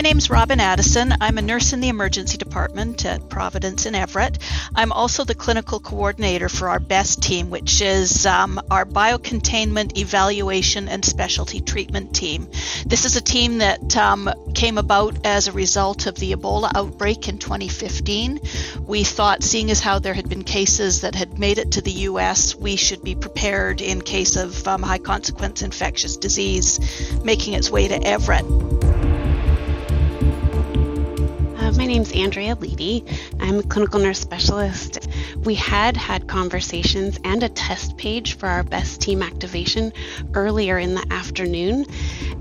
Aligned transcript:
My 0.00 0.08
name's 0.08 0.30
Robin 0.30 0.60
Addison. 0.60 1.12
I'm 1.20 1.36
a 1.36 1.42
nurse 1.42 1.74
in 1.74 1.80
the 1.80 1.90
emergency 1.90 2.38
department 2.38 3.04
at 3.04 3.28
Providence 3.28 3.84
in 3.84 3.94
Everett. 3.94 4.38
I'm 4.74 4.92
also 4.92 5.24
the 5.24 5.34
clinical 5.34 5.78
coordinator 5.78 6.48
for 6.48 6.70
our 6.70 6.80
BEST 6.80 7.22
team, 7.22 7.50
which 7.50 7.82
is 7.82 8.24
um, 8.24 8.62
our 8.70 8.86
biocontainment 8.86 9.98
evaluation 9.98 10.88
and 10.88 11.04
specialty 11.04 11.60
treatment 11.60 12.14
team. 12.14 12.48
This 12.86 13.04
is 13.04 13.16
a 13.16 13.20
team 13.20 13.58
that 13.58 13.94
um, 13.94 14.32
came 14.54 14.78
about 14.78 15.26
as 15.26 15.48
a 15.48 15.52
result 15.52 16.06
of 16.06 16.14
the 16.14 16.32
Ebola 16.32 16.72
outbreak 16.74 17.28
in 17.28 17.36
2015. 17.36 18.40
We 18.86 19.04
thought, 19.04 19.42
seeing 19.42 19.70
as 19.70 19.80
how 19.80 19.98
there 19.98 20.14
had 20.14 20.30
been 20.30 20.44
cases 20.44 21.02
that 21.02 21.14
had 21.14 21.38
made 21.38 21.58
it 21.58 21.72
to 21.72 21.82
the 21.82 21.92
U.S., 22.08 22.56
we 22.56 22.76
should 22.76 23.02
be 23.04 23.16
prepared 23.16 23.82
in 23.82 24.00
case 24.00 24.36
of 24.36 24.66
um, 24.66 24.80
high 24.80 24.96
consequence 24.96 25.60
infectious 25.60 26.16
disease 26.16 26.80
making 27.22 27.52
its 27.52 27.70
way 27.70 27.86
to 27.86 28.02
Everett. 28.02 29.09
My 31.80 31.86
name's 31.86 32.12
Andrea 32.12 32.56
Leedy. 32.56 33.10
I'm 33.40 33.60
a 33.60 33.62
clinical 33.62 34.00
nurse 34.00 34.18
specialist. 34.18 35.08
We 35.38 35.54
had 35.54 35.96
had 35.96 36.28
conversations 36.28 37.18
and 37.24 37.42
a 37.42 37.48
test 37.48 37.96
page 37.96 38.36
for 38.36 38.50
our 38.50 38.62
best 38.62 39.00
team 39.00 39.22
activation 39.22 39.94
earlier 40.34 40.78
in 40.78 40.94
the 40.94 41.06
afternoon. 41.10 41.86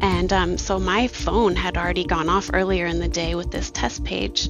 And 0.02 0.34
um, 0.34 0.58
so 0.58 0.78
my 0.78 1.08
phone 1.08 1.56
had 1.56 1.78
already 1.78 2.04
gone 2.04 2.28
off 2.28 2.50
earlier 2.54 2.86
in 2.86 3.00
the 3.00 3.08
day 3.08 3.34
with 3.34 3.50
this 3.50 3.72
test 3.72 4.04
page. 4.04 4.50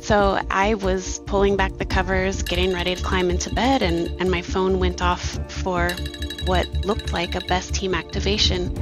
So 0.00 0.40
I 0.50 0.74
was 0.76 1.18
pulling 1.26 1.58
back 1.58 1.76
the 1.76 1.84
covers, 1.84 2.42
getting 2.42 2.72
ready 2.72 2.94
to 2.94 3.02
climb 3.02 3.28
into 3.28 3.54
bed, 3.54 3.82
and, 3.82 4.18
and 4.18 4.30
my 4.30 4.40
phone 4.40 4.78
went 4.78 5.02
off 5.02 5.38
for 5.52 5.90
what 6.46 6.66
looked 6.86 7.12
like 7.12 7.34
a 7.34 7.42
best 7.42 7.74
team 7.74 7.94
activation. 7.94 8.74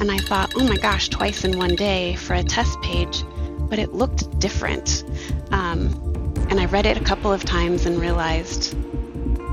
And 0.00 0.10
I 0.10 0.18
thought, 0.18 0.54
oh 0.56 0.66
my 0.66 0.78
gosh, 0.78 1.10
twice 1.10 1.44
in 1.44 1.58
one 1.58 1.76
day 1.76 2.16
for 2.16 2.34
a 2.34 2.42
test 2.42 2.80
page 2.82 3.22
but 3.68 3.78
it 3.78 3.92
looked 3.92 4.38
different. 4.38 5.04
Um, 5.50 6.34
and 6.50 6.60
I 6.60 6.66
read 6.66 6.86
it 6.86 6.96
a 6.96 7.04
couple 7.04 7.32
of 7.32 7.44
times 7.44 7.86
and 7.86 8.00
realized, 8.00 8.76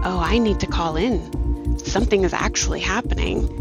oh, 0.03 0.19
I 0.19 0.37
need 0.37 0.59
to 0.59 0.67
call 0.67 0.95
in. 0.95 1.79
Something 1.79 2.23
is 2.23 2.33
actually 2.33 2.79
happening. 2.79 3.59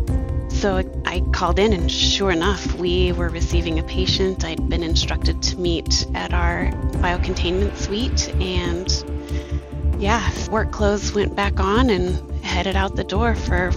So 0.50 0.83
I 1.06 1.20
called 1.33 1.59
in, 1.59 1.72
and 1.72 1.91
sure 1.91 2.31
enough, 2.31 2.75
we 2.75 3.12
were 3.12 3.28
receiving 3.28 3.78
a 3.78 3.83
patient 3.83 4.44
I'd 4.44 4.69
been 4.69 4.83
instructed 4.83 5.42
to 5.42 5.59
meet 5.59 6.06
at 6.14 6.33
our 6.33 6.66
biocontainment 7.00 7.77
suite. 7.77 8.28
And 8.41 10.00
yeah, 10.00 10.31
work 10.50 10.70
clothes 10.70 11.12
went 11.14 11.34
back 11.34 11.59
on 11.59 11.91
and 11.91 12.44
headed 12.44 12.77
out 12.77 12.97
the 12.97 13.05
door 13.05 13.34
for 13.34 13.70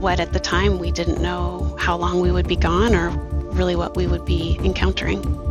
what 0.00 0.20
at 0.20 0.32
the 0.32 0.40
time 0.40 0.78
we 0.78 0.90
didn't 0.90 1.22
know 1.22 1.76
how 1.78 1.96
long 1.96 2.20
we 2.20 2.30
would 2.30 2.48
be 2.48 2.56
gone 2.56 2.94
or 2.94 3.10
really 3.52 3.76
what 3.76 3.96
we 3.96 4.06
would 4.06 4.24
be 4.24 4.58
encountering. 4.62 5.47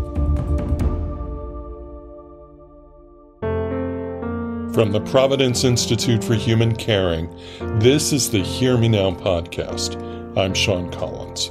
From 4.77 4.91
the 4.91 5.01
Providence 5.01 5.63
Institute 5.63 6.23
for 6.23 6.35
Human 6.35 6.75
Caring, 6.75 7.35
this 7.79 8.13
is 8.13 8.29
the 8.29 8.43
Hear 8.43 8.77
Me 8.77 8.87
Now 8.87 9.09
podcast. 9.09 9.97
I'm 10.37 10.53
Sean 10.53 10.91
Collins. 10.91 11.49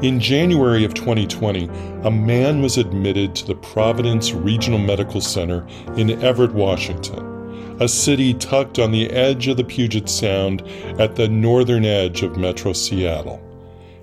In 0.00 0.20
January 0.20 0.84
of 0.84 0.94
2020, 0.94 1.68
a 2.04 2.10
man 2.12 2.62
was 2.62 2.78
admitted 2.78 3.34
to 3.34 3.46
the 3.48 3.56
Providence 3.56 4.30
Regional 4.30 4.78
Medical 4.78 5.20
Center 5.20 5.66
in 5.96 6.22
Everett, 6.22 6.52
Washington, 6.52 7.76
a 7.80 7.88
city 7.88 8.32
tucked 8.32 8.78
on 8.78 8.92
the 8.92 9.10
edge 9.10 9.48
of 9.48 9.56
the 9.56 9.64
Puget 9.64 10.08
Sound 10.08 10.62
at 11.00 11.16
the 11.16 11.26
northern 11.26 11.84
edge 11.84 12.22
of 12.22 12.36
Metro 12.36 12.72
Seattle. 12.72 13.42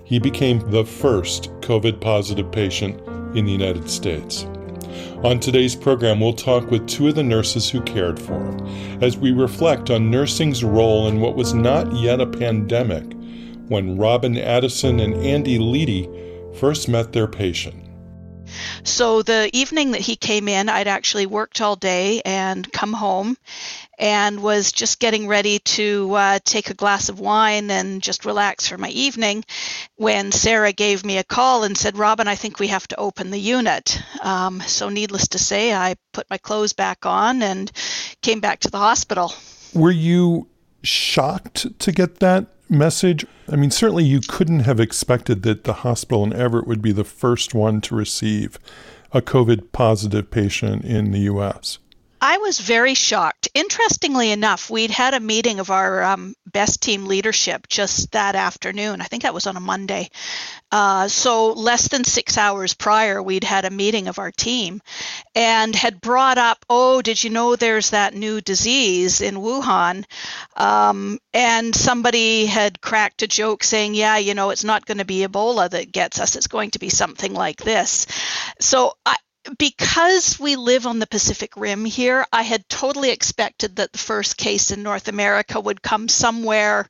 He 0.04 0.18
became 0.18 0.70
the 0.70 0.84
first 0.84 1.44
COVID 1.62 1.98
positive 2.02 2.52
patient 2.52 3.00
in 3.34 3.46
the 3.46 3.52
United 3.52 3.88
States. 3.88 4.46
On 5.24 5.38
today's 5.38 5.76
program, 5.76 6.20
we'll 6.20 6.32
talk 6.32 6.70
with 6.70 6.86
two 6.86 7.08
of 7.08 7.14
the 7.14 7.22
nurses 7.22 7.68
who 7.68 7.80
cared 7.82 8.18
for 8.18 8.38
him 8.38 9.02
as 9.02 9.16
we 9.16 9.32
reflect 9.32 9.90
on 9.90 10.10
nursing's 10.10 10.64
role 10.64 11.08
in 11.08 11.20
what 11.20 11.36
was 11.36 11.52
not 11.52 11.92
yet 11.92 12.20
a 12.20 12.26
pandemic 12.26 13.04
when 13.68 13.96
Robin 13.96 14.36
Addison 14.36 14.98
and 15.00 15.14
Andy 15.14 15.58
Leedy 15.58 16.08
first 16.56 16.88
met 16.88 17.12
their 17.12 17.26
patient. 17.26 17.89
So 18.82 19.22
the 19.22 19.50
evening 19.52 19.92
that 19.92 20.00
he 20.00 20.16
came 20.16 20.48
in, 20.48 20.68
I'd 20.68 20.88
actually 20.88 21.26
worked 21.26 21.60
all 21.60 21.76
day 21.76 22.22
and 22.24 22.70
come 22.72 22.92
home 22.92 23.36
and 23.98 24.42
was 24.42 24.72
just 24.72 24.98
getting 24.98 25.28
ready 25.28 25.58
to 25.58 26.14
uh, 26.14 26.38
take 26.44 26.70
a 26.70 26.74
glass 26.74 27.10
of 27.10 27.20
wine 27.20 27.70
and 27.70 28.02
just 28.02 28.24
relax 28.24 28.66
for 28.66 28.78
my 28.78 28.88
evening 28.88 29.44
when 29.96 30.32
Sarah 30.32 30.72
gave 30.72 31.04
me 31.04 31.18
a 31.18 31.24
call 31.24 31.64
and 31.64 31.76
said, 31.76 31.98
Robin, 31.98 32.26
I 32.26 32.34
think 32.34 32.58
we 32.58 32.68
have 32.68 32.88
to 32.88 32.98
open 32.98 33.30
the 33.30 33.38
unit. 33.38 34.00
Um, 34.22 34.60
so, 34.62 34.88
needless 34.88 35.28
to 35.28 35.38
say, 35.38 35.74
I 35.74 35.96
put 36.12 36.30
my 36.30 36.38
clothes 36.38 36.72
back 36.72 37.04
on 37.04 37.42
and 37.42 37.70
came 38.22 38.40
back 38.40 38.60
to 38.60 38.70
the 38.70 38.78
hospital. 38.78 39.32
Were 39.74 39.90
you 39.90 40.48
shocked 40.82 41.78
to 41.78 41.92
get 41.92 42.20
that 42.20 42.46
message? 42.68 43.26
I 43.48 43.56
mean, 43.56 43.70
certainly 43.70 44.04
you 44.04 44.20
couldn't 44.26 44.60
have 44.60 44.80
expected 44.80 45.42
that 45.42 45.64
the 45.64 45.72
hospital 45.72 46.24
in 46.24 46.32
Everett 46.32 46.66
would 46.66 46.82
be 46.82 46.92
the 46.92 47.04
first 47.04 47.54
one 47.54 47.80
to 47.82 47.94
receive 47.94 48.58
a 49.12 49.20
COVID 49.20 49.72
positive 49.72 50.30
patient 50.30 50.84
in 50.84 51.10
the 51.10 51.20
U.S. 51.20 51.78
I 52.22 52.36
was 52.38 52.60
very 52.60 52.94
shocked. 52.94 53.48
Interestingly 53.54 54.30
enough, 54.30 54.68
we'd 54.68 54.90
had 54.90 55.14
a 55.14 55.20
meeting 55.20 55.58
of 55.58 55.70
our 55.70 56.02
um, 56.02 56.34
best 56.44 56.82
team 56.82 57.06
leadership 57.06 57.66
just 57.66 58.12
that 58.12 58.36
afternoon. 58.36 59.00
I 59.00 59.04
think 59.04 59.22
that 59.22 59.32
was 59.32 59.46
on 59.46 59.56
a 59.56 59.60
Monday. 59.60 60.10
Uh, 60.70 61.08
so, 61.08 61.52
less 61.52 61.88
than 61.88 62.04
six 62.04 62.36
hours 62.36 62.74
prior, 62.74 63.22
we'd 63.22 63.42
had 63.42 63.64
a 63.64 63.70
meeting 63.70 64.06
of 64.06 64.18
our 64.18 64.30
team 64.30 64.82
and 65.34 65.74
had 65.74 66.00
brought 66.00 66.36
up, 66.36 66.64
oh, 66.68 67.00
did 67.00 67.24
you 67.24 67.30
know 67.30 67.56
there's 67.56 67.90
that 67.90 68.14
new 68.14 68.40
disease 68.42 69.22
in 69.22 69.36
Wuhan? 69.36 70.04
Um, 70.56 71.18
and 71.32 71.74
somebody 71.74 72.44
had 72.46 72.82
cracked 72.82 73.22
a 73.22 73.26
joke 73.26 73.64
saying, 73.64 73.94
yeah, 73.94 74.18
you 74.18 74.34
know, 74.34 74.50
it's 74.50 74.64
not 74.64 74.84
going 74.84 74.98
to 74.98 75.06
be 75.06 75.26
Ebola 75.26 75.70
that 75.70 75.90
gets 75.90 76.20
us, 76.20 76.36
it's 76.36 76.48
going 76.48 76.72
to 76.72 76.78
be 76.78 76.90
something 76.90 77.32
like 77.32 77.62
this. 77.62 78.06
So, 78.60 78.92
I, 79.06 79.16
because 79.58 80.38
we 80.38 80.56
live 80.56 80.86
on 80.86 80.98
the 80.98 81.06
Pacific 81.06 81.56
Rim 81.56 81.84
here, 81.84 82.26
I 82.32 82.42
had 82.42 82.68
totally 82.68 83.10
expected 83.10 83.76
that 83.76 83.92
the 83.92 83.98
first 83.98 84.36
case 84.36 84.70
in 84.70 84.82
North 84.82 85.08
America 85.08 85.58
would 85.58 85.82
come 85.82 86.08
somewhere 86.08 86.88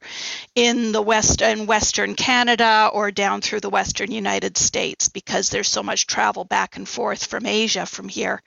in 0.54 0.92
the 0.92 1.02
west 1.02 1.42
and 1.42 1.68
Western 1.68 2.14
Canada 2.14 2.90
or 2.92 3.10
down 3.10 3.40
through 3.40 3.60
the 3.60 3.70
Western 3.70 4.10
United 4.10 4.56
States 4.56 5.08
because 5.08 5.50
there's 5.50 5.68
so 5.68 5.82
much 5.82 6.06
travel 6.06 6.44
back 6.44 6.76
and 6.76 6.88
forth 6.88 7.26
from 7.26 7.46
Asia 7.46 7.86
from 7.86 8.08
here. 8.08 8.42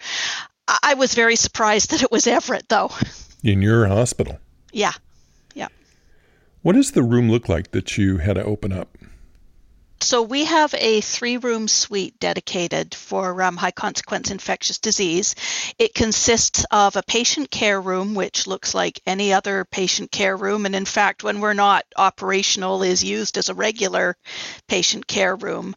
I 0.67 0.93
was 0.93 1.13
very 1.13 1.35
surprised 1.35 1.91
that 1.91 2.03
it 2.03 2.11
was 2.11 2.27
Everett, 2.27 2.69
though. 2.69 2.91
In 3.43 3.61
your 3.61 3.87
hospital. 3.87 4.39
Yeah, 4.71 4.93
yeah. 5.53 5.67
What 6.61 6.73
does 6.73 6.91
the 6.91 7.03
room 7.03 7.29
look 7.29 7.49
like 7.49 7.71
that 7.71 7.97
you 7.97 8.17
had 8.17 8.35
to 8.35 8.43
open 8.43 8.71
up? 8.71 8.97
So 10.03 10.21
we 10.21 10.43
have 10.43 10.75
a 10.77 10.99
three-room 10.99 11.69
suite 11.69 12.19
dedicated 12.19 12.93
for 12.93 13.41
um, 13.41 13.55
high 13.55 13.71
consequence 13.71 14.31
infectious 14.31 14.77
disease. 14.77 15.33
It 15.79 15.93
consists 15.93 16.65
of 16.71 16.97
a 16.97 17.03
patient 17.03 17.49
care 17.49 17.79
room, 17.79 18.13
which 18.13 18.45
looks 18.45 18.75
like 18.75 19.01
any 19.07 19.31
other 19.31 19.63
patient 19.63 20.11
care 20.11 20.35
room, 20.35 20.65
and 20.65 20.75
in 20.75 20.83
fact, 20.83 21.23
when 21.23 21.39
we're 21.39 21.53
not 21.53 21.85
operational, 21.95 22.83
is 22.83 23.01
used 23.01 23.37
as 23.37 23.47
a 23.47 23.53
regular 23.53 24.17
patient 24.67 25.07
care 25.07 25.37
room. 25.37 25.73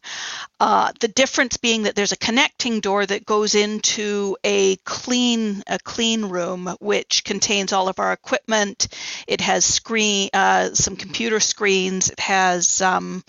Uh, 0.59 0.91
the 0.99 1.07
difference 1.07 1.55
being 1.55 1.83
that 1.83 1.95
there's 1.95 2.11
a 2.11 2.17
connecting 2.17 2.81
door 2.81 3.05
that 3.05 3.25
goes 3.25 3.55
into 3.55 4.35
a 4.43 4.75
clean 4.83 5.63
a 5.67 5.79
clean 5.79 6.25
room, 6.25 6.75
which 6.81 7.23
contains 7.23 7.71
all 7.71 7.87
of 7.87 7.99
our 7.99 8.11
equipment. 8.11 8.89
It 9.25 9.39
has 9.39 9.63
screen 9.63 10.29
uh, 10.33 10.73
some 10.73 10.97
computer 10.97 11.39
screens. 11.39 12.09
It 12.09 12.19
has 12.19 12.81
um, 12.81 13.23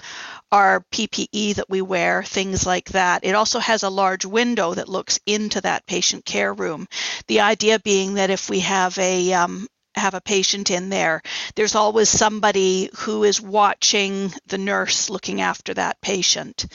our 0.51 0.85
PPE 0.93 1.57
that 1.57 1.69
we 1.69 1.83
wear, 1.83 2.23
things 2.23 2.67
like 2.67 2.91
that. 2.91 3.25
It 3.25 3.35
also 3.35 3.59
has 3.59 3.83
a 3.83 3.91
large 3.91 4.25
window 4.25 4.75
that 4.75 4.89
looks 4.89 5.21
into 5.27 5.61
that 5.61 5.87
patient 5.87 6.25
care 6.25 6.53
room. 6.53 6.87
The 7.27 7.41
idea 7.41 7.79
being 7.79 8.15
that 8.15 8.31
if 8.31 8.49
we 8.49 8.61
have 8.61 8.97
a 8.99 9.33
um, 9.33 9.69
have 9.95 10.15
a 10.15 10.21
patient 10.21 10.71
in 10.71 10.89
there, 10.89 11.23
there's 11.55 11.75
always 11.75 12.09
somebody 12.09 12.91
who 12.99 13.25
is 13.25 13.41
watching 13.41 14.33
the 14.47 14.59
nurse 14.59 15.11
looking 15.11 15.41
after 15.41 15.75
that 15.75 16.01
patient 16.01 16.67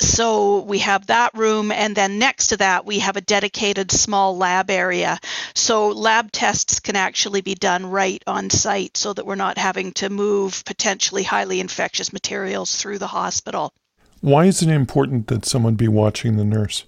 so 0.00 0.60
we 0.60 0.78
have 0.78 1.06
that 1.06 1.34
room 1.34 1.72
and 1.72 1.96
then 1.96 2.18
next 2.18 2.48
to 2.48 2.56
that 2.58 2.86
we 2.86 3.00
have 3.00 3.16
a 3.16 3.20
dedicated 3.20 3.90
small 3.90 4.36
lab 4.36 4.70
area. 4.70 5.18
So 5.54 5.88
lab 5.88 6.32
tests 6.32 6.80
can 6.80 6.96
actually 6.96 7.40
be 7.40 7.54
done 7.54 7.86
right 7.86 8.22
on 8.26 8.50
site 8.50 8.96
so 8.96 9.12
that 9.12 9.26
we're 9.26 9.34
not 9.34 9.58
having 9.58 9.92
to 9.92 10.10
move 10.10 10.64
potentially 10.64 11.22
highly 11.22 11.60
infectious 11.60 12.12
materials 12.12 12.76
through 12.76 12.98
the 12.98 13.06
hospital. 13.06 13.72
Why 14.20 14.46
is 14.46 14.62
it 14.62 14.68
important 14.68 15.28
that 15.28 15.44
someone 15.44 15.74
be 15.74 15.88
watching 15.88 16.36
the 16.36 16.44
nurse 16.44 16.84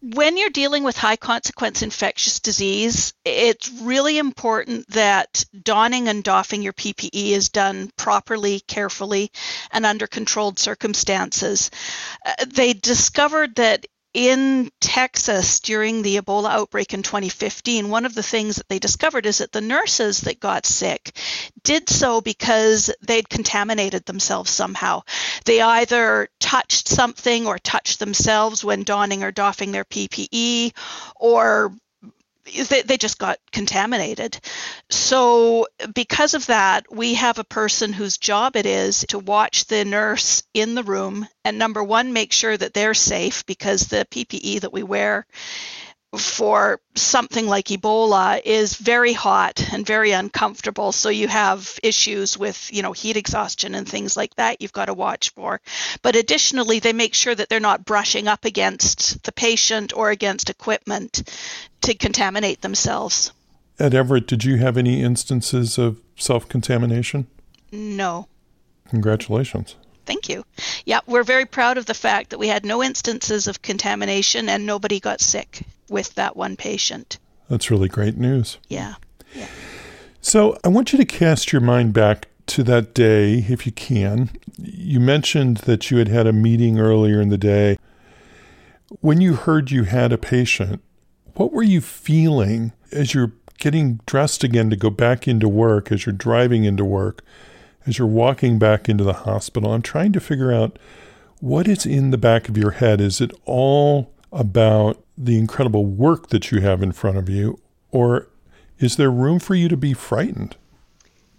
when 0.00 0.36
you're 0.36 0.50
dealing 0.50 0.84
with 0.84 0.96
high 0.96 1.16
consequence 1.16 1.82
infectious 1.82 2.40
disease, 2.40 3.12
it's 3.24 3.68
really 3.82 4.18
important 4.18 4.88
that 4.90 5.44
donning 5.62 6.08
and 6.08 6.22
doffing 6.22 6.62
your 6.62 6.72
PPE 6.72 7.30
is 7.30 7.48
done 7.48 7.90
properly, 7.96 8.60
carefully, 8.60 9.32
and 9.72 9.84
under 9.84 10.06
controlled 10.06 10.58
circumstances. 10.58 11.70
Uh, 12.24 12.44
they 12.46 12.72
discovered 12.72 13.56
that 13.56 13.86
in 14.14 14.70
Texas 14.80 15.60
during 15.60 16.02
the 16.02 16.16
Ebola 16.16 16.50
outbreak 16.50 16.94
in 16.94 17.02
2015, 17.02 17.88
one 17.88 18.06
of 18.06 18.14
the 18.14 18.22
things 18.22 18.56
that 18.56 18.68
they 18.68 18.78
discovered 18.78 19.26
is 19.26 19.38
that 19.38 19.52
the 19.52 19.60
nurses 19.60 20.22
that 20.22 20.40
got 20.40 20.66
sick 20.66 21.14
did 21.62 21.88
so 21.88 22.20
because 22.20 22.90
they'd 23.02 23.28
contaminated 23.28 24.06
themselves 24.06 24.50
somehow. 24.50 25.02
They 25.44 25.60
either 25.60 26.28
touched 26.40 26.88
something 26.88 27.46
or 27.46 27.58
touched 27.58 27.98
themselves 27.98 28.64
when 28.64 28.82
donning 28.82 29.22
or 29.22 29.30
doffing 29.30 29.72
their 29.72 29.84
PPE, 29.84 30.72
or 31.16 31.72
they, 32.68 32.82
they 32.82 32.96
just 32.96 33.18
got 33.18 33.38
contaminated. 33.52 34.38
So, 34.90 35.66
because 35.94 36.34
of 36.34 36.46
that, 36.46 36.86
we 36.90 37.14
have 37.14 37.38
a 37.38 37.44
person 37.44 37.92
whose 37.92 38.18
job 38.18 38.56
it 38.56 38.66
is 38.66 39.04
to 39.08 39.18
watch 39.18 39.66
the 39.66 39.84
nurse 39.84 40.42
in 40.54 40.74
the 40.74 40.82
room 40.82 41.26
and 41.48 41.58
number 41.58 41.82
one, 41.82 42.12
make 42.12 42.32
sure 42.32 42.54
that 42.54 42.74
they're 42.74 42.92
safe 42.92 43.46
because 43.46 43.86
the 43.86 44.06
PPE 44.10 44.60
that 44.60 44.72
we 44.72 44.82
wear 44.82 45.26
for 46.16 46.80
something 46.94 47.46
like 47.46 47.66
Ebola 47.66 48.40
is 48.42 48.74
very 48.74 49.12
hot 49.12 49.72
and 49.72 49.84
very 49.86 50.12
uncomfortable. 50.12 50.90
So 50.92 51.10
you 51.10 51.28
have 51.28 51.78
issues 51.82 52.38
with, 52.38 52.70
you 52.72 52.82
know, 52.82 52.92
heat 52.92 53.16
exhaustion 53.16 53.74
and 53.74 53.86
things 53.86 54.16
like 54.16 54.34
that 54.36 54.62
you've 54.62 54.72
got 54.72 54.86
to 54.86 54.94
watch 54.94 55.30
for. 55.30 55.60
But 56.02 56.16
additionally, 56.16 56.78
they 56.78 56.94
make 56.94 57.14
sure 57.14 57.34
that 57.34 57.50
they're 57.50 57.60
not 57.60 57.84
brushing 57.84 58.26
up 58.26 58.46
against 58.46 59.22
the 59.24 59.32
patient 59.32 59.94
or 59.94 60.10
against 60.10 60.48
equipment 60.48 61.28
to 61.82 61.94
contaminate 61.94 62.62
themselves. 62.62 63.32
At 63.78 63.94
Everett, 63.94 64.26
did 64.26 64.44
you 64.44 64.56
have 64.56 64.76
any 64.78 65.02
instances 65.02 65.76
of 65.76 66.00
self 66.16 66.48
contamination? 66.48 67.26
No. 67.70 68.28
Congratulations. 68.88 69.76
Thank 70.06 70.30
you. 70.30 70.46
Yeah, 70.86 71.00
we're 71.06 71.22
very 71.22 71.44
proud 71.44 71.76
of 71.76 71.84
the 71.84 71.92
fact 71.92 72.30
that 72.30 72.38
we 72.38 72.48
had 72.48 72.64
no 72.64 72.82
instances 72.82 73.46
of 73.46 73.60
contamination 73.60 74.48
and 74.48 74.64
nobody 74.64 75.00
got 75.00 75.20
sick 75.20 75.60
with 75.88 76.14
that 76.14 76.36
one 76.36 76.56
patient. 76.56 77.18
That's 77.48 77.70
really 77.70 77.88
great 77.88 78.16
news. 78.16 78.58
Yeah. 78.68 78.94
yeah. 79.34 79.48
So 80.20 80.58
I 80.64 80.68
want 80.68 80.92
you 80.92 80.98
to 80.98 81.04
cast 81.04 81.52
your 81.52 81.62
mind 81.62 81.92
back 81.92 82.28
to 82.46 82.62
that 82.64 82.94
day, 82.94 83.44
if 83.48 83.66
you 83.66 83.72
can. 83.72 84.30
You 84.58 85.00
mentioned 85.00 85.58
that 85.58 85.90
you 85.90 85.98
had 85.98 86.08
had 86.08 86.26
a 86.26 86.32
meeting 86.32 86.78
earlier 86.78 87.20
in 87.20 87.28
the 87.28 87.38
day. 87.38 87.78
When 89.00 89.20
you 89.20 89.34
heard 89.34 89.70
you 89.70 89.84
had 89.84 90.12
a 90.12 90.18
patient, 90.18 90.82
what 91.34 91.52
were 91.52 91.62
you 91.62 91.80
feeling 91.80 92.72
as 92.90 93.14
you're 93.14 93.32
getting 93.58 94.00
dressed 94.06 94.44
again 94.44 94.70
to 94.70 94.76
go 94.76 94.90
back 94.90 95.28
into 95.28 95.48
work, 95.48 95.92
as 95.92 96.06
you're 96.06 96.14
driving 96.14 96.64
into 96.64 96.84
work? 96.84 97.22
as 97.88 97.98
you're 97.98 98.06
walking 98.06 98.58
back 98.58 98.88
into 98.88 99.02
the 99.02 99.14
hospital, 99.14 99.72
I'm 99.72 99.82
trying 99.82 100.12
to 100.12 100.20
figure 100.20 100.52
out 100.52 100.78
what 101.40 101.66
is 101.66 101.86
in 101.86 102.10
the 102.10 102.18
back 102.18 102.48
of 102.48 102.56
your 102.56 102.72
head. 102.72 103.00
Is 103.00 103.20
it 103.20 103.32
all 103.46 104.12
about 104.30 105.02
the 105.18 105.36
incredible 105.36 105.84
work 105.84 106.28
that 106.28 106.50
you 106.52 106.60
have 106.60 106.82
in 106.82 106.92
front 106.92 107.18
of 107.18 107.28
you, 107.28 107.60
or 107.90 108.28
is 108.78 108.96
there 108.96 109.10
room 109.10 109.38
for 109.38 109.54
you 109.54 109.68
to 109.68 109.76
be 109.76 109.92
frightened? 109.92 110.56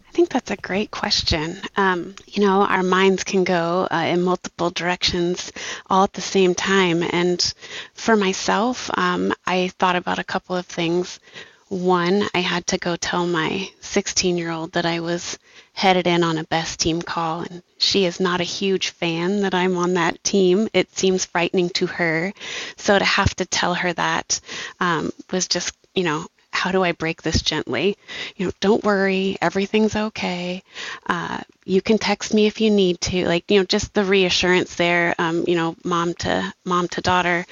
I 0.07 0.11
think 0.11 0.29
that's 0.29 0.51
a 0.51 0.57
great 0.57 0.89
question. 0.89 1.57
Um, 1.77 2.15
you 2.27 2.43
know, 2.43 2.63
our 2.63 2.81
minds 2.83 3.23
can 3.23 3.43
go 3.43 3.87
uh, 3.91 4.05
in 4.07 4.23
multiple 4.23 4.71
directions 4.71 5.51
all 5.87 6.03
at 6.03 6.13
the 6.13 6.21
same 6.21 6.55
time. 6.55 7.03
And 7.03 7.53
for 7.93 8.15
myself, 8.15 8.89
um, 8.97 9.33
I 9.45 9.69
thought 9.77 9.95
about 9.95 10.17
a 10.17 10.23
couple 10.23 10.55
of 10.55 10.65
things. 10.65 11.19
One, 11.67 12.23
I 12.33 12.39
had 12.39 12.65
to 12.67 12.79
go 12.79 12.95
tell 12.95 13.27
my 13.27 13.69
16 13.81 14.37
year 14.37 14.49
old 14.49 14.71
that 14.71 14.87
I 14.87 14.99
was 14.99 15.37
headed 15.79 16.07
in 16.07 16.25
on 16.25 16.37
a 16.37 16.43
best 16.43 16.77
team 16.77 17.01
call, 17.01 17.39
and 17.39 17.63
she 17.77 18.03
is 18.03 18.19
not 18.19 18.41
a 18.41 18.55
huge 18.59 18.89
fan 18.89 19.41
that 19.41 19.53
I'm 19.53 19.77
on 19.77 19.93
that 19.93 20.21
team. 20.25 20.67
It 20.73 20.93
seems 20.93 21.23
frightening 21.23 21.69
to 21.69 21.85
her. 21.87 22.33
So 22.75 22.99
to 22.99 23.05
have 23.05 23.33
to 23.37 23.45
tell 23.45 23.73
her 23.75 23.93
that 23.93 24.41
um, 24.81 25.13
was 25.31 25.47
just, 25.47 25.73
you 25.95 26.03
know, 26.03 26.27
how 26.51 26.73
do 26.73 26.83
I 26.83 26.91
break 26.91 27.21
this 27.21 27.41
gently? 27.41 27.97
You 28.35 28.47
know, 28.47 28.51
don't 28.59 28.83
worry, 28.83 29.37
everything's 29.41 29.95
okay. 29.95 30.63
Uh, 31.07 31.39
you 31.63 31.81
can 31.81 31.97
text 31.97 32.33
me 32.33 32.45
if 32.45 32.59
you 32.59 32.71
need 32.71 32.99
to. 33.01 33.25
Like, 33.25 33.49
you 33.49 33.59
know, 33.59 33.65
just 33.65 33.93
the 33.93 34.03
reassurance 34.03 34.75
there. 34.75 35.15
Um, 35.17 35.45
you 35.47 35.55
know, 35.55 35.77
mom 35.85 36.13
to 36.15 36.53
mom 36.65 36.89
to 36.89 36.99
daughter. 36.99 37.45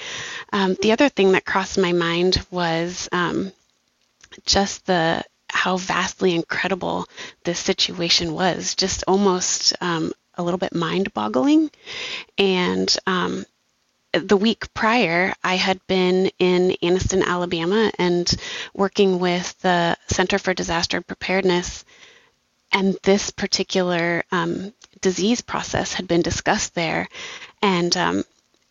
Um, 0.52 0.76
the 0.82 0.92
other 0.92 1.08
thing 1.08 1.32
that 1.32 1.46
crossed 1.46 1.78
my 1.78 1.92
mind 1.92 2.44
was 2.50 3.08
um, 3.10 3.52
just 4.44 4.84
the 4.84 5.24
how 5.68 5.76
vastly 5.76 6.34
incredible 6.34 7.06
this 7.44 7.58
situation 7.58 8.32
was, 8.32 8.74
just 8.74 9.04
almost 9.06 9.74
um, 9.82 10.10
a 10.36 10.42
little 10.42 10.56
bit 10.56 10.74
mind 10.74 11.12
boggling. 11.12 11.70
And 12.38 12.88
um, 13.06 13.44
the 14.12 14.38
week 14.38 14.72
prior, 14.72 15.34
I 15.44 15.56
had 15.56 15.78
been 15.86 16.30
in 16.38 16.74
Anniston, 16.82 17.22
Alabama, 17.22 17.92
and 17.98 18.34
working 18.72 19.18
with 19.18 19.60
the 19.60 19.94
Center 20.06 20.38
for 20.38 20.54
Disaster 20.54 21.02
Preparedness. 21.02 21.84
And 22.72 22.96
this 23.02 23.30
particular 23.30 24.24
um, 24.32 24.72
disease 25.02 25.42
process 25.42 25.92
had 25.92 26.08
been 26.08 26.22
discussed 26.22 26.74
there. 26.74 27.08
And 27.60 27.94
um, 27.94 28.24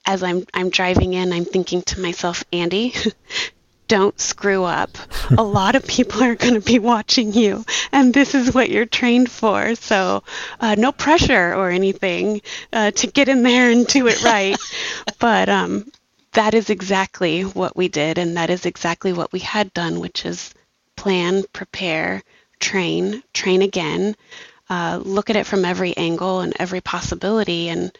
as 0.03 0.23
I'm, 0.23 0.47
I'm 0.51 0.71
driving 0.71 1.13
in, 1.13 1.31
I'm 1.31 1.45
thinking 1.45 1.83
to 1.83 2.01
myself, 2.01 2.43
Andy, 2.51 2.95
don't 3.87 4.19
screw 4.19 4.63
up. 4.63 4.97
a 5.37 5.43
lot 5.43 5.75
of 5.75 5.87
people 5.87 6.23
are 6.23 6.35
going 6.35 6.53
to 6.53 6.61
be 6.61 6.79
watching 6.79 7.33
you, 7.33 7.65
and 7.91 8.13
this 8.13 8.35
is 8.35 8.53
what 8.53 8.69
you're 8.69 8.85
trained 8.85 9.31
for. 9.31 9.75
So, 9.75 10.23
uh, 10.59 10.75
no 10.75 10.91
pressure 10.91 11.53
or 11.53 11.69
anything 11.69 12.41
uh, 12.73 12.91
to 12.91 13.07
get 13.07 13.29
in 13.29 13.43
there 13.43 13.69
and 13.69 13.87
do 13.87 14.07
it 14.07 14.23
right. 14.23 14.57
but 15.19 15.49
um, 15.49 15.91
that 16.33 16.53
is 16.53 16.69
exactly 16.69 17.43
what 17.43 17.75
we 17.75 17.87
did, 17.87 18.17
and 18.17 18.37
that 18.37 18.49
is 18.49 18.65
exactly 18.65 19.13
what 19.13 19.31
we 19.31 19.39
had 19.39 19.73
done, 19.73 19.99
which 19.99 20.25
is 20.25 20.53
plan, 20.95 21.43
prepare, 21.53 22.23
train, 22.59 23.23
train 23.33 23.61
again, 23.61 24.15
uh, 24.69 24.99
look 25.03 25.29
at 25.29 25.35
it 25.35 25.45
from 25.45 25.63
every 25.63 25.95
angle 25.95 26.41
and 26.41 26.53
every 26.59 26.81
possibility, 26.81 27.69
and 27.69 27.97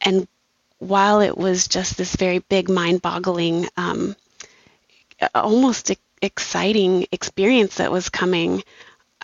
and 0.00 0.26
while 0.78 1.20
it 1.20 1.36
was 1.36 1.66
just 1.66 1.96
this 1.96 2.14
very 2.16 2.38
big, 2.38 2.68
mind-boggling 2.68 3.68
um, 3.76 4.14
almost 5.34 5.92
exciting 6.22 7.06
experience 7.12 7.76
that 7.76 7.92
was 7.92 8.08
coming, 8.08 8.62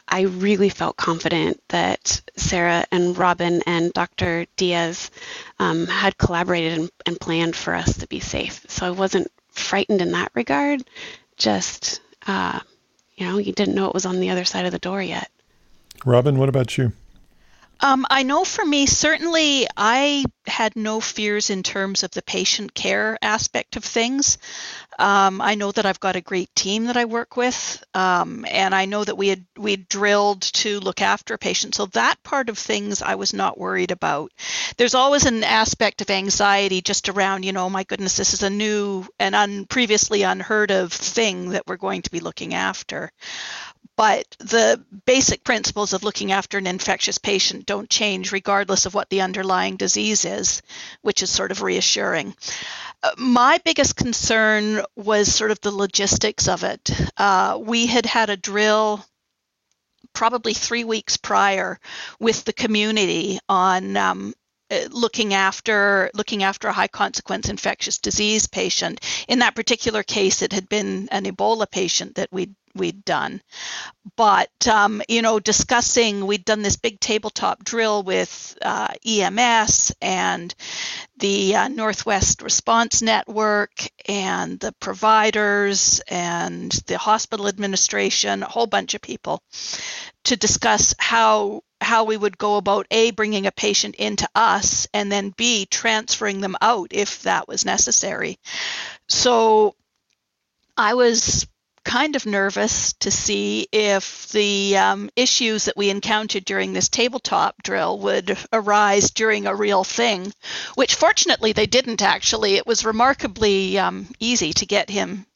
I 0.06 0.22
really 0.22 0.68
felt 0.68 0.96
confident 0.96 1.62
that 1.68 2.20
Sarah 2.36 2.84
and 2.90 3.16
Robin 3.16 3.62
and 3.66 3.92
Dr. 3.92 4.46
Diaz 4.56 5.10
um, 5.58 5.86
had 5.86 6.18
collaborated 6.18 6.78
and, 6.78 6.90
and, 7.06 7.20
planned 7.20 7.56
for 7.56 7.74
us 7.74 7.98
to 7.98 8.06
be 8.06 8.20
safe. 8.20 8.64
So 8.68 8.86
I 8.86 8.90
wasn't 8.90 9.30
frightened 9.48 10.02
in 10.02 10.12
that 10.12 10.30
regard. 10.34 10.84
Just, 11.36 12.00
uh, 12.26 12.60
you 13.16 13.26
know, 13.26 13.38
you 13.38 13.52
didn't 13.52 13.74
know 13.74 13.88
it 13.88 13.94
was 13.94 14.06
on 14.06 14.20
the 14.20 14.30
other 14.30 14.44
side 14.44 14.66
of 14.66 14.72
the 14.72 14.78
door 14.78 15.02
yet. 15.02 15.30
Robin, 16.04 16.38
what 16.38 16.48
about 16.48 16.76
you? 16.76 16.92
Um, 17.80 18.06
I 18.08 18.22
know 18.22 18.44
for 18.44 18.64
me, 18.64 18.86
certainly 18.86 19.66
I 19.76 20.24
had 20.46 20.76
no 20.76 21.00
fears 21.00 21.50
in 21.50 21.62
terms 21.62 22.02
of 22.02 22.10
the 22.12 22.22
patient 22.22 22.74
care 22.74 23.18
aspect 23.20 23.76
of 23.76 23.84
things. 23.84 24.38
Um, 24.98 25.40
I 25.40 25.54
know 25.54 25.72
that 25.72 25.84
I've 25.84 26.00
got 26.00 26.16
a 26.16 26.20
great 26.20 26.54
team 26.54 26.84
that 26.84 26.96
I 26.96 27.04
work 27.04 27.36
with, 27.36 27.82
um, 27.94 28.46
and 28.48 28.74
I 28.74 28.84
know 28.84 29.02
that 29.02 29.16
we 29.16 29.28
had 29.28 29.44
we 29.56 29.76
drilled 29.76 30.42
to 30.42 30.80
look 30.80 31.02
after 31.02 31.36
patients. 31.36 31.76
So 31.76 31.86
that 31.86 32.22
part 32.22 32.48
of 32.48 32.58
things 32.58 33.02
I 33.02 33.16
was 33.16 33.34
not 33.34 33.58
worried 33.58 33.90
about. 33.90 34.32
There's 34.76 34.94
always 34.94 35.26
an 35.26 35.42
aspect 35.42 36.00
of 36.00 36.10
anxiety 36.10 36.80
just 36.80 37.08
around, 37.08 37.44
you 37.44 37.52
know, 37.52 37.68
my 37.68 37.84
goodness, 37.84 38.16
this 38.16 38.34
is 38.34 38.42
a 38.42 38.50
new 38.50 39.06
and 39.18 39.34
un, 39.34 39.66
previously 39.66 40.22
unheard 40.22 40.70
of 40.70 40.92
thing 40.92 41.50
that 41.50 41.66
we're 41.66 41.76
going 41.76 42.02
to 42.02 42.10
be 42.10 42.20
looking 42.20 42.54
after 42.54 43.10
but 43.96 44.36
the 44.38 44.82
basic 45.06 45.44
principles 45.44 45.92
of 45.92 46.02
looking 46.02 46.32
after 46.32 46.58
an 46.58 46.66
infectious 46.66 47.18
patient 47.18 47.66
don't 47.66 47.88
change 47.88 48.32
regardless 48.32 48.86
of 48.86 48.94
what 48.94 49.08
the 49.10 49.20
underlying 49.20 49.76
disease 49.76 50.24
is, 50.24 50.62
which 51.02 51.22
is 51.22 51.30
sort 51.30 51.50
of 51.50 51.62
reassuring. 51.62 52.34
Uh, 53.02 53.10
my 53.16 53.60
biggest 53.64 53.96
concern 53.96 54.82
was 54.96 55.32
sort 55.32 55.50
of 55.50 55.60
the 55.60 55.70
logistics 55.70 56.48
of 56.48 56.64
it. 56.64 56.90
Uh, 57.16 57.58
we 57.60 57.86
had 57.86 58.06
had 58.06 58.30
a 58.30 58.36
drill 58.36 59.04
probably 60.12 60.54
three 60.54 60.84
weeks 60.84 61.16
prior 61.16 61.78
with 62.18 62.44
the 62.44 62.52
community 62.52 63.38
on 63.48 63.96
um, 63.96 64.34
looking 64.90 65.34
after 65.34 66.10
looking 66.14 66.42
after 66.42 66.68
a 66.68 66.72
high 66.72 66.88
consequence 66.88 67.48
infectious 67.48 67.98
disease 67.98 68.46
patient. 68.46 69.00
In 69.28 69.40
that 69.40 69.54
particular 69.54 70.02
case, 70.02 70.42
it 70.42 70.52
had 70.52 70.68
been 70.68 71.08
an 71.10 71.24
Ebola 71.24 71.70
patient 71.70 72.16
that 72.16 72.32
we'd 72.32 72.54
we'd 72.74 73.04
done. 73.04 73.40
But, 74.16 74.66
um, 74.68 75.00
you 75.08 75.22
know, 75.22 75.38
discussing, 75.38 76.26
we'd 76.26 76.44
done 76.44 76.62
this 76.62 76.76
big 76.76 77.00
tabletop 77.00 77.64
drill 77.64 78.02
with 78.02 78.58
uh, 78.60 78.88
EMS 79.06 79.92
and 80.02 80.54
the 81.18 81.56
uh, 81.56 81.68
Northwest 81.68 82.42
Response 82.42 83.00
Network 83.00 83.88
and 84.06 84.58
the 84.58 84.72
providers 84.72 86.00
and 86.08 86.70
the 86.86 86.98
hospital 86.98 87.48
administration, 87.48 88.42
a 88.42 88.48
whole 88.48 88.66
bunch 88.66 88.94
of 88.94 89.00
people 89.00 89.40
to 90.24 90.36
discuss 90.36 90.94
how 90.98 91.62
how 91.84 92.04
we 92.04 92.16
would 92.16 92.38
go 92.38 92.56
about 92.56 92.86
A, 92.90 93.12
bringing 93.12 93.46
a 93.46 93.52
patient 93.52 93.94
into 93.96 94.28
us, 94.34 94.88
and 94.92 95.12
then 95.12 95.30
B, 95.36 95.66
transferring 95.66 96.40
them 96.40 96.56
out 96.60 96.88
if 96.90 97.22
that 97.22 97.46
was 97.46 97.64
necessary. 97.64 98.38
So 99.08 99.76
I 100.76 100.94
was 100.94 101.46
kind 101.84 102.16
of 102.16 102.26
nervous 102.26 102.94
to 102.94 103.10
see 103.10 103.68
if 103.70 104.28
the 104.30 104.76
um, 104.76 105.10
issues 105.14 105.66
that 105.66 105.76
we 105.76 105.90
encountered 105.90 106.44
during 106.44 106.72
this 106.72 106.88
tabletop 106.88 107.62
drill 107.62 107.98
would 107.98 108.36
arise 108.52 109.10
during 109.10 109.46
a 109.46 109.54
real 109.54 109.84
thing, 109.84 110.32
which 110.74 110.94
fortunately 110.94 111.52
they 111.52 111.66
didn't 111.66 112.02
actually. 112.02 112.54
It 112.56 112.66
was 112.66 112.84
remarkably 112.84 113.78
um, 113.78 114.08
easy 114.18 114.52
to 114.54 114.66
get 114.66 114.88
him 114.88 115.26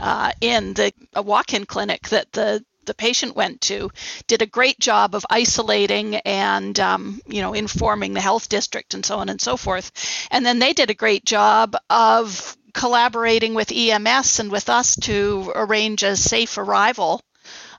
uh, 0.00 0.32
in 0.40 0.74
the 0.74 0.92
a 1.14 1.22
walk-in 1.22 1.66
clinic 1.66 2.08
that 2.08 2.32
the 2.32 2.64
the 2.84 2.94
patient 2.94 3.36
went 3.36 3.60
to 3.60 3.90
did 4.26 4.42
a 4.42 4.46
great 4.46 4.78
job 4.78 5.14
of 5.14 5.26
isolating 5.30 6.16
and 6.16 6.78
um, 6.80 7.20
you 7.26 7.40
know 7.40 7.52
informing 7.52 8.12
the 8.12 8.20
health 8.20 8.48
district 8.48 8.94
and 8.94 9.04
so 9.04 9.18
on 9.18 9.28
and 9.28 9.40
so 9.40 9.56
forth 9.56 9.92
and 10.30 10.44
then 10.44 10.58
they 10.58 10.72
did 10.72 10.90
a 10.90 10.94
great 10.94 11.24
job 11.24 11.76
of 11.90 12.56
collaborating 12.72 13.54
with 13.54 13.72
EMS 13.72 14.40
and 14.40 14.50
with 14.50 14.68
us 14.68 14.96
to 14.96 15.52
arrange 15.54 16.02
a 16.02 16.16
safe 16.16 16.56
arrival 16.58 17.20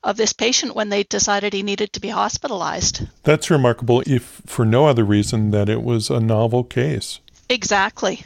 of 0.04 0.18
this 0.18 0.34
patient 0.34 0.76
when 0.76 0.90
they 0.90 1.04
decided 1.04 1.54
he 1.54 1.64
needed 1.64 1.94
to 1.94 2.02
be 2.02 2.10
hospitalized. 2.10 3.08
That's 3.24 3.50
remarkable, 3.50 4.04
if 4.06 4.42
for 4.46 4.66
no 4.66 4.86
other 4.86 5.04
reason 5.04 5.52
that 5.52 5.70
it 5.70 5.82
was 5.82 6.10
a 6.10 6.20
novel 6.20 6.64
case. 6.64 7.20
Exactly. 7.50 8.26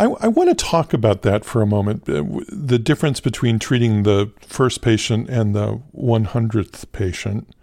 I, 0.00 0.04
I 0.20 0.28
want 0.28 0.48
to 0.48 0.54
talk 0.54 0.92
about 0.92 1.22
that 1.22 1.44
for 1.44 1.62
a 1.62 1.66
moment 1.66 2.08
uh, 2.08 2.24
the 2.48 2.78
difference 2.78 3.20
between 3.20 3.58
treating 3.58 4.02
the 4.02 4.32
first 4.46 4.80
patient 4.82 5.28
and 5.28 5.54
the 5.54 5.80
100th 5.94 6.90
patient. 6.92 7.54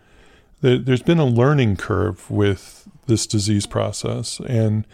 There's 0.62 1.04
been 1.04 1.20
a 1.20 1.26
learning 1.26 1.78
curve 1.78 2.30
with 2.32 2.88
this 3.06 3.28
disease 3.28 3.68
process, 3.68 4.40
and 4.40 4.86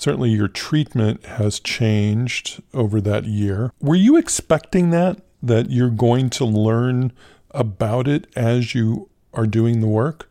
Certainly, 0.00 0.30
your 0.30 0.48
treatment 0.48 1.26
has 1.26 1.60
changed 1.60 2.62
over 2.72 3.02
that 3.02 3.26
year. 3.26 3.70
Were 3.82 3.94
you 3.94 4.16
expecting 4.16 4.88
that, 4.92 5.20
that 5.42 5.68
you're 5.68 5.90
going 5.90 6.30
to 6.30 6.46
learn 6.46 7.12
about 7.50 8.08
it 8.08 8.26
as 8.34 8.74
you 8.74 9.10
are 9.34 9.46
doing 9.46 9.82
the 9.82 9.86
work? 9.86 10.30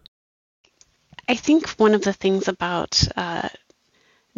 I 1.27 1.35
think 1.35 1.69
one 1.73 1.93
of 1.93 2.01
the 2.01 2.13
things 2.13 2.47
about 2.47 3.07
uh, 3.15 3.49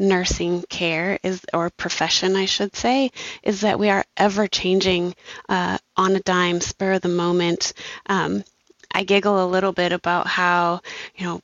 nursing 0.01 0.63
care 0.63 1.19
is, 1.23 1.45
or 1.53 1.69
profession, 1.69 2.35
I 2.35 2.45
should 2.45 2.75
say, 2.75 3.11
is 3.43 3.61
that 3.61 3.79
we 3.79 3.89
are 3.89 4.03
ever 4.17 4.47
changing 4.47 5.15
uh, 5.47 5.77
on 5.95 6.15
a 6.15 6.19
dime, 6.19 6.59
spur 6.59 6.93
of 6.93 7.01
the 7.01 7.09
moment. 7.09 7.73
Um, 8.07 8.43
I 8.91 9.03
giggle 9.03 9.43
a 9.43 9.47
little 9.47 9.71
bit 9.71 9.93
about 9.93 10.27
how, 10.27 10.81
you 11.15 11.25
know, 11.25 11.41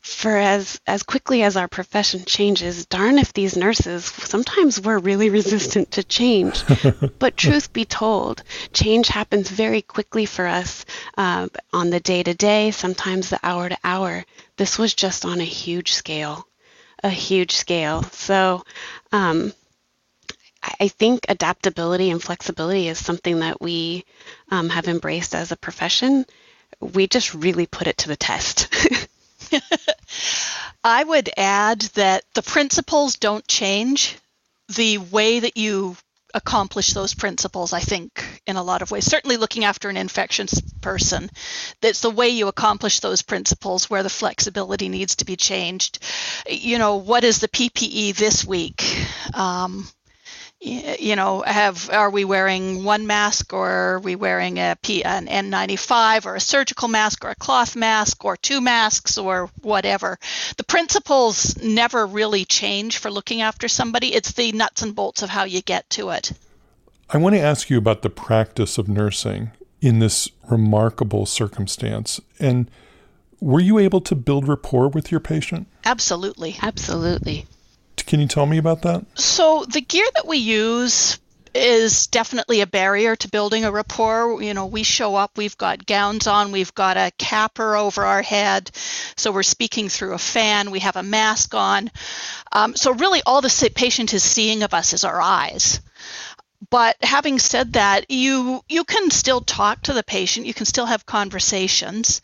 for 0.00 0.36
as 0.36 0.80
as 0.86 1.02
quickly 1.02 1.42
as 1.42 1.56
our 1.56 1.66
profession 1.66 2.24
changes 2.24 2.86
darn 2.86 3.18
if 3.18 3.32
these 3.32 3.56
nurses 3.56 4.04
sometimes 4.04 4.80
we're 4.80 4.98
really 4.98 5.30
resistant 5.40 5.90
to 5.90 6.04
change. 6.04 6.62
But 7.18 7.36
truth 7.36 7.72
be 7.72 7.84
told 7.84 8.44
change 8.72 9.08
happens 9.08 9.50
very 9.50 9.82
quickly 9.82 10.24
for 10.24 10.46
us 10.46 10.84
uh, 11.18 11.48
on 11.72 11.90
the 11.90 11.98
day 11.98 12.22
to 12.22 12.34
day 12.34 12.70
sometimes 12.70 13.30
the 13.30 13.40
hour 13.42 13.68
to 13.68 13.78
hour. 13.82 14.24
This 14.56 14.78
was 14.78 14.94
just 14.94 15.24
on 15.24 15.40
a 15.40 15.44
huge 15.44 15.92
scale 15.92 16.46
a 17.02 17.10
huge 17.10 17.52
scale 17.52 18.02
so 18.04 18.64
um, 19.12 19.52
I 20.80 20.88
think 20.88 21.26
adaptability 21.28 22.10
and 22.10 22.22
flexibility 22.22 22.88
is 22.88 22.98
something 22.98 23.40
that 23.40 23.60
we 23.60 24.04
um, 24.50 24.68
have 24.70 24.88
embraced 24.88 25.34
as 25.34 25.52
a 25.52 25.56
profession. 25.56 26.26
We 26.80 27.06
just 27.06 27.34
really 27.34 27.66
put 27.66 27.86
it 27.86 27.98
to 27.98 28.08
the 28.08 28.16
test. 28.16 28.68
I 30.84 31.04
would 31.04 31.30
add 31.36 31.80
that 31.94 32.24
the 32.34 32.42
principles 32.42 33.16
don't 33.16 33.46
change. 33.46 34.16
The 34.68 34.98
way 34.98 35.40
that 35.40 35.56
you 35.56 35.96
accomplish 36.34 36.92
those 36.92 37.14
principles, 37.14 37.72
I 37.72 37.80
think, 37.80 38.42
in 38.46 38.56
a 38.56 38.62
lot 38.62 38.82
of 38.82 38.90
ways. 38.90 39.06
Certainly, 39.06 39.36
looking 39.36 39.64
after 39.64 39.88
an 39.88 39.96
infectious 39.96 40.60
person, 40.80 41.30
that's 41.80 42.00
the 42.00 42.10
way 42.10 42.28
you 42.28 42.48
accomplish 42.48 43.00
those 43.00 43.22
principles 43.22 43.88
where 43.88 44.02
the 44.02 44.10
flexibility 44.10 44.88
needs 44.88 45.16
to 45.16 45.24
be 45.24 45.36
changed. 45.36 45.98
You 46.48 46.78
know, 46.78 46.96
what 46.96 47.24
is 47.24 47.40
the 47.40 47.48
PPE 47.48 48.16
this 48.16 48.44
week? 48.44 48.84
Um, 49.34 49.88
you 50.60 51.16
know, 51.16 51.42
have 51.42 51.90
are 51.90 52.10
we 52.10 52.24
wearing 52.24 52.82
one 52.82 53.06
mask 53.06 53.52
or 53.52 53.68
are 53.68 54.00
we 54.00 54.16
wearing 54.16 54.58
a 54.58 54.76
P, 54.82 55.04
an 55.04 55.26
N95 55.26 56.26
or 56.26 56.36
a 56.36 56.40
surgical 56.40 56.88
mask 56.88 57.24
or 57.24 57.30
a 57.30 57.34
cloth 57.34 57.76
mask 57.76 58.24
or 58.24 58.36
two 58.36 58.60
masks 58.60 59.18
or 59.18 59.50
whatever? 59.60 60.18
The 60.56 60.64
principles 60.64 61.56
never 61.62 62.06
really 62.06 62.44
change 62.44 62.98
for 62.98 63.10
looking 63.10 63.42
after 63.42 63.68
somebody. 63.68 64.14
It's 64.14 64.32
the 64.32 64.52
nuts 64.52 64.82
and 64.82 64.94
bolts 64.94 65.22
of 65.22 65.28
how 65.28 65.44
you 65.44 65.60
get 65.60 65.88
to 65.90 66.10
it. 66.10 66.32
I 67.10 67.18
want 67.18 67.34
to 67.36 67.40
ask 67.40 67.70
you 67.70 67.78
about 67.78 68.02
the 68.02 68.10
practice 68.10 68.78
of 68.78 68.88
nursing 68.88 69.52
in 69.80 69.98
this 69.98 70.28
remarkable 70.50 71.26
circumstance. 71.26 72.20
And 72.40 72.70
were 73.40 73.60
you 73.60 73.78
able 73.78 74.00
to 74.00 74.14
build 74.14 74.48
rapport 74.48 74.88
with 74.88 75.12
your 75.12 75.20
patient? 75.20 75.68
Absolutely. 75.84 76.56
Absolutely. 76.60 77.46
Can 78.06 78.20
you 78.20 78.28
tell 78.28 78.46
me 78.46 78.58
about 78.58 78.82
that? 78.82 79.04
So, 79.18 79.64
the 79.64 79.80
gear 79.80 80.06
that 80.14 80.26
we 80.26 80.38
use 80.38 81.18
is 81.54 82.06
definitely 82.08 82.60
a 82.60 82.66
barrier 82.66 83.16
to 83.16 83.28
building 83.28 83.64
a 83.64 83.72
rapport. 83.72 84.42
You 84.42 84.54
know, 84.54 84.66
we 84.66 84.82
show 84.82 85.16
up, 85.16 85.36
we've 85.36 85.56
got 85.56 85.86
gowns 85.86 86.26
on, 86.26 86.52
we've 86.52 86.74
got 86.74 86.96
a 86.96 87.12
CAPR 87.18 87.80
over 87.80 88.04
our 88.04 88.22
head, 88.22 88.70
so 89.16 89.32
we're 89.32 89.42
speaking 89.42 89.88
through 89.88 90.12
a 90.14 90.18
fan, 90.18 90.70
we 90.70 90.80
have 90.80 90.96
a 90.96 91.02
mask 91.02 91.54
on. 91.54 91.90
Um, 92.52 92.76
so, 92.76 92.92
really, 92.94 93.22
all 93.26 93.40
the 93.40 93.70
patient 93.74 94.14
is 94.14 94.22
seeing 94.22 94.62
of 94.62 94.72
us 94.72 94.92
is 94.92 95.04
our 95.04 95.20
eyes. 95.20 95.80
But 96.70 96.96
having 97.02 97.38
said 97.38 97.74
that, 97.74 98.10
you 98.10 98.62
you 98.68 98.84
can 98.84 99.10
still 99.10 99.40
talk 99.40 99.82
to 99.82 99.92
the 99.92 100.02
patient. 100.02 100.46
You 100.46 100.54
can 100.54 100.66
still 100.66 100.86
have 100.86 101.04
conversations. 101.04 102.22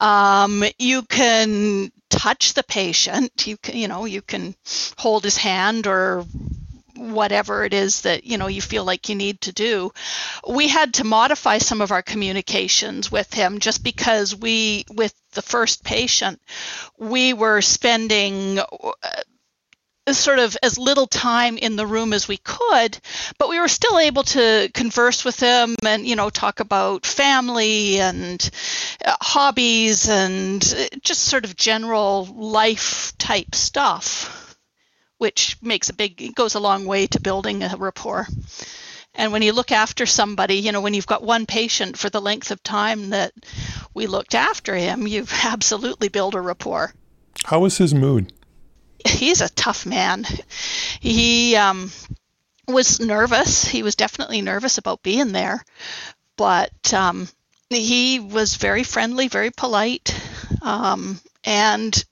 Um, 0.00 0.64
you 0.78 1.02
can 1.02 1.90
touch 2.10 2.54
the 2.54 2.62
patient. 2.62 3.46
You 3.46 3.56
can, 3.56 3.76
you 3.76 3.88
know, 3.88 4.04
you 4.04 4.20
can 4.20 4.54
hold 4.98 5.24
his 5.24 5.36
hand 5.36 5.86
or 5.86 6.26
whatever 6.96 7.64
it 7.64 7.72
is 7.72 8.02
that 8.02 8.24
you 8.24 8.36
know 8.36 8.46
you 8.46 8.60
feel 8.60 8.84
like 8.84 9.08
you 9.08 9.14
need 9.14 9.40
to 9.40 9.52
do 9.52 9.90
we 10.46 10.68
had 10.68 10.92
to 10.92 11.04
modify 11.04 11.56
some 11.56 11.80
of 11.80 11.92
our 11.92 12.02
communications 12.02 13.10
with 13.10 13.32
him 13.32 13.58
just 13.58 13.82
because 13.82 14.36
we 14.36 14.84
with 14.90 15.14
the 15.32 15.40
first 15.40 15.82
patient 15.82 16.38
we 16.98 17.32
were 17.32 17.62
spending 17.62 18.58
uh, 18.58 18.64
sort 20.08 20.38
of 20.38 20.56
as 20.62 20.78
little 20.78 21.06
time 21.06 21.56
in 21.56 21.76
the 21.76 21.86
room 21.86 22.12
as 22.12 22.26
we 22.26 22.36
could, 22.36 22.98
but 23.38 23.48
we 23.48 23.60
were 23.60 23.68
still 23.68 23.98
able 23.98 24.24
to 24.24 24.70
converse 24.74 25.24
with 25.24 25.38
him 25.38 25.76
and, 25.84 26.06
you 26.06 26.16
know, 26.16 26.30
talk 26.30 26.60
about 26.60 27.06
family 27.06 28.00
and 28.00 28.50
uh, 29.04 29.16
hobbies 29.20 30.08
and 30.08 30.62
uh, 30.76 30.96
just 31.02 31.22
sort 31.22 31.44
of 31.44 31.56
general 31.56 32.26
life 32.26 33.16
type 33.18 33.54
stuff, 33.54 34.56
which 35.18 35.56
makes 35.62 35.90
a 35.90 35.94
big, 35.94 36.34
goes 36.34 36.54
a 36.54 36.60
long 36.60 36.86
way 36.86 37.06
to 37.06 37.20
building 37.20 37.62
a 37.62 37.76
rapport. 37.76 38.26
And 39.14 39.32
when 39.32 39.42
you 39.42 39.52
look 39.52 39.72
after 39.72 40.06
somebody, 40.06 40.56
you 40.56 40.72
know, 40.72 40.80
when 40.80 40.94
you've 40.94 41.06
got 41.06 41.22
one 41.22 41.46
patient 41.46 41.98
for 41.98 42.10
the 42.10 42.20
length 42.20 42.50
of 42.50 42.62
time 42.62 43.10
that 43.10 43.32
we 43.92 44.06
looked 44.06 44.34
after 44.34 44.74
him, 44.74 45.06
you 45.06 45.26
absolutely 45.44 46.08
build 46.08 46.34
a 46.34 46.40
rapport. 46.40 46.92
How 47.44 47.60
was 47.60 47.78
his 47.78 47.94
mood? 47.94 48.32
He's 49.06 49.40
a 49.40 49.48
tough 49.48 49.86
man. 49.86 50.24
He 51.00 51.56
um, 51.56 51.90
was 52.66 53.00
nervous. 53.00 53.64
He 53.66 53.82
was 53.82 53.94
definitely 53.94 54.42
nervous 54.42 54.78
about 54.78 55.02
being 55.02 55.32
there, 55.32 55.64
but 56.36 56.94
um, 56.94 57.28
he 57.68 58.20
was 58.20 58.56
very 58.56 58.82
friendly, 58.82 59.28
very 59.28 59.50
polite, 59.50 60.14
um, 60.62 61.20
and 61.44 62.04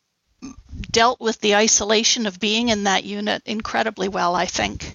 dealt 0.91 1.21
with 1.21 1.41
the 1.41 1.57
isolation 1.57 2.27
of 2.27 2.41
being 2.41 2.69
in 2.69 2.85
that 2.85 3.05
unit 3.05 3.43
incredibly 3.47 4.09
well, 4.09 4.35
I 4.35 4.47
think. 4.47 4.95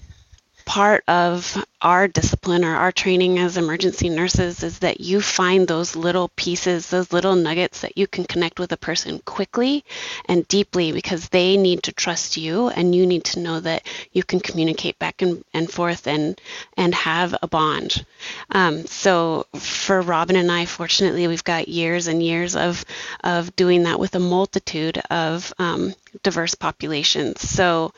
Part 0.64 1.04
of 1.08 1.62
our 1.84 2.08
discipline 2.08 2.64
or 2.64 2.74
our 2.74 2.90
training 2.90 3.38
as 3.38 3.58
emergency 3.58 4.08
nurses 4.08 4.62
is 4.62 4.78
that 4.78 5.00
you 5.00 5.20
find 5.20 5.68
those 5.68 5.94
little 5.94 6.30
pieces, 6.34 6.88
those 6.88 7.12
little 7.12 7.36
nuggets 7.36 7.82
that 7.82 7.98
you 7.98 8.06
can 8.06 8.24
connect 8.24 8.58
with 8.58 8.72
a 8.72 8.76
person 8.76 9.18
quickly 9.26 9.84
and 10.24 10.48
deeply 10.48 10.92
because 10.92 11.28
they 11.28 11.58
need 11.58 11.82
to 11.82 11.92
trust 11.92 12.38
you 12.38 12.68
and 12.70 12.94
you 12.94 13.06
need 13.06 13.22
to 13.22 13.38
know 13.38 13.60
that 13.60 13.86
you 14.12 14.24
can 14.24 14.40
communicate 14.40 14.98
back 14.98 15.20
and, 15.20 15.44
and 15.52 15.70
forth 15.70 16.06
and 16.06 16.40
and 16.78 16.94
have 16.94 17.34
a 17.42 17.46
bond. 17.46 18.04
Um, 18.50 18.86
so 18.86 19.46
for 19.54 20.00
Robin 20.00 20.36
and 20.36 20.50
I, 20.50 20.64
fortunately, 20.64 21.28
we've 21.28 21.44
got 21.44 21.68
years 21.68 22.06
and 22.06 22.22
years 22.22 22.56
of 22.56 22.82
of 23.22 23.54
doing 23.56 23.82
that 23.82 24.00
with 24.00 24.14
a 24.14 24.20
multitude 24.20 25.02
of 25.10 25.52
um, 25.58 25.94
diverse 26.22 26.54
populations. 26.54 27.42
So 27.42 27.92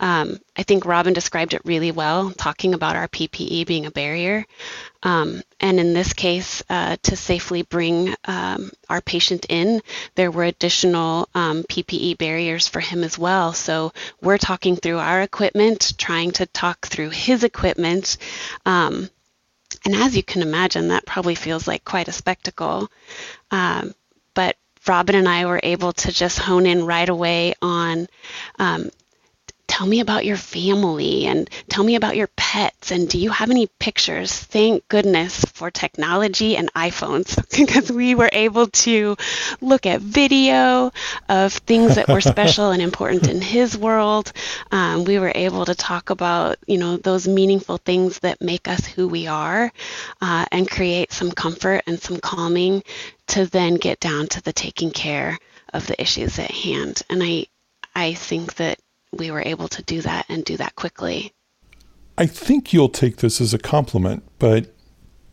um, 0.00 0.38
I 0.56 0.62
think 0.62 0.86
Robin 0.86 1.12
described 1.12 1.52
it 1.52 1.60
really 1.64 1.90
well, 1.92 2.30
talking 2.30 2.72
about 2.72 2.96
our 2.96 3.08
people 3.08 3.25
PPE 3.28 3.66
being 3.66 3.86
a 3.86 3.90
barrier. 3.90 4.46
Um, 5.02 5.42
and 5.60 5.78
in 5.78 5.92
this 5.92 6.12
case, 6.12 6.62
uh, 6.68 6.96
to 7.02 7.16
safely 7.16 7.62
bring 7.62 8.14
um, 8.24 8.70
our 8.88 9.00
patient 9.00 9.46
in, 9.48 9.82
there 10.14 10.30
were 10.30 10.44
additional 10.44 11.28
um, 11.34 11.62
PPE 11.64 12.18
barriers 12.18 12.68
for 12.68 12.80
him 12.80 13.04
as 13.04 13.18
well. 13.18 13.52
So 13.52 13.92
we're 14.20 14.38
talking 14.38 14.76
through 14.76 14.98
our 14.98 15.22
equipment, 15.22 15.94
trying 15.98 16.32
to 16.32 16.46
talk 16.46 16.86
through 16.86 17.10
his 17.10 17.44
equipment. 17.44 18.16
Um, 18.64 19.10
and 19.84 19.94
as 19.94 20.16
you 20.16 20.22
can 20.22 20.42
imagine, 20.42 20.88
that 20.88 21.06
probably 21.06 21.34
feels 21.34 21.68
like 21.68 21.84
quite 21.84 22.08
a 22.08 22.12
spectacle. 22.12 22.90
Um, 23.50 23.94
but 24.34 24.56
Robin 24.86 25.14
and 25.14 25.28
I 25.28 25.46
were 25.46 25.60
able 25.62 25.92
to 25.92 26.12
just 26.12 26.38
hone 26.38 26.66
in 26.66 26.84
right 26.84 27.08
away 27.08 27.54
on 27.60 28.08
um, 28.58 28.90
tell 29.66 29.86
me 29.86 30.00
about 30.00 30.24
your 30.24 30.36
family 30.36 31.26
and 31.26 31.50
tell 31.68 31.84
me 31.84 31.96
about 31.96 32.16
your 32.16 32.28
pets 32.36 32.90
and 32.90 33.08
do 33.08 33.18
you 33.18 33.30
have 33.30 33.50
any 33.50 33.66
pictures? 33.78 34.32
Thank 34.32 34.88
goodness 34.88 35.44
for 35.44 35.70
technology 35.70 36.56
and 36.56 36.72
iPhones 36.74 37.36
because 37.56 37.90
we 37.90 38.14
were 38.14 38.30
able 38.32 38.68
to 38.68 39.16
look 39.60 39.86
at 39.86 40.00
video 40.00 40.92
of 41.28 41.52
things 41.52 41.96
that 41.96 42.08
were 42.08 42.20
special 42.20 42.70
and 42.70 42.82
important 42.82 43.28
in 43.28 43.40
his 43.56 43.76
world. 43.76 44.32
Um, 44.70 45.04
we 45.04 45.18
were 45.18 45.32
able 45.34 45.64
to 45.64 45.74
talk 45.74 46.10
about, 46.10 46.56
you 46.66 46.78
know, 46.78 46.96
those 46.96 47.26
meaningful 47.28 47.78
things 47.78 48.20
that 48.20 48.40
make 48.40 48.68
us 48.68 48.84
who 48.86 49.08
we 49.08 49.26
are 49.26 49.72
uh, 50.20 50.46
and 50.52 50.70
create 50.70 51.12
some 51.12 51.30
comfort 51.32 51.82
and 51.86 52.00
some 52.00 52.18
calming 52.18 52.82
to 53.28 53.46
then 53.46 53.74
get 53.74 54.00
down 54.00 54.26
to 54.28 54.42
the 54.42 54.52
taking 54.52 54.90
care 54.90 55.38
of 55.72 55.86
the 55.86 56.00
issues 56.00 56.38
at 56.38 56.50
hand. 56.50 57.02
And 57.10 57.22
I, 57.22 57.46
I 57.94 58.14
think 58.14 58.54
that 58.56 58.78
we 59.16 59.30
were 59.30 59.42
able 59.42 59.68
to 59.68 59.82
do 59.82 60.00
that 60.02 60.26
and 60.28 60.44
do 60.44 60.56
that 60.56 60.74
quickly. 60.74 61.32
I 62.18 62.26
think 62.26 62.72
you'll 62.72 62.88
take 62.88 63.18
this 63.18 63.40
as 63.40 63.52
a 63.52 63.58
compliment, 63.58 64.22
but 64.38 64.74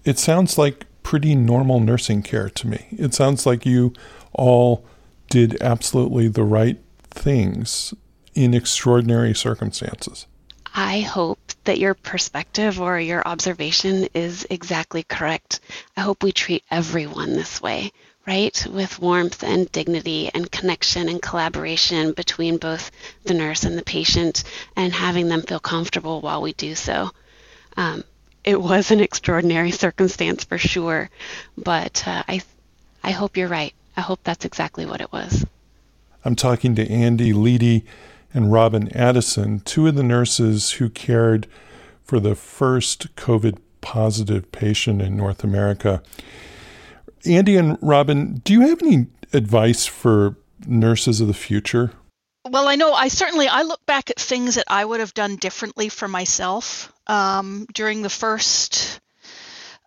it 0.04 0.20
sounds 0.20 0.58
like 0.58 0.86
pretty 1.02 1.36
normal 1.36 1.80
nursing 1.80 2.22
care 2.22 2.50
to 2.50 2.68
me. 2.68 2.88
It 2.92 3.13
sounds 3.13 3.46
like 3.46 3.66
you 3.66 3.94
all 4.34 4.86
did 5.30 5.62
absolutely 5.62 6.28
the 6.28 6.44
right 6.44 6.78
things 7.12 7.94
in 8.34 8.54
extraordinary 8.54 9.34
circumstances. 9.34 10.25
I 10.75 11.02
hope 11.02 11.40
that 11.66 11.78
your 11.78 11.94
perspective 11.94 12.82
or 12.82 13.00
your 13.00 13.25
observation 13.28 14.08
is 14.13 14.46
exactly 14.50 15.04
correct. 15.04 15.60
I 15.96 16.02
hope 16.02 16.24
we 16.24 16.32
treat 16.32 16.63
everyone 16.72 17.34
this 17.34 17.62
way 17.62 17.92
right? 18.25 18.65
With 18.70 19.00
warmth 19.00 19.44
and 19.44 19.72
dignity 19.72 20.30
and 20.34 20.50
connection 20.50 21.10
and 21.10 21.22
collaboration 21.22 22.13
between 22.13 22.58
both 22.58 22.92
the 23.24 23.34
nurse 23.34 23.63
and 23.63 23.77
the 23.77 23.84
patient 23.84 24.44
and 24.75 24.94
having 24.94 25.27
them 25.27 25.42
feel 25.42 25.60
comfortable 25.60 26.22
while 26.22 26.42
we 26.42 26.53
do 26.53 26.75
so. 26.75 27.12
Um, 27.75 28.03
it 28.44 28.62
was 28.62 28.92
an 28.92 29.00
extraordinary 29.00 29.72
circumstance 29.86 30.44
for 30.44 30.58
sure, 30.58 31.10
but 31.58 32.08
uh, 32.08 32.24
I, 32.27 32.42
I 33.03 33.12
hope 33.12 33.38
you're 33.38 33.48
right. 33.48 33.74
I 33.98 34.01
hope 34.01 34.22
that's 34.24 34.46
exactly 34.46 34.86
what 34.86 35.01
it 35.01 35.12
was. 35.12 35.46
I'm 36.25 36.36
talking 36.36 36.75
to 36.75 36.89
Andy 36.89 37.34
Leedy 37.34 37.84
and 38.34 38.51
Robin 38.51 38.89
Addison, 38.96 39.60
two 39.60 39.88
of 39.88 39.96
the 39.96 40.03
nurses 40.03 40.72
who 40.72 40.89
cared 40.89 41.48
for 42.03 42.20
the 42.20 42.36
first 42.36 43.15
COVID 43.15 43.58
positive 43.82 44.51
patient 44.51 45.01
in 45.01 45.18
North 45.18 45.44
America. 45.44 46.01
Andy 47.25 47.56
and 47.56 47.77
Robin, 47.82 48.42
do 48.44 48.53
you 48.53 48.62
have 48.62 48.82
any 48.82 49.08
advice 49.34 49.86
for 49.86 50.38
nurses 50.65 51.22
of 51.22 51.27
the 51.27 51.34
future? 51.34 51.92
Well, 52.50 52.68
I 52.68 52.75
know 52.75 52.94
I 52.94 53.08
certainly 53.08 53.48
I 53.48 53.62
look 53.62 53.86
back 53.86 54.10
at 54.10 54.20
things 54.20 54.56
that 54.56 54.65
I 54.68 54.84
would 54.84 55.00
have 55.00 55.13
done 55.13 55.38
differently 55.38 55.89
for 55.89 56.08
myself 56.08 56.92
um, 57.08 57.65
during 57.74 58.01
the 58.01 58.10
first 58.10 59.00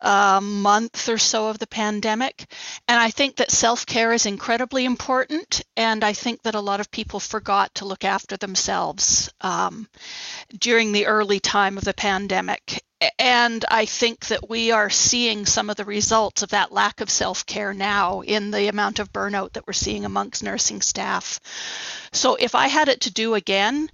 uh, 0.01 0.41
month 0.43 1.09
or 1.09 1.19
so 1.19 1.49
of 1.49 1.59
the 1.59 1.67
pandemic, 1.67 2.51
and 2.89 2.99
I 2.99 3.11
think 3.11 3.37
that 3.37 3.51
self 3.51 3.85
care 3.85 4.13
is 4.13 4.25
incredibly 4.25 4.87
important. 4.87 5.63
And 5.77 6.03
I 6.03 6.15
think 6.15 6.43
that 6.43 6.55
a 6.55 6.61
lot 6.61 6.81
of 6.81 6.91
people 6.91 7.21
forgot 7.21 7.75
to 7.77 7.85
look 7.85 8.05
after 8.05 8.39
themselves 8.39 9.31
um, 9.43 9.87
during 10.59 10.93
the 10.93 11.07
early 11.07 11.41
time 11.41 11.77
of 11.77 11.85
the 11.85 11.95
pandemic 11.95 12.83
and 13.19 13.65
I 13.71 13.85
think 13.85 14.27
that 14.27 14.49
we 14.49 14.71
are 14.71 14.89
seeing 14.89 15.45
some 15.45 15.69
of 15.69 15.77
the 15.77 15.85
results 15.85 16.43
of 16.43 16.51
that 16.51 16.73
lack 16.73 17.01
of 17.01 17.11
self 17.11 17.45
care 17.45 17.75
now 17.75 18.23
in 18.23 18.51
the 18.51 18.69
amount 18.69 18.99
of 18.99 19.13
burnout 19.13 19.53
that 19.53 19.67
we're 19.67 19.73
seeing 19.75 20.05
amongst 20.05 20.43
nursing 20.43 20.81
staff. 20.81 21.41
So, 22.13 22.37
if 22.37 22.55
I 22.55 22.69
had 22.69 22.89
it 22.89 23.03
to 23.03 23.13
do 23.13 23.35
again, 23.35 23.91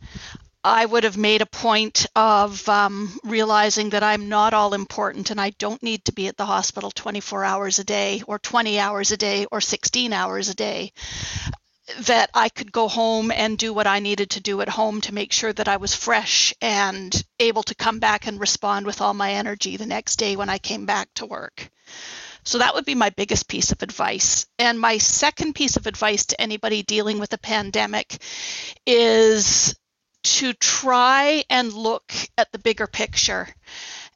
I 0.65 0.87
would 0.87 1.03
have 1.03 1.17
made 1.17 1.43
a 1.43 1.47
point 1.47 2.07
of 2.15 2.69
um, 2.69 3.19
realizing 3.25 3.91
that 3.91 4.05
I'm 4.05 4.29
not 4.29 4.55
all 4.55 4.75
important 4.75 5.33
and 5.33 5.41
I 5.41 5.51
don't 5.51 5.83
need 5.83 6.05
to 6.05 6.13
be 6.13 6.29
at 6.29 6.37
the 6.37 6.47
hospital 6.47 6.93
24 6.93 7.45
hours 7.45 7.81
a 7.81 7.85
day 7.85 8.23
or 8.29 8.39
20 8.39 8.79
hours 8.79 9.11
a 9.11 9.17
day 9.17 9.47
or 9.51 9.61
16 9.61 10.13
hours 10.13 10.49
a 10.49 10.55
day 10.55 10.93
that 12.01 12.31
I 12.35 12.49
could 12.49 12.73
go 12.73 12.89
home 12.89 13.31
and 13.31 13.57
do 13.57 13.73
what 13.73 13.87
I 13.87 14.01
needed 14.01 14.31
to 14.31 14.41
do 14.41 14.61
at 14.61 14.69
home 14.69 15.01
to 15.03 15.15
make 15.15 15.33
sure 15.33 15.53
that 15.53 15.69
I 15.69 15.77
was 15.77 15.95
fresh 15.95 16.55
and 16.61 17.25
able 17.39 17.63
to 17.65 17.75
come 17.75 17.99
back 17.99 18.27
and 18.27 18.41
respond 18.41 18.87
with 18.87 19.01
all 19.01 19.15
my 19.15 19.33
energy 19.33 19.77
the 19.77 19.87
next 19.87 20.17
day 20.17 20.37
when 20.37 20.49
I 20.49 20.59
came 20.59 20.87
back 20.87 21.09
to 21.15 21.27
work. 21.27 21.71
So 22.45 22.59
that 22.59 22.75
would 22.75 22.85
be 22.85 22.95
my 22.95 23.11
biggest 23.11 23.49
piece 23.49 23.71
of 23.71 23.83
advice. 23.83 24.47
And 24.59 24.81
my 24.81 24.99
second 24.99 25.55
piece 25.55 25.77
of 25.77 25.87
advice 25.87 26.27
to 26.27 26.41
anybody 26.41 26.83
dealing 26.83 27.19
with 27.19 27.33
a 27.33 27.39
pandemic 27.39 28.19
is 28.85 29.75
to 30.25 30.53
try 30.53 31.45
and 31.51 31.73
look 31.73 32.13
at 32.39 32.51
the 32.53 32.59
bigger 32.59 32.87
picture. 32.87 33.49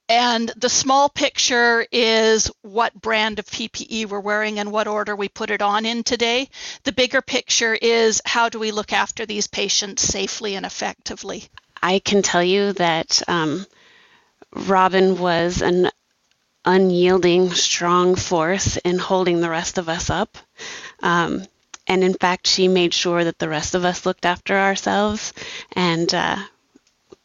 And 0.08 0.48
the 0.56 0.68
small 0.68 1.08
picture 1.08 1.84
is 1.90 2.50
what 2.62 2.94
brand 2.94 3.40
of 3.40 3.46
PPE 3.46 4.06
we're 4.06 4.20
wearing 4.20 4.60
and 4.60 4.70
what 4.70 4.86
order 4.86 5.16
we 5.16 5.28
put 5.28 5.50
it 5.50 5.62
on 5.62 5.84
in 5.84 6.04
today. 6.04 6.48
The 6.84 6.92
bigger 6.92 7.20
picture 7.20 7.74
is 7.74 8.22
how 8.24 8.48
do 8.48 8.60
we 8.60 8.70
look 8.70 8.92
after 8.92 9.26
these 9.26 9.48
patients 9.48 10.02
safely 10.02 10.54
and 10.54 10.64
effectively. 10.64 11.48
I 11.82 11.98
can 11.98 12.22
tell 12.22 12.42
you 12.42 12.72
that 12.74 13.20
um, 13.26 13.66
Robin 14.54 15.18
was 15.18 15.60
an 15.60 15.90
unyielding, 16.64 17.52
strong 17.52 18.14
force 18.14 18.76
in 18.78 18.98
holding 18.98 19.40
the 19.40 19.50
rest 19.50 19.78
of 19.78 19.88
us 19.88 20.08
up. 20.08 20.38
Um, 21.02 21.44
and 21.86 22.02
in 22.02 22.14
fact, 22.14 22.46
she 22.46 22.68
made 22.68 22.94
sure 22.94 23.24
that 23.24 23.38
the 23.38 23.48
rest 23.48 23.74
of 23.74 23.84
us 23.84 24.06
looked 24.06 24.26
after 24.26 24.56
ourselves. 24.56 25.32
And 25.72 26.12
uh, 26.12 26.38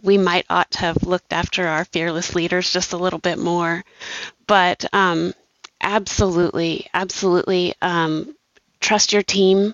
we 0.02 0.18
might 0.18 0.46
ought 0.50 0.72
to 0.72 0.80
have 0.80 1.04
looked 1.04 1.34
after 1.34 1.68
our 1.68 1.86
fearless 1.86 2.36
leaders 2.36 2.74
just 2.74 2.94
a 2.94 2.98
little 2.98 3.20
bit 3.20 3.38
more. 3.38 3.84
But 4.48 4.86
um, 4.94 5.34
absolutely, 5.82 6.88
absolutely 6.94 7.76
um, 7.82 8.36
trust 8.80 9.14
your 9.14 9.24
team. 9.24 9.74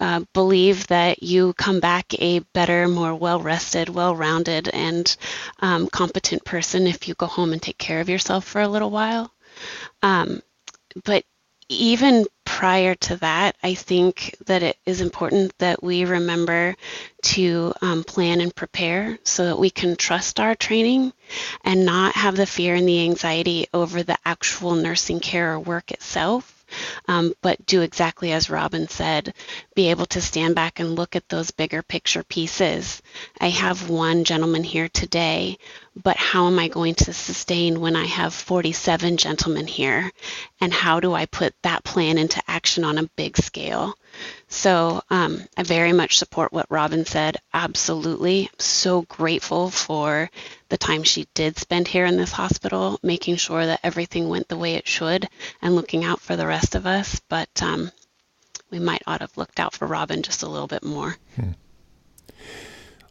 Uh, 0.00 0.20
believe 0.32 0.86
that 0.88 1.22
you 1.22 1.52
come 1.54 1.80
back 1.80 2.12
a 2.20 2.40
better, 2.52 2.88
more 2.88 3.14
well 3.14 3.40
rested, 3.40 3.88
well 3.88 4.14
rounded, 4.14 4.68
and 4.68 5.16
um, 5.60 5.88
competent 5.88 6.44
person 6.44 6.86
if 6.86 7.08
you 7.08 7.14
go 7.14 7.26
home 7.26 7.52
and 7.52 7.62
take 7.62 7.78
care 7.78 8.00
of 8.00 8.08
yourself 8.08 8.44
for 8.44 8.60
a 8.60 8.68
little 8.68 8.90
while. 8.90 9.32
Um, 10.02 10.42
but 11.04 11.24
even 11.68 12.26
prior 12.54 12.94
to 12.94 13.16
that, 13.16 13.56
I 13.64 13.74
think 13.74 14.36
that 14.46 14.62
it 14.62 14.76
is 14.86 15.00
important 15.00 15.58
that 15.58 15.82
we 15.82 16.04
remember 16.04 16.76
to 17.34 17.74
um, 17.82 18.04
plan 18.04 18.40
and 18.40 18.54
prepare 18.54 19.18
so 19.24 19.46
that 19.46 19.58
we 19.58 19.70
can 19.70 19.96
trust 19.96 20.38
our 20.38 20.54
training 20.54 21.12
and 21.64 21.84
not 21.84 22.14
have 22.14 22.36
the 22.36 22.46
fear 22.46 22.76
and 22.76 22.86
the 22.86 23.02
anxiety 23.02 23.66
over 23.74 24.04
the 24.04 24.16
actual 24.24 24.76
nursing 24.76 25.18
care 25.18 25.54
or 25.54 25.58
work 25.58 25.90
itself 25.90 26.53
um, 27.08 27.34
but 27.42 27.64
do 27.66 27.82
exactly 27.82 28.32
as 28.32 28.50
Robin 28.50 28.88
said, 28.88 29.34
be 29.74 29.90
able 29.90 30.06
to 30.06 30.20
stand 30.20 30.54
back 30.54 30.80
and 30.80 30.96
look 30.96 31.16
at 31.16 31.28
those 31.28 31.50
bigger 31.50 31.82
picture 31.82 32.22
pieces. 32.22 33.02
I 33.40 33.48
have 33.48 33.90
one 33.90 34.24
gentleman 34.24 34.64
here 34.64 34.88
today, 34.88 35.58
but 35.94 36.16
how 36.16 36.46
am 36.46 36.58
I 36.58 36.68
going 36.68 36.94
to 36.96 37.12
sustain 37.12 37.80
when 37.80 37.96
I 37.96 38.04
have 38.04 38.34
47 38.34 39.16
gentlemen 39.16 39.66
here? 39.66 40.10
And 40.60 40.72
how 40.72 41.00
do 41.00 41.14
I 41.14 41.26
put 41.26 41.54
that 41.62 41.84
plan 41.84 42.18
into 42.18 42.42
action 42.48 42.84
on 42.84 42.98
a 42.98 43.10
big 43.16 43.36
scale? 43.36 43.94
So 44.48 45.02
um, 45.10 45.42
I 45.56 45.62
very 45.62 45.92
much 45.92 46.18
support 46.18 46.52
what 46.52 46.70
Robin 46.70 47.04
said. 47.04 47.38
Absolutely. 47.52 48.50
So 48.58 49.02
grateful 49.02 49.70
for 49.70 50.30
the 50.68 50.78
time 50.78 51.02
she 51.02 51.26
did 51.34 51.58
spend 51.58 51.88
here 51.88 52.06
in 52.06 52.16
this 52.16 52.32
hospital, 52.32 52.98
making 53.02 53.36
sure 53.36 53.66
that 53.66 53.80
everything 53.82 54.28
went 54.28 54.48
the 54.48 54.56
way 54.56 54.74
it 54.74 54.86
should 54.86 55.28
and 55.60 55.74
looking 55.74 56.04
out 56.04 56.20
for 56.20 56.36
the 56.36 56.46
rest 56.46 56.74
of 56.74 56.86
us. 56.86 57.20
But 57.28 57.62
um, 57.62 57.90
we 58.70 58.78
might 58.78 59.02
ought 59.06 59.18
to 59.18 59.24
have 59.24 59.36
looked 59.36 59.60
out 59.60 59.74
for 59.74 59.86
Robin 59.86 60.22
just 60.22 60.42
a 60.42 60.48
little 60.48 60.68
bit 60.68 60.84
more. 60.84 61.16
Hmm. 61.36 61.52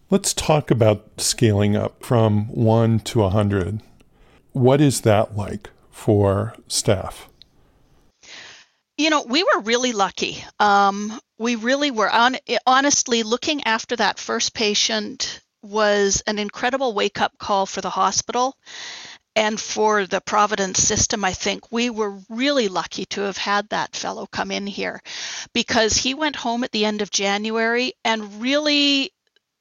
Let's 0.10 0.34
talk 0.34 0.70
about 0.70 1.10
scaling 1.18 1.76
up 1.76 2.04
from 2.04 2.48
one 2.48 3.00
to 3.00 3.22
a 3.22 3.30
100. 3.30 3.82
What 4.52 4.80
is 4.80 5.02
that 5.02 5.36
like 5.36 5.72
for 5.90 6.54
staff? 6.68 7.28
You 8.98 9.10
know, 9.10 9.24
we 9.24 9.44
were 9.44 9.62
really 9.62 9.92
lucky. 9.92 10.44
Um, 10.60 11.20
we 11.38 11.56
really 11.56 11.92
were. 11.92 12.10
On, 12.10 12.38
honestly, 12.66 13.24
looking 13.24 13.64
after 13.64 13.96
that 13.96 14.20
first 14.20 14.54
patient 14.54 15.42
was 15.62 16.22
an 16.28 16.40
incredible 16.40 16.94
wake 16.94 17.22
up 17.22 17.38
call 17.38 17.66
for 17.66 17.82
the 17.82 17.90
hospital. 17.90 18.56
and 19.36 19.60
for 19.60 20.06
the 20.06 20.22
Providence 20.22 20.80
system, 20.80 21.26
I 21.26 21.34
think 21.34 21.72
we 21.72 21.90
were 21.90 22.20
really 22.30 22.68
lucky 22.68 23.06
to 23.08 23.22
have 23.22 23.38
had 23.38 23.70
that 23.70 23.96
fellow 23.96 24.28
come 24.28 24.52
in 24.52 24.68
here 24.68 25.02
because 25.54 25.98
he 25.98 26.14
went 26.14 26.36
home 26.36 26.64
at 26.64 26.72
the 26.72 26.86
end 26.86 27.02
of 27.02 27.10
January 27.12 27.94
and 28.06 28.42
really 28.42 29.13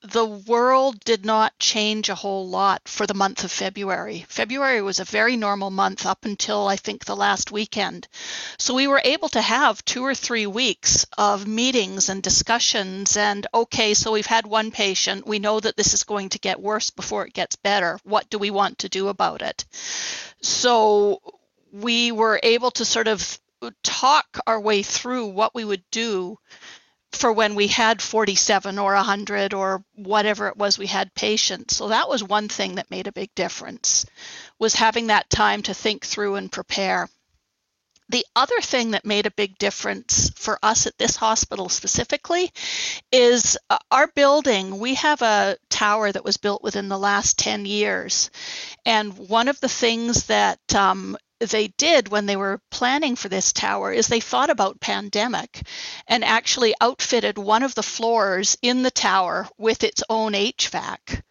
the 0.02 0.26
world 0.26 0.98
did 1.04 1.24
not 1.24 1.56
change 1.60 2.08
a 2.08 2.14
whole 2.14 2.48
lot 2.48 2.82
for 2.88 3.06
the 3.06 3.14
month 3.14 3.44
of 3.44 3.52
February. 3.52 4.26
February 4.28 4.82
was 4.82 4.98
a 4.98 5.04
very 5.04 5.36
normal 5.36 5.70
month 5.70 6.06
up 6.06 6.24
until 6.24 6.66
I 6.66 6.74
think 6.74 7.04
the 7.04 7.14
last 7.14 7.52
weekend. 7.52 8.08
So 8.58 8.74
we 8.74 8.88
were 8.88 9.00
able 9.04 9.28
to 9.30 9.40
have 9.40 9.84
two 9.84 10.04
or 10.04 10.14
three 10.14 10.46
weeks 10.46 11.06
of 11.16 11.46
meetings 11.46 12.08
and 12.08 12.20
discussions. 12.20 13.16
And 13.16 13.46
okay, 13.54 13.94
so 13.94 14.10
we've 14.12 14.26
had 14.26 14.44
one 14.44 14.72
patient. 14.72 15.26
We 15.26 15.38
know 15.38 15.60
that 15.60 15.76
this 15.76 15.94
is 15.94 16.02
going 16.02 16.30
to 16.30 16.40
get 16.40 16.60
worse 16.60 16.90
before 16.90 17.24
it 17.26 17.34
gets 17.34 17.54
better. 17.54 17.98
What 18.02 18.28
do 18.28 18.38
we 18.38 18.50
want 18.50 18.78
to 18.78 18.88
do 18.88 19.06
about 19.06 19.40
it? 19.40 19.64
So 20.40 21.20
we 21.70 22.10
were 22.10 22.40
able 22.42 22.72
to 22.72 22.84
sort 22.84 23.06
of 23.06 23.38
talk 23.84 24.40
our 24.48 24.60
way 24.60 24.82
through 24.82 25.26
what 25.26 25.54
we 25.54 25.64
would 25.64 25.84
do 25.92 26.38
for 27.12 27.32
when 27.32 27.54
we 27.54 27.66
had 27.66 28.02
47 28.02 28.78
or 28.78 28.94
100 28.94 29.54
or 29.54 29.84
whatever 29.94 30.48
it 30.48 30.56
was 30.56 30.78
we 30.78 30.86
had 30.86 31.14
patients. 31.14 31.76
So 31.76 31.88
that 31.88 32.08
was 32.08 32.22
one 32.22 32.48
thing 32.48 32.76
that 32.76 32.90
made 32.90 33.06
a 33.06 33.12
big 33.12 33.34
difference 33.34 34.06
was 34.58 34.74
having 34.74 35.08
that 35.08 35.30
time 35.30 35.62
to 35.62 35.74
think 35.74 36.04
through 36.04 36.36
and 36.36 36.50
prepare. 36.50 37.08
The 38.08 38.26
other 38.36 38.60
thing 38.60 38.90
that 38.90 39.06
made 39.06 39.26
a 39.26 39.30
big 39.30 39.56
difference 39.56 40.30
for 40.36 40.58
us 40.62 40.86
at 40.86 40.98
this 40.98 41.16
hospital 41.16 41.68
specifically 41.68 42.50
is 43.10 43.56
uh, 43.70 43.78
our 43.90 44.06
building. 44.08 44.78
We 44.78 44.94
have 44.96 45.22
a 45.22 45.56
tower 45.70 46.12
that 46.12 46.24
was 46.24 46.36
built 46.36 46.62
within 46.62 46.88
the 46.88 46.98
last 46.98 47.38
10 47.38 47.64
years. 47.64 48.30
And 48.84 49.16
one 49.16 49.48
of 49.48 49.58
the 49.60 49.68
things 49.68 50.26
that 50.26 50.74
um, 50.74 51.16
they 51.50 51.68
did 51.68 52.08
when 52.08 52.26
they 52.26 52.36
were 52.36 52.60
planning 52.70 53.16
for 53.16 53.28
this 53.28 53.52
tower 53.52 53.92
is 53.92 54.06
they 54.06 54.20
thought 54.20 54.50
about 54.50 54.80
pandemic 54.80 55.62
and 56.06 56.24
actually 56.24 56.74
outfitted 56.80 57.38
one 57.38 57.62
of 57.62 57.74
the 57.74 57.82
floors 57.82 58.56
in 58.62 58.82
the 58.82 58.90
tower 58.90 59.48
with 59.58 59.84
its 59.84 60.02
own 60.08 60.32
HVAC. 60.32 61.22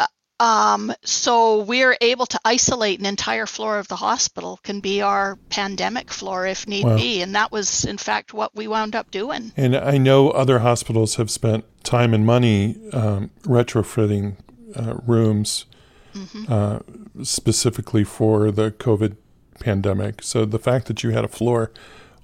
Uh, 0.00 0.06
um, 0.40 0.92
so 1.04 1.62
we're 1.62 1.96
able 2.00 2.26
to 2.26 2.40
isolate 2.44 2.98
an 2.98 3.06
entire 3.06 3.46
floor 3.46 3.78
of 3.78 3.88
the 3.88 3.96
hospital 3.96 4.58
can 4.62 4.80
be 4.80 5.02
our 5.02 5.36
pandemic 5.50 6.10
floor 6.12 6.46
if 6.46 6.66
need 6.66 6.84
wow. 6.84 6.96
be 6.96 7.22
and 7.22 7.34
that 7.34 7.52
was 7.52 7.84
in 7.84 7.98
fact 7.98 8.34
what 8.34 8.54
we 8.54 8.66
wound 8.66 8.96
up 8.96 9.10
doing 9.10 9.52
and 9.56 9.76
i 9.76 9.96
know 9.98 10.30
other 10.30 10.60
hospitals 10.60 11.14
have 11.14 11.30
spent 11.30 11.64
time 11.84 12.12
and 12.12 12.26
money 12.26 12.76
um, 12.92 13.30
retrofitting 13.42 14.36
uh, 14.74 14.94
rooms 15.06 15.66
mm-hmm. 16.14 16.52
uh, 16.52 16.80
specifically 17.22 18.02
for 18.02 18.50
the 18.50 18.70
covid 18.72 19.16
pandemic. 19.62 20.22
So 20.22 20.44
the 20.44 20.58
fact 20.58 20.86
that 20.86 21.02
you 21.02 21.10
had 21.10 21.24
a 21.24 21.28
floor 21.28 21.70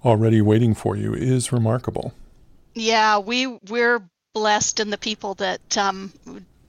already 0.04 0.40
waiting 0.40 0.74
for 0.74 0.96
you 0.96 1.14
is 1.14 1.52
remarkable. 1.52 2.12
Yeah, 2.74 3.18
we 3.18 3.46
we're 3.68 4.02
blessed 4.34 4.80
in 4.80 4.90
the 4.90 4.98
people 4.98 5.34
that 5.34 5.76
um, 5.76 6.12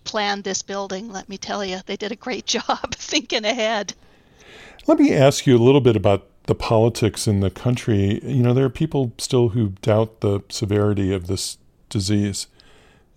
planned 0.03 0.43
this 0.43 0.61
building. 0.61 1.11
Let 1.11 1.29
me 1.29 1.37
tell 1.37 1.63
you, 1.63 1.79
they 1.85 1.95
did 1.95 2.11
a 2.11 2.15
great 2.15 2.45
job 2.57 2.95
thinking 2.95 3.45
ahead. 3.45 3.93
Let 4.87 4.99
me 4.99 5.13
ask 5.13 5.45
you 5.45 5.55
a 5.55 5.59
little 5.59 5.81
bit 5.81 5.95
about 5.95 6.25
the 6.43 6.55
politics 6.55 7.27
in 7.27 7.41
the 7.41 7.51
country. 7.51 8.19
You 8.23 8.41
know, 8.41 8.53
there 8.53 8.65
are 8.65 8.69
people 8.69 9.13
still 9.19 9.49
who 9.49 9.69
doubt 9.81 10.21
the 10.21 10.41
severity 10.49 11.13
of 11.13 11.27
this 11.27 11.57
disease. 11.89 12.47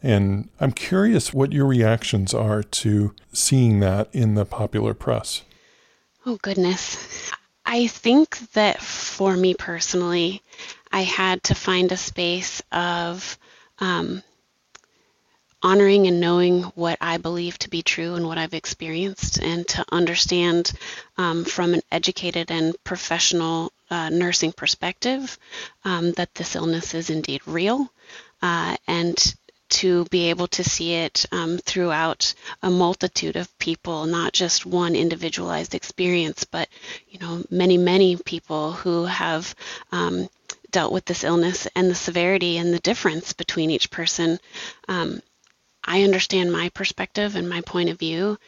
And 0.03 0.49
I'm 0.61 0.73
curious 0.73 1.33
what 1.33 1.53
your 1.53 1.67
reactions 1.67 2.35
are 2.35 2.63
to 2.63 3.15
seeing 3.33 3.81
that 3.81 4.09
in 4.13 4.35
the 4.35 4.45
popular 4.45 4.95
press. 4.95 5.43
Oh, 6.27 6.39
goodness. 6.43 7.33
I 7.65 7.87
think 7.87 8.39
that 8.53 8.83
for 8.83 9.37
me 9.37 9.55
personally, 9.55 10.43
I 10.91 11.03
had 11.03 11.43
to 11.45 11.55
find 11.55 11.91
a 11.91 11.97
space 11.97 12.63
of 12.71 13.39
um, 13.79 14.23
honoring 15.63 16.07
and 16.07 16.21
knowing 16.21 16.63
what 16.75 16.99
I 17.01 17.19
believe 17.19 17.59
to 17.61 17.71
be 17.71 17.83
true 17.83 18.15
and 18.15 18.27
what 18.27 18.39
I've 18.39 18.55
experienced, 18.55 19.41
and 19.41 19.67
to 19.69 19.85
understand 19.93 20.73
um, 21.17 21.45
from 21.45 21.75
an 21.75 21.83
educated 21.91 22.51
and 22.51 22.75
professional 22.85 23.73
uh, 23.91 24.09
nursing 24.11 24.53
perspective 24.53 25.39
um, 25.85 26.13
that 26.13 26.35
this 26.35 26.57
illness 26.57 26.95
is 26.95 27.11
indeed 27.11 27.43
real. 27.47 27.91
Uh, 28.41 28.77
and 28.89 29.35
to 29.73 30.05
be 30.07 30.29
able 30.29 30.47
to 30.49 30.63
see 30.63 30.93
it 30.95 31.25
um, 31.33 31.59
throughout 31.59 32.35
a 32.63 32.71
multitude 32.71 33.37
of 33.37 33.59
people, 33.59 34.05
not 34.07 34.33
just 34.33 34.67
one 34.67 34.95
individualized 34.95 35.75
experience, 35.75 36.45
but 36.45 36.69
you 37.09 37.19
know 37.19 37.43
many 37.51 37.79
many 37.79 38.17
people 38.17 38.73
who 38.73 39.07
have 39.07 39.55
um, 39.91 40.29
dealt 40.71 40.93
with 40.93 41.07
this 41.07 41.25
illness 41.25 41.67
and 41.75 41.91
the 41.91 41.95
severity 41.95 42.59
and 42.59 42.73
the 42.73 42.81
difference 42.81 43.33
between 43.33 43.71
each 43.71 43.91
person. 43.91 44.39
Um, 44.89 45.23
I 45.85 46.03
understand 46.03 46.53
my 46.53 46.69
perspective 46.69 47.35
and 47.35 47.49
my 47.49 47.63
point 47.63 47.89
of 47.89 47.99
view, 47.99 48.39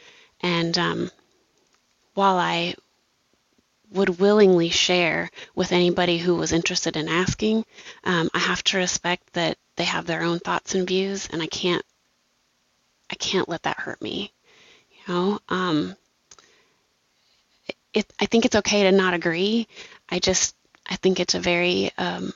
and 0.41 0.77
um, 0.77 1.11
while 2.13 2.37
I 2.37 2.75
would 3.91 4.19
willingly 4.19 4.69
share 4.69 5.29
with 5.55 5.71
anybody 5.71 6.17
who 6.17 6.35
was 6.35 6.51
interested 6.51 6.97
in 6.97 7.07
asking, 7.07 7.65
um, 8.03 8.29
I 8.33 8.39
have 8.39 8.63
to 8.65 8.77
respect 8.77 9.33
that 9.33 9.57
they 9.75 9.83
have 9.85 10.05
their 10.05 10.23
own 10.23 10.39
thoughts 10.39 10.75
and 10.75 10.87
views 10.87 11.27
and 11.31 11.41
i 11.41 11.47
can't 11.47 11.85
i 13.11 13.15
can't 13.15 13.49
let 13.49 13.63
that 13.63 13.79
hurt 13.79 14.01
me 14.01 14.31
you 14.91 15.13
know? 15.13 15.39
Um 15.49 15.95
it, 17.93 18.11
i 18.19 18.25
think 18.25 18.45
it's 18.45 18.55
okay 18.55 18.83
to 18.83 18.91
not 18.91 19.13
agree. 19.13 19.67
I 20.09 20.19
just 20.19 20.55
i 20.87 20.95
think 20.97 21.19
it's 21.19 21.33
a 21.35 21.39
very 21.39 21.91
um, 21.97 22.33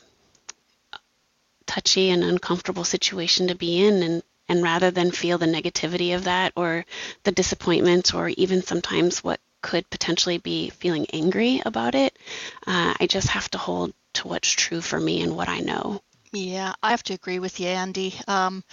touchy 1.65 2.10
and 2.10 2.23
uncomfortable 2.23 2.84
situation 2.84 3.47
to 3.47 3.56
be 3.56 3.86
in 3.86 4.02
and 4.02 4.23
and 4.47 4.63
rather 4.63 4.89
than 4.89 5.12
feel 5.12 5.38
the 5.38 5.45
negativity 5.45 6.15
of 6.15 6.23
that 6.23 6.54
or 6.56 6.84
the 7.23 7.32
disappointment 7.32 8.15
or 8.15 8.30
even 8.30 8.63
sometimes 8.63 9.23
what 9.23 9.39
could 9.62 9.88
potentially 9.91 10.39
be 10.39 10.69
feeling 10.71 11.06
angry 11.13 11.62
about 11.65 11.93
it 11.93 12.17
uh, 12.65 12.93
i 12.99 13.06
just 13.06 13.28
have 13.28 13.49
to 13.52 13.58
hold 13.60 13.93
to 14.13 14.28
what's 14.28 14.49
true 14.49 14.82
for 14.82 14.99
me 14.99 15.21
and 15.21 15.36
what 15.36 15.49
i 15.49 15.60
know 15.60 16.02
yeah, 16.32 16.74
I 16.84 16.92
have 16.92 17.02
to 17.04 17.13
agree 17.15 17.39
with 17.39 17.60
you, 17.60 17.68
Andy. 17.68 18.13
Um, 18.28 18.63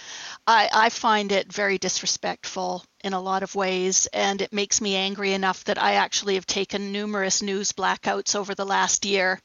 I, 0.47 0.69
I 0.73 0.89
find 0.89 1.31
it 1.31 1.51
very 1.51 1.77
disrespectful 1.79 2.83
in 3.03 3.13
a 3.13 3.21
lot 3.21 3.43
of 3.43 3.55
ways, 3.55 4.07
and 4.13 4.41
it 4.41 4.53
makes 4.53 4.81
me 4.81 4.95
angry 4.95 5.33
enough 5.33 5.63
that 5.65 5.81
I 5.81 5.93
actually 5.95 6.35
have 6.35 6.45
taken 6.47 6.91
numerous 6.91 7.41
news 7.41 7.71
blackouts 7.73 8.35
over 8.35 8.55
the 8.55 8.65
last 8.65 9.05
year 9.05 9.41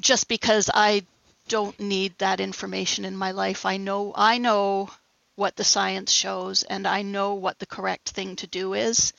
just 0.00 0.28
because 0.28 0.70
I 0.72 1.06
don't 1.48 1.78
need 1.80 2.18
that 2.18 2.40
information 2.40 3.04
in 3.04 3.16
my 3.16 3.32
life. 3.32 3.66
I 3.66 3.76
know 3.78 4.12
I 4.16 4.38
know 4.38 4.90
what 5.36 5.56
the 5.56 5.64
science 5.64 6.12
shows 6.12 6.62
and 6.64 6.86
I 6.86 7.02
know 7.02 7.34
what 7.34 7.58
the 7.58 7.66
correct 7.66 8.10
thing 8.10 8.36
to 8.36 8.46
do 8.46 8.74
is. 8.74 9.12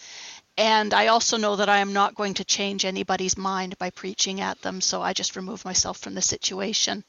And 0.58 0.94
I 0.94 1.08
also 1.08 1.38
know 1.38 1.56
that 1.56 1.70
I 1.70 1.80
am 1.80 1.94
not 1.94 2.14
going 2.14 2.36
to 2.36 2.46
change 2.46 2.86
anybody's 2.86 3.38
mind 3.38 3.78
by 3.80 3.90
preaching 3.90 4.40
at 4.40 4.62
them, 4.62 4.82
so 4.82 5.02
I 5.02 5.14
just 5.14 5.36
remove 5.36 5.66
myself 5.66 5.98
from 5.98 6.14
the 6.14 6.22
situation, 6.22 7.04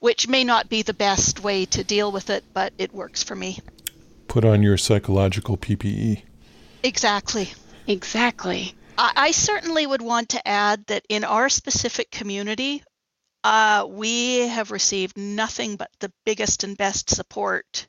which 0.00 0.28
may 0.28 0.44
not 0.44 0.70
be 0.70 0.80
the 0.80 0.94
best 0.94 1.40
way 1.40 1.66
to 1.66 1.84
deal 1.84 2.10
with 2.10 2.30
it, 2.30 2.44
but 2.54 2.72
it 2.78 2.94
works 2.94 3.22
for 3.22 3.36
me. 3.36 3.58
Put 4.28 4.46
on 4.46 4.62
your 4.62 4.78
psychological 4.78 5.58
PPE. 5.58 6.22
Exactly. 6.82 7.52
Exactly. 7.86 8.74
I, 8.96 9.12
I 9.16 9.30
certainly 9.32 9.86
would 9.86 10.02
want 10.02 10.30
to 10.30 10.48
add 10.48 10.86
that 10.86 11.04
in 11.10 11.24
our 11.24 11.50
specific 11.50 12.10
community, 12.10 12.82
uh, 13.44 13.86
we 13.86 14.48
have 14.48 14.70
received 14.70 15.18
nothing 15.18 15.76
but 15.76 15.90
the 16.00 16.12
biggest 16.24 16.64
and 16.64 16.78
best 16.78 17.10
support 17.10 17.86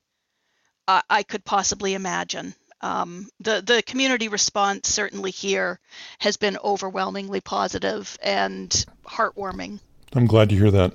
uh, 0.87 1.01
I 1.09 1.23
could 1.23 1.45
possibly 1.45 1.93
imagine 1.93 2.55
um, 2.81 3.27
the 3.39 3.61
the 3.61 3.81
community 3.81 4.27
response 4.27 4.87
certainly 4.87 5.31
here 5.31 5.79
has 6.19 6.37
been 6.37 6.57
overwhelmingly 6.63 7.41
positive 7.41 8.17
and 8.21 8.85
heartwarming. 9.05 9.79
I'm 10.13 10.27
glad 10.27 10.49
to 10.49 10.55
hear 10.55 10.71
that. 10.71 10.93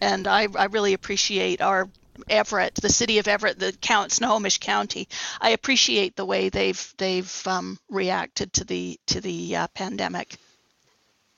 And 0.00 0.26
I, 0.26 0.48
I 0.56 0.64
really 0.66 0.94
appreciate 0.94 1.60
our 1.60 1.88
Everett, 2.28 2.74
the 2.74 2.90
city 2.90 3.18
of 3.18 3.28
Everett, 3.28 3.58
the 3.58 3.72
count 3.72 4.12
Snohomish 4.12 4.58
County. 4.58 5.08
I 5.40 5.50
appreciate 5.50 6.16
the 6.16 6.26
way 6.26 6.48
they've 6.48 6.94
they've 6.98 7.46
um, 7.46 7.78
reacted 7.88 8.52
to 8.54 8.64
the 8.64 8.98
to 9.06 9.20
the 9.20 9.56
uh, 9.56 9.66
pandemic. 9.68 10.36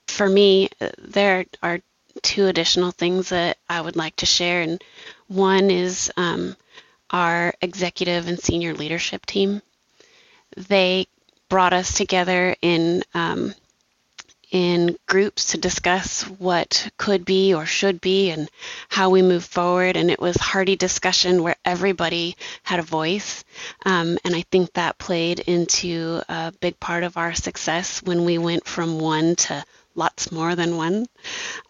For 0.08 0.28
me, 0.28 0.68
uh, 0.80 0.90
there 0.98 1.46
are 1.62 1.80
two 2.22 2.46
additional 2.46 2.90
things 2.90 3.28
that 3.30 3.58
I 3.68 3.80
would 3.80 3.96
like 3.96 4.16
to 4.16 4.26
share, 4.26 4.62
and 4.62 4.82
one 5.28 5.70
is 5.70 6.12
um, 6.16 6.56
our 7.10 7.54
executive 7.60 8.26
and 8.26 8.40
senior 8.40 8.74
leadership 8.74 9.24
team 9.26 9.62
they 10.56 11.06
brought 11.48 11.72
us 11.72 11.96
together 11.96 12.56
in 12.62 13.02
um, 13.14 13.54
in 14.54 14.96
groups 15.06 15.46
to 15.46 15.58
discuss 15.58 16.22
what 16.22 16.88
could 16.96 17.24
be 17.24 17.52
or 17.52 17.66
should 17.66 18.00
be 18.00 18.30
and 18.30 18.48
how 18.88 19.10
we 19.10 19.20
move 19.20 19.44
forward. 19.44 19.96
And 19.96 20.12
it 20.12 20.20
was 20.20 20.36
hearty 20.36 20.76
discussion 20.76 21.42
where 21.42 21.56
everybody 21.64 22.36
had 22.62 22.78
a 22.78 22.82
voice. 22.82 23.44
Um, 23.84 24.16
and 24.24 24.36
I 24.36 24.42
think 24.42 24.72
that 24.74 24.96
played 24.96 25.40
into 25.40 26.22
a 26.28 26.52
big 26.60 26.78
part 26.78 27.02
of 27.02 27.16
our 27.16 27.34
success 27.34 28.00
when 28.04 28.24
we 28.24 28.38
went 28.38 28.64
from 28.64 29.00
one 29.00 29.34
to 29.36 29.64
lots 29.96 30.30
more 30.30 30.54
than 30.54 30.76
one. 30.76 31.06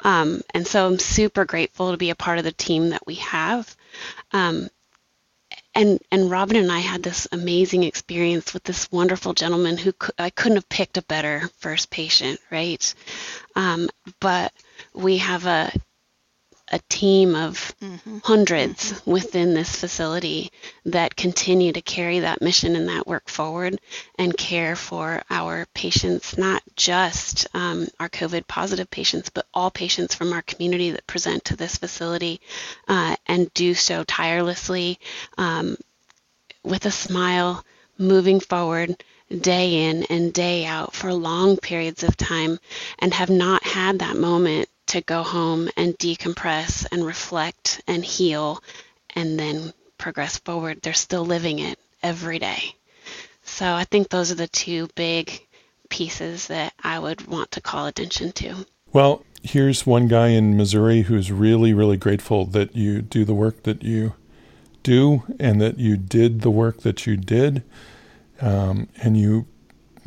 Um, 0.03 0.43
and 0.53 0.67
so 0.67 0.87
I'm 0.87 0.99
super 0.99 1.47
grateful 1.47 1.91
to 1.91 1.97
be 1.97 2.11
a 2.11 2.15
part 2.15 2.37
of 2.37 2.45
the 2.45 2.53
team 2.53 2.91
that 2.91 3.07
we 3.07 3.15
have. 3.17 3.75
Um, 4.33 4.69
and 5.75 6.01
and 6.11 6.31
Robin 6.31 6.57
and 6.57 6.71
I 6.71 6.81
had 6.81 7.03
this 7.03 7.27
amazing 7.33 7.83
experience 7.85 8.55
with 8.55 8.65
this 8.65 8.91
wonderful 8.93 9.35
gentleman 9.35 9.77
who 9.77 9.93
I 10.19 10.31
couldn't 10.31 10.57
have 10.57 10.69
picked 10.69 10.97
a 10.97 11.03
better 11.03 11.49
first 11.59 11.91
patient, 11.91 12.41
right? 12.51 12.95
Um, 13.57 13.89
but 14.21 14.53
we 14.95 15.19
have 15.19 15.47
a 15.47 15.73
a 16.75 16.81
team 16.89 17.37
of 17.37 17.73
mm-hmm. 17.81 18.19
100s 18.19 18.75
mm-hmm. 18.75 19.11
within 19.11 19.55
this 19.55 19.77
facility 19.77 20.51
that 20.85 21.15
continue 21.15 21.73
to 21.73 21.81
carry 21.81 22.19
that 22.19 22.43
mission 22.43 22.75
and 22.75 22.89
that 22.89 23.07
work 23.07 23.29
forward 23.29 23.81
and 24.19 24.37
care 24.37 24.75
for 24.75 25.23
our 25.31 25.67
patients, 25.73 26.37
not 26.37 26.65
just 26.75 27.47
um, 27.55 27.87
our 28.01 28.09
COVID 28.09 28.49
positive 28.49 28.91
patients, 28.91 29.29
but 29.29 29.47
all 29.55 29.71
patients 29.71 30.17
from 30.17 30.33
our 30.33 30.43
community 30.43 30.91
that 30.91 31.07
present 31.07 31.45
to 31.45 31.57
this 31.57 31.79
facility 31.79 32.41
uh, 32.89 33.15
and 33.29 33.55
do 33.55 33.73
so 33.73 34.03
tirelessly 34.03 34.99
um, 35.39 35.77
with 36.65 36.87
a 36.87 36.91
smile, 36.91 37.65
moving 37.99 38.41
forward 38.41 39.05
day 39.41 39.89
in 39.89 40.03
and 40.05 40.33
day 40.33 40.65
out 40.65 40.93
for 40.93 41.15
long 41.15 41.57
periods 41.57 42.03
of 42.03 42.17
time 42.17 42.59
and 42.99 43.15
have 43.15 43.31
not 43.31 43.63
had 43.63 44.01
that 44.01 44.17
moment 44.17 44.69
to 44.87 45.01
go 45.01 45.23
home 45.23 45.69
and 45.77 45.99
decompress 45.99 46.87
and 46.91 47.05
reflect 47.05 47.83
and 47.87 48.05
heal 48.05 48.63
and 49.15 49.39
then 49.39 49.73
progress 49.99 50.39
forward. 50.39 50.81
They're 50.83 50.93
still 50.93 51.25
living 51.25 51.59
it 51.59 51.79
every 52.03 52.39
day. 52.39 52.75
So 53.45 53.67
I 53.67 53.85
think 53.85 54.09
those 54.09 54.31
are 54.33 54.37
the 54.37 54.49
two 54.49 54.89
big 54.95 55.41
pieces 55.89 56.49
that 56.49 56.73
I 56.83 56.99
would 56.99 57.27
want 57.27 57.53
to 57.53 57.61
call 57.61 57.87
attention 57.87 58.33
to. 58.33 58.67
Well, 58.93 59.25
here's 59.43 59.87
one 59.87 60.09
guy 60.09 60.29
in 60.29 60.57
Missouri 60.57 61.03
who's 61.03 61.31
really, 61.31 61.73
really 61.73 61.97
grateful 61.97 62.47
that 62.47 62.75
you 62.75 63.03
do 63.03 63.25
the 63.25 63.35
work 63.35 63.63
that 63.65 63.83
you 63.83 64.15
do 64.83 65.23
and 65.39 65.61
that 65.61 65.79
you 65.79 65.97
did 65.97 66.41
the 66.41 66.51
work 66.51 66.81
that 66.81 67.07
you 67.07 67.17
did 67.17 67.63
um, 68.41 68.89
and 69.03 69.17
you 69.17 69.47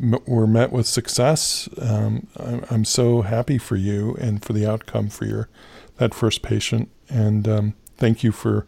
were 0.00 0.46
met 0.46 0.72
with 0.72 0.86
success. 0.86 1.68
Um, 1.80 2.26
I'm 2.70 2.84
so 2.84 3.22
happy 3.22 3.58
for 3.58 3.76
you 3.76 4.16
and 4.20 4.44
for 4.44 4.52
the 4.52 4.66
outcome 4.66 5.08
for 5.08 5.24
your 5.24 5.48
that 5.96 6.14
first 6.14 6.42
patient. 6.42 6.90
And 7.08 7.48
um, 7.48 7.74
thank 7.96 8.22
you 8.22 8.32
for 8.32 8.66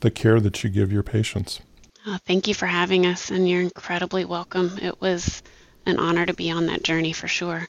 the 0.00 0.10
care 0.10 0.40
that 0.40 0.62
you 0.62 0.70
give 0.70 0.92
your 0.92 1.02
patients. 1.02 1.60
Oh, 2.06 2.18
thank 2.26 2.48
you 2.48 2.54
for 2.54 2.66
having 2.66 3.06
us, 3.06 3.30
and 3.30 3.48
you're 3.48 3.60
incredibly 3.60 4.24
welcome. 4.24 4.76
It 4.82 5.00
was 5.00 5.42
an 5.86 5.98
honor 5.98 6.26
to 6.26 6.34
be 6.34 6.50
on 6.50 6.66
that 6.66 6.82
journey 6.82 7.12
for 7.12 7.28
sure. 7.28 7.68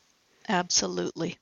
Absolutely. 0.49 1.38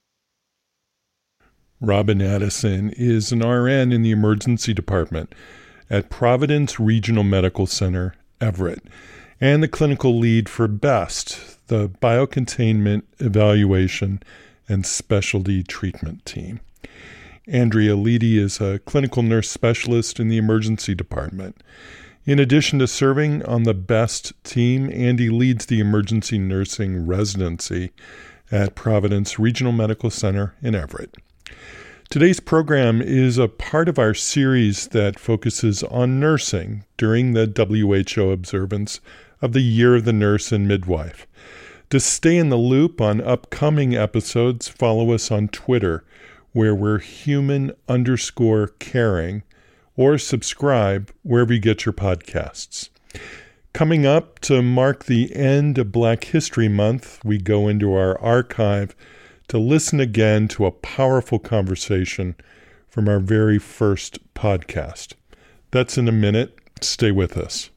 Robin 1.80 2.22
Addison 2.22 2.92
is 2.92 3.32
an 3.32 3.40
RN 3.40 3.92
in 3.92 4.02
the 4.02 4.12
emergency 4.12 4.74
department 4.74 5.34
at 5.90 6.10
Providence 6.10 6.80
Regional 6.80 7.24
Medical 7.24 7.66
Center, 7.66 8.14
Everett, 8.40 8.84
and 9.40 9.64
the 9.64 9.68
clinical 9.68 10.20
lead 10.20 10.48
for 10.48 10.68
BEST, 10.68 11.51
the 11.72 11.88
Biocontainment 11.88 13.04
Evaluation 13.20 14.22
and 14.68 14.86
Specialty 14.86 15.64
Treatment 15.64 16.26
Team. 16.26 16.60
Andrea 17.48 17.96
Leedy 17.96 18.36
is 18.36 18.60
a 18.60 18.80
clinical 18.80 19.24
nurse 19.24 19.50
specialist 19.50 20.20
in 20.20 20.28
the 20.28 20.36
emergency 20.36 20.94
department. 20.94 21.64
In 22.26 22.40
addition 22.40 22.80
to 22.80 22.88
serving 22.88 23.46
on 23.46 23.64
the 23.64 23.74
BEST 23.74 24.34
team, 24.44 24.92
Andy 24.92 25.30
leads 25.30 25.68
the 25.68 25.80
emergency 25.80 26.38
nursing 26.38 27.08
residency 27.08 27.92
at 28.52 28.76
Providence 28.76 29.40
Regional 29.40 29.72
Medical 29.72 30.10
Center 30.10 30.54
in 30.62 30.76
Everett. 30.76 31.16
Today's 32.10 32.42
program 32.42 33.02
is 33.02 33.38
a 33.38 33.48
part 33.48 33.88
of 33.88 33.98
our 33.98 34.14
series 34.14 34.90
that 34.90 35.18
focuses 35.18 35.84
on 35.84 36.20
nursing 36.20 36.84
during 36.98 37.32
the 37.32 37.48
WHO 37.48 38.30
observance 38.30 39.00
of 39.42 39.54
the 39.54 39.62
Year 39.62 39.96
of 39.96 40.04
the 40.04 40.12
Nurse 40.12 40.52
and 40.52 40.68
Midwife. 40.68 41.26
To 41.92 42.00
stay 42.00 42.38
in 42.38 42.48
the 42.48 42.56
loop 42.56 43.02
on 43.02 43.20
upcoming 43.20 43.98
episodes, 43.98 44.70
follow 44.70 45.12
us 45.12 45.30
on 45.30 45.50
Twitter, 45.50 46.06
where 46.54 46.74
we're 46.74 47.00
human 47.00 47.74
underscore 47.90 48.68
caring, 48.80 49.44
or 49.98 50.18
subscribe 50.18 51.12
wherever 51.24 51.52
you 51.52 51.60
get 51.60 51.86
your 51.86 51.92
podcasts. 51.92 52.88
Coming 53.74 54.06
up 54.06 54.40
to 54.40 54.62
mark 54.62 55.04
the 55.04 55.36
end 55.36 55.78
of 55.78 55.92
Black 55.92 56.24
History 56.24 56.70
Month, 56.70 57.20
we 57.26 57.38
go 57.38 57.68
into 57.68 57.94
our 57.94 58.18
archive 58.22 58.96
to 59.50 59.58
listen 59.58 60.00
again 60.00 60.48
to 60.48 60.66
a 60.66 60.72
powerful 60.72 61.40
conversation 61.40 62.36
from 62.88 63.10
our 63.10 63.20
very 63.20 63.60
first 63.60 64.34
podcast. 64.34 65.16
That's 65.72 65.98
in 65.98 66.08
a 66.08 66.14
minute. 66.14 66.58
Stay 66.80 67.12
with 67.12 67.36
us. 67.36 67.70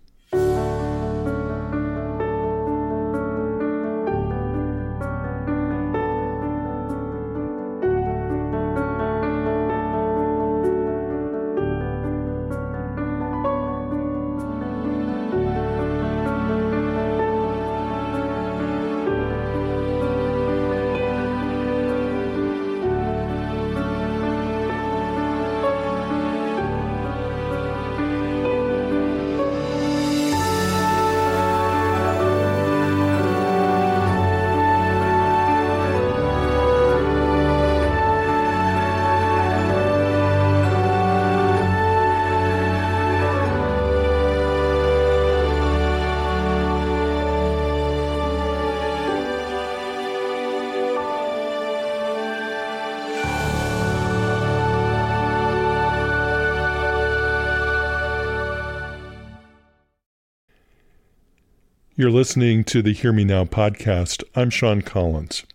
You're 62.04 62.12
listening 62.12 62.64
to 62.64 62.82
the 62.82 62.92
Hear 62.92 63.14
Me 63.14 63.24
Now 63.24 63.46
podcast. 63.46 64.22
I'm 64.36 64.50
Sean 64.50 64.82
Collins. 64.82 65.46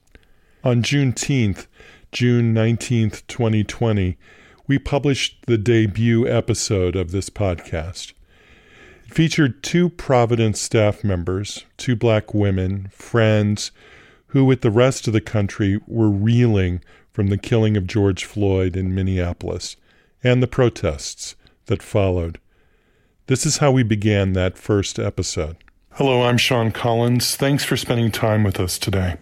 On 0.63 0.81
Juneteenth, 0.81 1.67
June 2.11 2.55
19th, 2.55 3.21
2020, 3.27 4.17
we 4.65 4.79
published 4.79 5.45
the 5.45 5.59
debut 5.59 6.27
episode 6.27 6.95
of 6.95 7.11
this 7.11 7.29
podcast. 7.29 8.13
It 9.05 9.13
featured 9.13 9.61
two 9.61 9.89
Providence 9.89 10.59
staff 10.59 11.03
members, 11.03 11.65
two 11.77 11.95
black 11.95 12.33
women, 12.33 12.89
friends, 12.91 13.69
who, 14.29 14.43
with 14.43 14.61
the 14.61 14.71
rest 14.71 15.05
of 15.05 15.13
the 15.13 15.21
country, 15.21 15.79
were 15.85 16.09
reeling 16.09 16.81
from 17.11 17.27
the 17.27 17.37
killing 17.37 17.77
of 17.77 17.85
George 17.85 18.25
Floyd 18.25 18.75
in 18.75 18.95
Minneapolis 18.95 19.75
and 20.23 20.41
the 20.41 20.47
protests 20.47 21.35
that 21.67 21.83
followed. 21.83 22.39
This 23.27 23.45
is 23.45 23.57
how 23.57 23.71
we 23.71 23.83
began 23.83 24.33
that 24.33 24.57
first 24.57 24.97
episode. 24.97 25.55
Hello, 25.93 26.21
I'm 26.21 26.37
Sean 26.37 26.71
Collins. 26.71 27.35
Thanks 27.35 27.65
for 27.65 27.75
spending 27.75 28.09
time 28.09 28.43
with 28.43 28.57
us 28.57 28.77
today. 28.77 29.17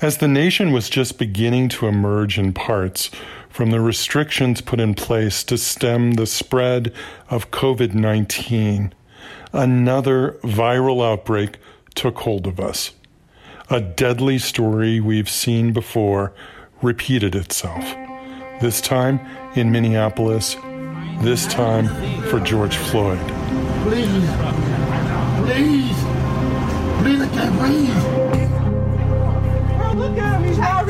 As 0.00 0.16
the 0.16 0.28
nation 0.28 0.72
was 0.72 0.88
just 0.88 1.18
beginning 1.18 1.68
to 1.70 1.86
emerge 1.86 2.38
in 2.38 2.54
parts 2.54 3.10
from 3.50 3.70
the 3.70 3.80
restrictions 3.80 4.62
put 4.62 4.80
in 4.80 4.94
place 4.94 5.44
to 5.44 5.58
stem 5.58 6.12
the 6.12 6.26
spread 6.26 6.94
of 7.28 7.50
COVID 7.50 7.92
19, 7.92 8.94
another 9.52 10.38
viral 10.42 11.04
outbreak 11.04 11.58
took 11.94 12.20
hold 12.20 12.46
of 12.46 12.58
us. 12.58 12.92
A 13.68 13.82
deadly 13.82 14.38
story 14.38 14.98
we've 14.98 15.28
seen 15.28 15.74
before 15.74 16.32
repeated 16.80 17.34
itself. 17.34 17.84
This 18.62 18.80
time 18.80 19.20
in 19.54 19.70
Minneapolis, 19.70 20.54
this 21.20 21.46
time 21.46 21.88
for 22.22 22.40
George 22.40 22.76
Floyd. 22.76 23.18
Please. 23.82 24.99
Please! 25.50 25.98
Please, 27.02 27.20
I 27.20 27.28
can't 27.34 27.58
breathe! 27.58 27.90
Bro, 29.78 29.92
look 29.94 30.16
at 30.16 30.40
him. 30.40 30.44
He's 30.48 30.58
out. 30.60 30.86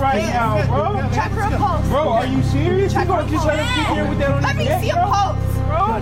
right 0.00 0.22
now, 0.24 0.66
bro. 0.66 1.08
Check 1.14 1.30
for 1.30 1.40
a 1.42 1.56
pulse. 1.56 1.86
Bro, 1.88 2.08
are 2.08 2.26
you 2.26 2.42
serious? 2.42 2.92
Check 2.92 3.04
you 3.04 3.08
gonna 3.08 3.22
for 3.24 3.30
just 3.30 3.44
a 3.44 3.48
let 3.48 3.58
him 3.60 3.66
sit 3.86 3.94
here 3.94 4.08
with 4.08 4.18
that 4.18 4.30
on 4.32 4.42
Let 4.42 4.56
me 4.56 4.64
neck, 4.64 4.82
see 4.82 4.90
a 4.90 4.94
bro? 4.94 5.04
pulse. 5.06 5.38
Bro, 5.68 5.96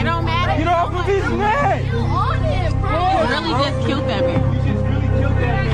It 0.00 0.04
don't 0.04 0.24
matter. 0.24 0.56
get 0.58 0.68
off 0.68 0.94
of 0.94 1.04
his 1.04 1.24
neck. 1.32 1.84
You 1.84 1.98
on 1.98 2.42
him, 2.44 2.80
bro. 2.80 2.90
You 2.90 3.28
really 3.28 3.52
just 3.64 3.86
killed 3.86 4.08
that 4.08 4.22
man. 4.24 4.54
You 4.54 4.72
just 4.72 4.84
really 4.86 5.08
killed 5.20 5.36
that 5.36 5.64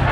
man. 0.00 0.09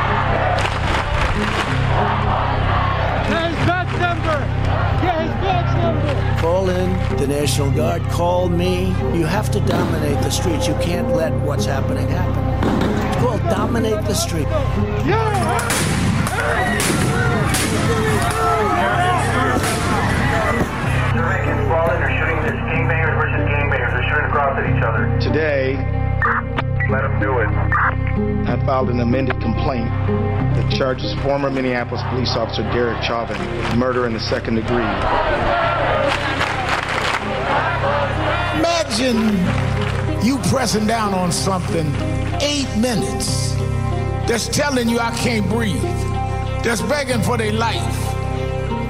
Call 6.39 6.71
in 6.71 7.17
the 7.17 7.27
National 7.27 7.71
Guard. 7.73 8.01
Call 8.11 8.49
me. 8.49 8.87
You 9.17 9.27
have 9.27 9.51
to 9.51 9.61
dominate 9.61 10.23
the 10.23 10.31
streets. 10.31 10.69
You 10.69 10.75
can't 10.75 11.09
let 11.15 11.33
what's 11.43 11.65
happening 11.65 12.07
happen. 12.09 13.09
It's 13.09 13.17
called 13.17 13.41
dominate 13.43 14.05
the 14.05 14.15
street. 14.15 14.47
They're 19.99 21.27
making 21.27 21.67
brawling, 21.67 21.99
they're 22.01 22.15
shooting 22.19 22.41
this 22.43 22.59
gangbangers 22.71 23.15
versus 23.19 23.43
gangbangers. 23.49 23.91
They're 23.93 24.09
shooting 24.09 24.25
across 24.27 24.59
at 24.59 24.65
each 24.71 24.83
other. 24.83 25.19
Today, 25.21 25.75
Let 26.89 27.03
them 27.03 27.21
do 27.21 27.39
it. 27.39 27.49
I 28.49 28.63
filed 28.65 28.91
an 28.91 29.01
amended 29.01 29.41
complaint 29.41 29.89
that 29.89 30.73
charges 30.77 31.13
former 31.23 31.51
Minneapolis 31.51 32.03
police 32.11 32.35
officer 32.37 32.63
Derek 32.73 33.03
Chauvin 33.03 33.39
with 33.39 33.77
murder 33.77 34.07
in 34.07 34.13
the 34.13 34.21
second 34.21 34.55
degree. 34.55 35.68
Imagine 38.89 40.25
you 40.25 40.39
pressing 40.49 40.87
down 40.87 41.13
on 41.13 41.31
something 41.31 41.95
eight 42.41 42.75
minutes 42.79 43.53
that's 44.27 44.49
telling 44.49 44.89
you 44.89 44.99
I 44.99 45.11
can't 45.11 45.47
breathe, 45.47 45.83
that's 46.65 46.81
begging 46.83 47.21
for 47.21 47.37
their 47.37 47.53
life, 47.53 48.17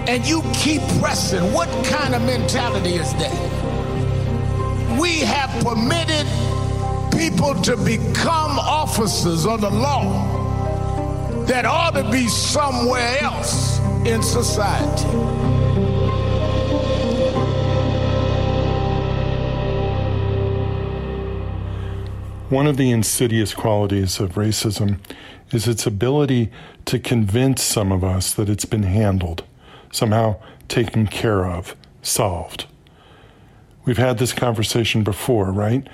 and 0.08 0.24
you 0.24 0.42
keep 0.54 0.82
pressing. 1.00 1.52
What 1.52 1.68
kind 1.86 2.14
of 2.14 2.22
mentality 2.22 2.94
is 2.94 3.12
that? 3.14 4.98
We 5.00 5.18
have 5.20 5.50
permitted 5.64 6.26
people 7.12 7.60
to 7.62 7.76
become 7.76 8.56
officers 8.60 9.46
of 9.46 9.62
the 9.62 9.70
law 9.70 11.44
that 11.46 11.64
ought 11.64 11.94
to 11.96 12.08
be 12.08 12.28
somewhere 12.28 13.18
else 13.20 13.80
in 14.06 14.22
society. 14.22 15.37
One 22.48 22.66
of 22.66 22.78
the 22.78 22.90
insidious 22.90 23.52
qualities 23.52 24.20
of 24.20 24.36
racism 24.36 25.00
is 25.52 25.68
its 25.68 25.86
ability 25.86 26.50
to 26.86 26.98
convince 26.98 27.62
some 27.62 27.92
of 27.92 28.02
us 28.02 28.32
that 28.32 28.48
it's 28.48 28.64
been 28.64 28.84
handled, 28.84 29.44
somehow 29.92 30.36
taken 30.66 31.08
care 31.08 31.44
of, 31.44 31.76
solved. 32.00 32.64
We've 33.84 33.98
had 33.98 34.16
this 34.16 34.32
conversation 34.32 35.04
before, 35.04 35.52
right? 35.52 35.86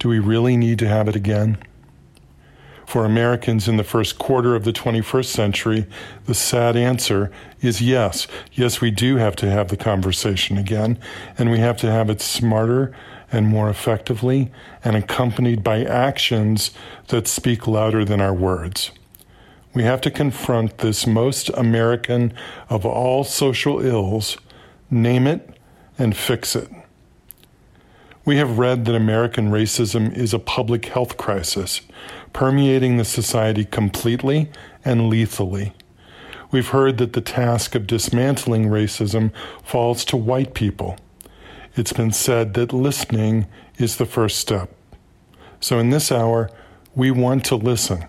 Do 0.00 0.08
we 0.08 0.18
really 0.18 0.56
need 0.56 0.80
to 0.80 0.88
have 0.88 1.06
it 1.06 1.14
again? 1.14 1.58
For 2.86 3.04
Americans 3.04 3.68
in 3.68 3.76
the 3.76 3.84
first 3.84 4.18
quarter 4.18 4.56
of 4.56 4.64
the 4.64 4.72
21st 4.72 5.26
century, 5.26 5.86
the 6.26 6.34
sad 6.34 6.76
answer 6.76 7.30
is 7.60 7.80
yes. 7.80 8.26
Yes, 8.52 8.80
we 8.80 8.90
do 8.90 9.18
have 9.18 9.36
to 9.36 9.48
have 9.48 9.68
the 9.68 9.76
conversation 9.76 10.58
again, 10.58 10.98
and 11.38 11.52
we 11.52 11.60
have 11.60 11.76
to 11.76 11.90
have 11.92 12.10
it 12.10 12.20
smarter 12.20 12.92
and 13.32 13.46
more 13.46 13.70
effectively 13.70 14.50
and 14.84 14.96
accompanied 14.96 15.62
by 15.62 15.84
actions 15.84 16.70
that 17.08 17.28
speak 17.28 17.66
louder 17.66 18.04
than 18.04 18.20
our 18.20 18.34
words. 18.34 18.90
We 19.72 19.84
have 19.84 20.00
to 20.02 20.10
confront 20.10 20.78
this 20.78 21.06
most 21.06 21.48
American 21.50 22.32
of 22.68 22.84
all 22.84 23.22
social 23.22 23.84
ills, 23.84 24.36
name 24.90 25.26
it, 25.26 25.56
and 25.96 26.16
fix 26.16 26.56
it. 26.56 26.68
We 28.24 28.36
have 28.36 28.58
read 28.58 28.84
that 28.84 28.94
American 28.94 29.50
racism 29.50 30.14
is 30.14 30.34
a 30.34 30.38
public 30.38 30.86
health 30.86 31.16
crisis, 31.16 31.80
permeating 32.32 32.96
the 32.96 33.04
society 33.04 33.64
completely 33.64 34.50
and 34.84 35.08
lethally. 35.08 35.72
We've 36.50 36.68
heard 36.68 36.98
that 36.98 37.12
the 37.12 37.20
task 37.20 37.74
of 37.74 37.86
dismantling 37.86 38.66
racism 38.66 39.32
falls 39.62 40.04
to 40.06 40.16
white 40.16 40.52
people. 40.52 40.98
It's 41.76 41.92
been 41.92 42.12
said 42.12 42.54
that 42.54 42.72
listening 42.72 43.46
is 43.78 43.96
the 43.96 44.06
first 44.06 44.38
step. 44.38 44.74
So, 45.60 45.78
in 45.78 45.90
this 45.90 46.10
hour, 46.10 46.50
we 46.94 47.10
want 47.10 47.44
to 47.46 47.56
listen. 47.56 48.06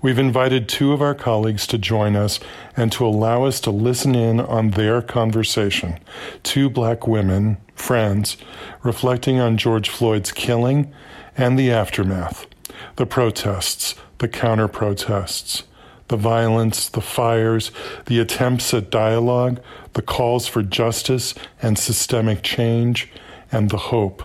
We've 0.00 0.18
invited 0.18 0.68
two 0.68 0.92
of 0.92 1.00
our 1.00 1.14
colleagues 1.14 1.66
to 1.68 1.78
join 1.78 2.14
us 2.14 2.38
and 2.76 2.92
to 2.92 3.06
allow 3.06 3.44
us 3.44 3.58
to 3.60 3.70
listen 3.70 4.14
in 4.14 4.38
on 4.38 4.72
their 4.72 5.00
conversation. 5.00 5.98
Two 6.42 6.68
black 6.68 7.08
women, 7.08 7.56
friends, 7.74 8.36
reflecting 8.82 9.40
on 9.40 9.56
George 9.56 9.88
Floyd's 9.88 10.30
killing 10.30 10.92
and 11.36 11.58
the 11.58 11.70
aftermath, 11.70 12.46
the 12.96 13.06
protests, 13.06 13.94
the 14.18 14.28
counter 14.28 14.68
protests, 14.68 15.64
the 16.14 16.22
violence, 16.22 16.88
the 16.90 17.00
fires, 17.00 17.72
the 18.06 18.20
attempts 18.20 18.72
at 18.72 18.88
dialogue, 18.88 19.60
the 19.94 20.02
calls 20.02 20.46
for 20.46 20.62
justice 20.62 21.34
and 21.60 21.76
systemic 21.76 22.40
change, 22.44 23.10
and 23.50 23.68
the 23.68 23.90
hope, 23.90 24.22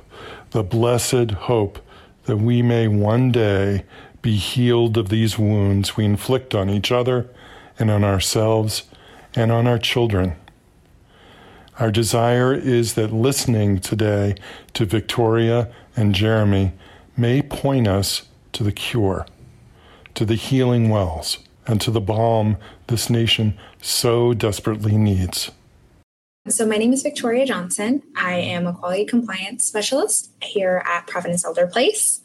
the 0.52 0.62
blessed 0.62 1.32
hope 1.32 1.80
that 2.26 2.38
we 2.38 2.62
may 2.62 2.88
one 2.88 3.32
day 3.32 3.84
be 4.22 4.36
healed 4.36 4.98
of 4.98 5.10
these 5.10 5.40
wounds 5.40 5.98
we 5.98 6.06
inflict 6.06 6.54
on 6.54 6.70
each 6.70 6.92
other 6.92 7.28
and 7.80 7.90
on 7.90 8.04
ourselves 8.04 8.84
and 9.36 9.52
on 9.52 9.66
our 9.66 9.80
children. 9.80 10.36
Our 11.80 11.90
desire 11.90 12.54
is 12.54 12.94
that 12.94 13.12
listening 13.12 13.80
today 13.80 14.36
to 14.76 14.86
Victoria 14.86 15.74
and 15.96 16.14
Jeremy 16.14 16.74
may 17.18 17.42
point 17.42 17.88
us 17.88 18.28
to 18.52 18.64
the 18.64 18.72
cure, 18.72 19.26
to 20.14 20.24
the 20.24 20.36
healing 20.36 20.90
wells, 20.90 21.40
and 21.70 21.80
to 21.82 21.92
the 21.92 22.02
balm 22.02 22.58
this 22.88 23.10
nation 23.10 23.58
so 23.82 24.34
desperately 24.34 24.98
needs. 24.98 25.52
So, 26.48 26.66
my 26.66 26.78
name 26.78 26.94
is 26.94 27.04
Victoria 27.04 27.46
Johnson. 27.46 28.02
I 28.16 28.34
am 28.36 28.66
a 28.66 28.74
quality 28.74 29.06
compliance 29.06 29.66
specialist 29.66 30.32
here 30.42 30.82
at 30.86 31.06
Providence 31.06 31.46
Elder 31.46 31.68
Place. 31.68 32.22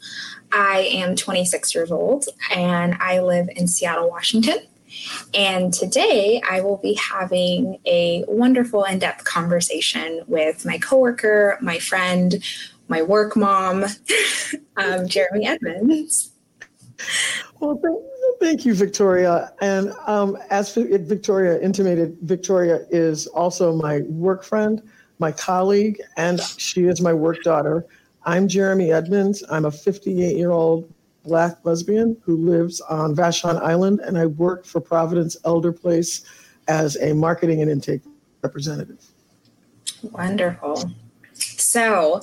I 0.51 0.79
am 0.93 1.15
26 1.15 1.75
years 1.75 1.91
old 1.91 2.25
and 2.49 2.95
I 2.99 3.19
live 3.19 3.49
in 3.55 3.67
Seattle, 3.67 4.09
Washington. 4.09 4.57
And 5.33 5.73
today 5.73 6.41
I 6.49 6.61
will 6.61 6.77
be 6.77 6.95
having 6.95 7.77
a 7.85 8.23
wonderful 8.27 8.83
in 8.83 8.97
depth 8.97 9.25
conversation 9.25 10.21
with 10.27 10.65
my 10.65 10.79
coworker, 10.79 11.59
my 11.61 11.77
friend, 11.77 12.43
my 12.87 13.03
work 13.03 13.35
mom, 13.35 13.85
um, 14.77 15.07
Jeremy 15.07 15.45
Edmonds. 15.45 16.31
Well, 17.59 17.79
thank, 17.81 17.99
thank 18.39 18.65
you, 18.65 18.73
Victoria. 18.73 19.53
And 19.61 19.93
um, 20.07 20.37
as 20.49 20.73
Victoria 20.73 21.59
intimated, 21.61 22.17
Victoria 22.21 22.85
is 22.89 23.27
also 23.27 23.73
my 23.73 23.99
work 24.01 24.43
friend, 24.43 24.81
my 25.19 25.31
colleague, 25.31 26.01
and 26.17 26.39
she 26.41 26.85
is 26.85 27.01
my 27.01 27.13
work 27.13 27.41
daughter. 27.43 27.85
I'm 28.25 28.47
Jeremy 28.47 28.91
Edmonds. 28.91 29.43
I'm 29.49 29.65
a 29.65 29.71
58 29.71 30.35
year 30.35 30.51
old 30.51 30.91
Black 31.23 31.57
lesbian 31.63 32.17
who 32.23 32.37
lives 32.37 32.81
on 32.81 33.15
Vashon 33.15 33.61
Island, 33.61 33.99
and 34.01 34.17
I 34.17 34.27
work 34.27 34.65
for 34.65 34.79
Providence 34.79 35.37
Elder 35.43 35.71
Place 35.71 36.23
as 36.67 36.95
a 36.97 37.13
marketing 37.13 37.61
and 37.61 37.71
intake 37.71 38.01
representative. 38.41 39.03
Wonderful. 40.03 40.91
So, 41.33 42.21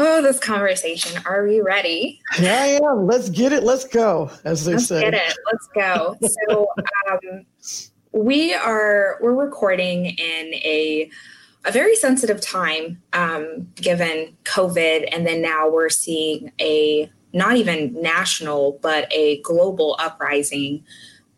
oh, 0.00 0.22
this 0.22 0.38
conversation. 0.38 1.20
Are 1.26 1.44
we 1.46 1.60
ready? 1.60 2.20
Yeah, 2.40 2.60
I 2.60 2.90
am. 2.90 3.06
Let's 3.06 3.28
get 3.28 3.52
it. 3.52 3.62
Let's 3.62 3.84
go, 3.84 4.30
as 4.44 4.64
they 4.64 4.78
say. 4.78 4.96
Let's 4.96 5.10
get 5.10 5.14
it. 5.14 5.38
Let's 5.52 5.68
go. 5.74 6.16
So, 6.48 6.68
um, 7.10 7.46
we 8.12 8.54
are 8.54 9.18
we're 9.20 9.34
recording 9.34 10.06
in 10.06 10.54
a 10.54 11.10
a 11.64 11.72
very 11.72 11.96
sensitive 11.96 12.40
time, 12.40 13.02
um, 13.12 13.68
given 13.74 14.36
COVID, 14.44 15.08
and 15.12 15.26
then 15.26 15.42
now 15.42 15.68
we're 15.68 15.90
seeing 15.90 16.52
a 16.60 17.10
not 17.32 17.56
even 17.56 18.00
national 18.00 18.78
but 18.80 19.06
a 19.12 19.40
global 19.42 19.96
uprising 19.98 20.82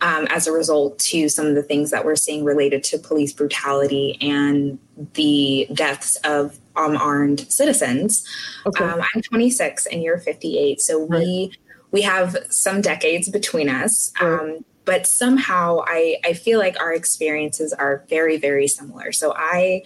um, 0.01 0.27
as 0.31 0.46
a 0.46 0.53
result 0.53 0.99
to 0.99 1.28
some 1.28 1.47
of 1.47 1.55
the 1.55 1.62
things 1.62 1.91
that 1.91 2.05
we're 2.05 2.16
seeing 2.16 2.45
related 2.45 2.82
to 2.84 2.99
police 2.99 3.32
brutality 3.32 4.16
and 4.20 4.78
the 5.14 5.68
deaths 5.74 6.16
of 6.24 6.59
unarmed 6.85 7.51
citizens. 7.53 8.26
Okay. 8.66 8.85
Um, 8.85 9.01
I'm 9.14 9.22
26 9.22 9.87
and 9.87 10.03
you're 10.03 10.18
58, 10.18 10.81
so 10.81 11.05
we 11.05 11.53
we 11.93 12.03
have 12.03 12.37
some 12.51 12.81
decades 12.81 13.28
between 13.28 13.68
us. 13.68 14.12
Um, 14.20 14.64
but 14.85 15.07
somehow 15.07 15.83
I, 15.87 16.16
I 16.24 16.33
feel 16.33 16.59
like 16.59 16.81
our 16.81 16.93
experiences 16.93 17.72
are 17.72 18.05
very, 18.09 18.39
very 18.39 18.66
similar. 18.66 19.12
So 19.12 19.35
I 19.37 19.83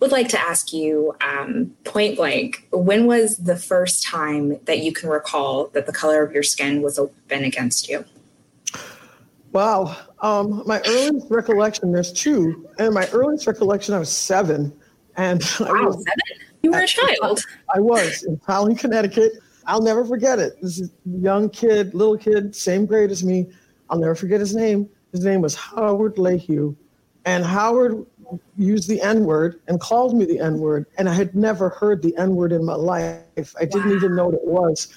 would 0.00 0.12
like 0.12 0.28
to 0.28 0.40
ask 0.40 0.72
you 0.72 1.14
um, 1.26 1.74
point 1.84 2.16
blank 2.16 2.66
when 2.70 3.06
was 3.06 3.38
the 3.38 3.56
first 3.56 4.04
time 4.04 4.58
that 4.64 4.80
you 4.80 4.92
can 4.92 5.08
recall 5.08 5.68
that 5.68 5.86
the 5.86 5.92
color 5.92 6.22
of 6.22 6.32
your 6.32 6.42
skin 6.42 6.82
was 6.82 6.98
a 6.98 7.04
weapon 7.04 7.44
against 7.44 7.88
you? 7.88 8.04
Wow. 9.52 9.96
Um, 10.20 10.62
my 10.66 10.82
earliest 10.86 11.30
recollection, 11.30 11.92
there's 11.92 12.12
two. 12.12 12.68
And 12.78 12.92
my 12.92 13.08
earliest 13.12 13.46
recollection, 13.46 13.94
I 13.94 13.98
was 13.98 14.10
seven. 14.10 14.72
And 15.16 15.42
wow, 15.60 15.66
I 15.66 15.72
was, 15.84 15.96
seven? 15.96 16.46
You 16.62 16.70
were 16.72 16.80
a 16.80 16.86
child. 16.86 17.44
I 17.74 17.80
was 17.80 18.22
in 18.24 18.40
Holland, 18.46 18.78
Connecticut. 18.78 19.32
I'll 19.66 19.82
never 19.82 20.04
forget 20.04 20.38
it. 20.38 20.60
This 20.62 20.78
is 20.78 20.90
young 21.04 21.50
kid, 21.50 21.94
little 21.94 22.16
kid, 22.16 22.54
same 22.54 22.86
grade 22.86 23.10
as 23.10 23.24
me. 23.24 23.46
I'll 23.90 23.98
never 23.98 24.14
forget 24.14 24.40
his 24.40 24.54
name. 24.54 24.88
His 25.12 25.24
name 25.24 25.40
was 25.40 25.54
Howard 25.54 26.16
Lehue. 26.16 26.76
And 27.24 27.44
Howard 27.44 28.06
used 28.56 28.88
the 28.88 29.00
N 29.00 29.24
word 29.24 29.60
and 29.66 29.80
called 29.80 30.16
me 30.16 30.24
the 30.24 30.38
N 30.38 30.58
word. 30.58 30.86
And 30.98 31.08
I 31.08 31.14
had 31.14 31.34
never 31.34 31.68
heard 31.68 32.02
the 32.02 32.16
N 32.16 32.36
word 32.36 32.52
in 32.52 32.64
my 32.64 32.74
life. 32.74 33.54
I 33.58 33.64
didn't 33.64 33.90
wow. 33.90 33.96
even 33.96 34.14
know 34.14 34.26
what 34.26 34.34
it 34.34 34.46
was. 34.46 34.88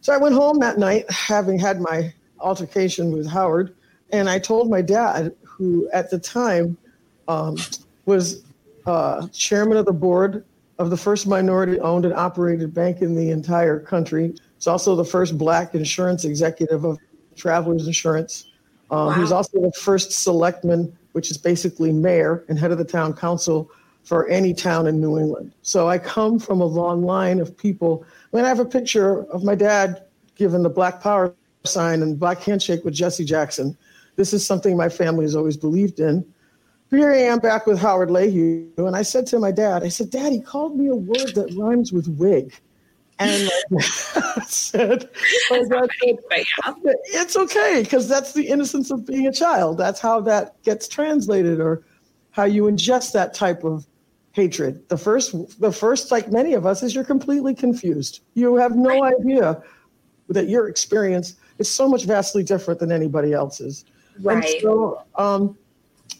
So 0.00 0.12
I 0.12 0.18
went 0.18 0.34
home 0.34 0.60
that 0.60 0.78
night, 0.78 1.10
having 1.10 1.58
had 1.58 1.80
my 1.80 2.12
altercation 2.38 3.10
with 3.10 3.26
Howard. 3.26 3.74
And 4.10 4.28
I 4.28 4.38
told 4.38 4.70
my 4.70 4.82
dad, 4.82 5.34
who 5.42 5.88
at 5.92 6.10
the 6.10 6.18
time 6.18 6.76
um, 7.26 7.56
was 8.04 8.44
uh, 8.86 9.26
chairman 9.28 9.76
of 9.76 9.84
the 9.84 9.92
board 9.92 10.44
of 10.78 10.90
the 10.90 10.96
first 10.96 11.26
minority 11.26 11.80
owned 11.80 12.04
and 12.04 12.14
operated 12.14 12.72
bank 12.74 13.02
in 13.02 13.14
the 13.14 13.30
entire 13.30 13.80
country. 13.80 14.34
He's 14.56 14.66
also 14.66 14.94
the 14.94 15.04
first 15.04 15.36
black 15.38 15.74
insurance 15.74 16.24
executive 16.24 16.84
of 16.84 16.98
Travelers 17.34 17.86
Insurance. 17.86 18.50
Um, 18.90 19.06
wow. 19.06 19.12
He 19.12 19.20
was 19.20 19.32
also 19.32 19.60
the 19.60 19.72
first 19.72 20.12
selectman, 20.12 20.96
which 21.12 21.30
is 21.30 21.38
basically 21.38 21.92
mayor 21.92 22.44
and 22.48 22.58
head 22.58 22.70
of 22.70 22.78
the 22.78 22.84
town 22.84 23.14
council 23.14 23.70
for 24.04 24.28
any 24.28 24.54
town 24.54 24.86
in 24.86 25.00
New 25.00 25.18
England. 25.18 25.52
So 25.62 25.88
I 25.88 25.98
come 25.98 26.38
from 26.38 26.60
a 26.60 26.64
long 26.64 27.02
line 27.02 27.40
of 27.40 27.56
people. 27.56 28.04
I 28.32 28.36
mean, 28.36 28.44
I 28.44 28.48
have 28.48 28.60
a 28.60 28.64
picture 28.64 29.24
of 29.32 29.42
my 29.42 29.56
dad 29.56 30.04
giving 30.36 30.62
the 30.62 30.70
Black 30.70 31.00
Power 31.00 31.34
sign 31.64 32.02
and 32.02 32.18
Black 32.18 32.40
Handshake 32.42 32.84
with 32.84 32.94
Jesse 32.94 33.24
Jackson. 33.24 33.76
This 34.14 34.32
is 34.32 34.46
something 34.46 34.76
my 34.76 34.88
family 34.88 35.24
has 35.24 35.34
always 35.34 35.56
believed 35.56 35.98
in. 35.98 36.24
Here 36.90 37.10
I 37.10 37.18
am 37.18 37.40
back 37.40 37.66
with 37.66 37.78
Howard 37.80 38.10
Lehue, 38.10 38.70
and 38.78 38.94
I 38.94 39.02
said 39.02 39.26
to 39.28 39.40
my 39.40 39.50
dad, 39.50 39.82
I 39.82 39.88
said, 39.88 40.10
Dad, 40.10 40.32
he 40.32 40.40
called 40.40 40.76
me 40.76 40.86
a 40.86 40.94
word 40.94 41.34
that 41.34 41.52
rhymes 41.56 41.92
with 41.92 42.06
wig. 42.08 42.54
And 43.18 43.50
I 43.76 44.40
said, 44.46 45.08
oh, 45.50 45.66
God, 45.66 45.88
it's 46.00 47.36
okay, 47.36 47.80
because 47.82 48.08
that's 48.08 48.34
the 48.34 48.46
innocence 48.46 48.90
of 48.90 49.04
being 49.04 49.26
a 49.26 49.32
child. 49.32 49.78
That's 49.78 49.98
how 50.00 50.20
that 50.22 50.62
gets 50.62 50.86
translated 50.86 51.60
or 51.60 51.82
how 52.30 52.44
you 52.44 52.64
ingest 52.64 53.12
that 53.12 53.34
type 53.34 53.64
of 53.64 53.86
hatred. 54.32 54.88
The 54.88 54.98
first, 54.98 55.60
the 55.60 55.72
first, 55.72 56.12
like 56.12 56.30
many 56.30 56.52
of 56.52 56.66
us, 56.66 56.82
is 56.82 56.94
you're 56.94 57.04
completely 57.04 57.54
confused. 57.54 58.20
You 58.34 58.54
have 58.56 58.76
no 58.76 59.00
right. 59.00 59.14
idea 59.18 59.60
that 60.28 60.48
your 60.48 60.68
experience 60.68 61.36
is 61.58 61.70
so 61.70 61.88
much 61.88 62.04
vastly 62.04 62.44
different 62.44 62.78
than 62.78 62.92
anybody 62.92 63.32
else's. 63.32 63.86
Right. 64.20 64.44
And 64.44 64.62
so, 64.62 65.02
um, 65.16 65.56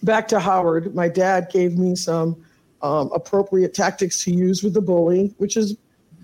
back 0.03 0.29
to 0.29 0.41
Howard, 0.41 0.95
my 0.95 1.09
dad 1.09 1.49
gave 1.53 1.79
me 1.79 1.97
some 1.97 2.45
um, 2.83 3.11
appropriate 3.15 3.75
tactics 3.75 4.23
to 4.25 4.33
use 4.33 4.63
with 4.63 4.75
the 4.75 4.81
bully, 4.81 5.35
which 5.39 5.57
is 5.57 5.77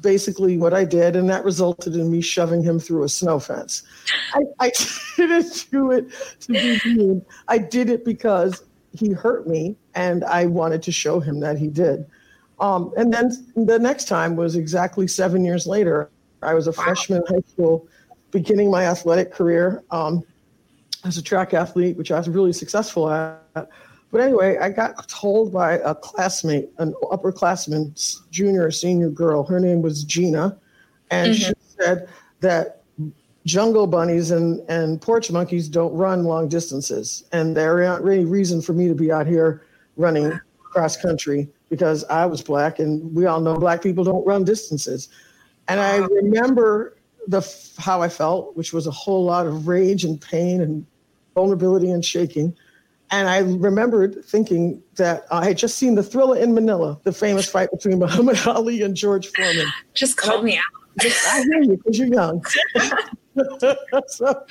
basically 0.03 0.59
what 0.59 0.75
I 0.75 0.85
did, 0.85 1.17
and 1.17 1.29
that 1.31 1.45
resulted 1.45 1.95
in 1.95 2.11
me 2.11 2.21
shoving 2.21 2.63
him 2.63 2.79
through 2.79 3.05
a 3.05 3.09
snow 3.09 3.39
fence. 3.39 3.83
I, 4.35 4.41
I 4.61 4.73
didn't 5.17 5.67
do 5.71 5.93
it 5.93 6.13
to 6.41 6.53
be 6.53 6.81
mean. 6.85 7.25
I 7.49 7.59
did 7.59 7.89
it 7.89 8.05
because 8.05 8.65
he 8.93 9.13
hurt 9.13 9.47
me, 9.47 9.77
and 9.95 10.25
I 10.25 10.47
wanted 10.47 10.83
to 10.85 10.93
show 10.93 11.21
him 11.21 11.41
that 11.41 11.59
he 11.59 11.69
did. 11.69 12.05
Um, 12.61 12.93
and 12.97 13.13
then 13.13 13.31
the 13.57 13.79
next 13.79 14.07
time 14.07 14.37
was 14.37 14.55
exactly 14.57 15.09
seven 15.09 15.45
years 15.45 15.67
later. 15.67 16.11
I 16.43 16.55
was 16.55 16.67
a 16.67 16.73
wow. 16.73 16.85
freshman 16.85 17.23
in 17.27 17.35
high 17.35 17.49
school, 17.49 17.89
beginning 18.31 18.71
my 18.71 18.87
athletic 18.87 19.33
career. 19.33 19.83
Um, 19.91 20.23
as 21.05 21.17
a 21.19 21.23
track 21.23 21.55
athlete, 21.55 21.97
which 21.97 22.11
I 22.11 22.19
was 22.19 22.29
really 22.29 22.53
successful 22.53 23.11
at. 23.11 23.69
But 24.13 24.21
anyway, 24.21 24.59
I 24.59 24.69
got 24.69 25.09
told 25.09 25.53
by 25.53 25.79
a 25.79 25.95
classmate, 25.95 26.71
an 26.79 26.95
upperclassman, 27.05 28.21
junior 28.31 28.67
or 28.67 28.71
senior 28.71 29.09
girl, 29.09 29.43
her 29.45 29.59
name 29.59 29.81
was 29.81 30.05
Gina, 30.05 30.59
and 31.11 31.33
mm-hmm. 31.33 31.49
she 31.49 31.55
said 31.79 32.09
that 32.41 32.83
jungle 33.47 33.87
bunnies 33.87 34.31
and, 34.31 34.61
and 34.69 35.01
porch 35.01 35.31
monkeys 35.31 35.69
don't 35.69 35.93
run 35.95 36.25
long 36.25 36.49
distances. 36.49 37.25
And 37.33 37.57
there 37.57 37.83
aren't 37.83 38.07
any 38.07 38.25
reason 38.25 38.61
for 38.61 38.75
me 38.75 38.87
to 38.87 38.95
be 38.95 39.11
out 39.11 39.27
here 39.27 39.63
running 39.97 40.39
cross 40.61 40.97
country 40.97 41.49
because 41.71 42.05
I 42.05 42.27
was 42.27 42.43
black, 42.43 42.79
and 42.79 43.15
we 43.15 43.25
all 43.25 43.41
know 43.41 43.57
black 43.57 43.83
people 43.83 44.05
don't 44.05 44.27
run 44.27 44.45
distances. 44.45 45.09
And 45.69 45.81
I 45.81 45.97
remember 45.97 46.97
the 47.27 47.41
how 47.79 48.03
I 48.03 48.11
felt, 48.11 48.57
which 48.57 48.73
was 48.73 48.87
a 48.87 48.91
whole 48.91 49.25
lot 49.25 49.47
of 49.47 49.69
rage 49.69 50.05
and 50.05 50.21
pain 50.21 50.61
and 50.61 50.87
vulnerability 51.35 51.91
and 51.91 52.05
shaking. 52.05 52.57
And 53.11 53.29
I 53.29 53.39
remembered 53.41 54.25
thinking 54.25 54.83
that 54.97 55.25
I 55.31 55.45
had 55.45 55.59
just 55.59 55.77
seen 55.77 55.95
the 55.95 56.03
Thrilla 56.03 56.41
in 56.41 56.55
Manila, 56.55 56.99
the 57.05 57.13
famous 57.13 57.49
fight 57.49 57.71
between 57.71 57.99
Muhammad 57.99 58.39
Ali 58.47 58.83
and 58.83 58.97
George 58.97 59.29
Foreman. 59.29 59.67
Just 59.95 60.17
call 60.17 60.43
me 60.43 60.57
out. 60.57 60.65
Just, 61.01 61.27
I 61.29 61.43
hear 61.43 61.63
you 61.63 61.77
because 61.77 61.99
you're 61.99 62.09
young. 62.09 62.45
so 64.07 64.45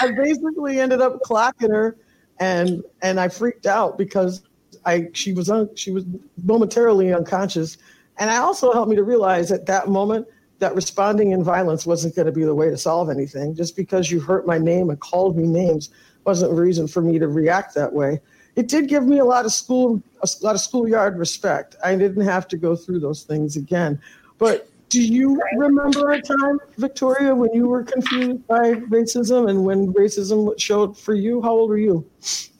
I 0.00 0.10
basically 0.12 0.80
ended 0.80 1.00
up 1.00 1.20
clocking 1.22 1.70
her, 1.70 1.96
and 2.38 2.82
and 3.02 3.18
I 3.18 3.28
freaked 3.28 3.66
out 3.66 3.98
because 3.98 4.42
I 4.84 5.08
she 5.12 5.32
was 5.32 5.50
un, 5.50 5.74
she 5.74 5.90
was 5.90 6.04
momentarily 6.44 7.12
unconscious, 7.12 7.78
and 8.18 8.30
I 8.30 8.38
also 8.38 8.72
helped 8.72 8.90
me 8.90 8.96
to 8.96 9.02
realize 9.02 9.50
at 9.50 9.66
that 9.66 9.88
moment 9.88 10.26
that 10.58 10.74
responding 10.74 11.32
in 11.32 11.44
violence 11.44 11.86
wasn't 11.86 12.16
going 12.16 12.26
to 12.26 12.32
be 12.32 12.44
the 12.44 12.54
way 12.54 12.68
to 12.68 12.76
solve 12.76 13.10
anything. 13.10 13.54
Just 13.54 13.76
because 13.76 14.10
you 14.10 14.20
hurt 14.20 14.46
my 14.46 14.58
name 14.58 14.90
and 14.90 14.98
called 15.00 15.36
me 15.36 15.46
names 15.46 15.90
wasn't 16.28 16.52
a 16.52 16.54
reason 16.54 16.86
for 16.86 17.00
me 17.00 17.18
to 17.18 17.26
react 17.26 17.74
that 17.74 17.90
way. 17.90 18.20
It 18.54 18.68
did 18.68 18.86
give 18.86 19.06
me 19.06 19.18
a 19.18 19.24
lot 19.24 19.46
of 19.46 19.52
school, 19.52 20.02
a 20.22 20.28
lot 20.42 20.54
of 20.54 20.60
schoolyard 20.60 21.18
respect. 21.18 21.74
I 21.82 21.96
didn't 21.96 22.26
have 22.26 22.46
to 22.48 22.58
go 22.58 22.76
through 22.76 23.00
those 23.00 23.22
things 23.22 23.56
again. 23.56 23.98
But 24.36 24.68
do 24.90 25.00
you 25.00 25.40
remember 25.56 26.10
a 26.10 26.20
time, 26.20 26.58
Victoria, 26.76 27.34
when 27.34 27.50
you 27.54 27.66
were 27.66 27.82
confused 27.82 28.46
by 28.46 28.74
racism 28.96 29.48
and 29.48 29.64
when 29.64 29.94
racism 29.94 30.52
showed 30.60 30.98
for 30.98 31.14
you? 31.14 31.40
How 31.40 31.52
old 31.52 31.70
were 31.70 31.78
you? 31.78 32.04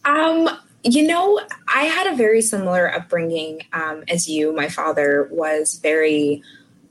Um, 0.06 0.48
you 0.82 1.06
know, 1.06 1.38
I 1.74 1.82
had 1.82 2.06
a 2.06 2.16
very 2.16 2.40
similar 2.40 2.90
upbringing 2.94 3.60
um, 3.74 4.02
as 4.08 4.26
you. 4.30 4.54
My 4.54 4.70
father 4.70 5.28
was 5.30 5.78
very 5.82 6.42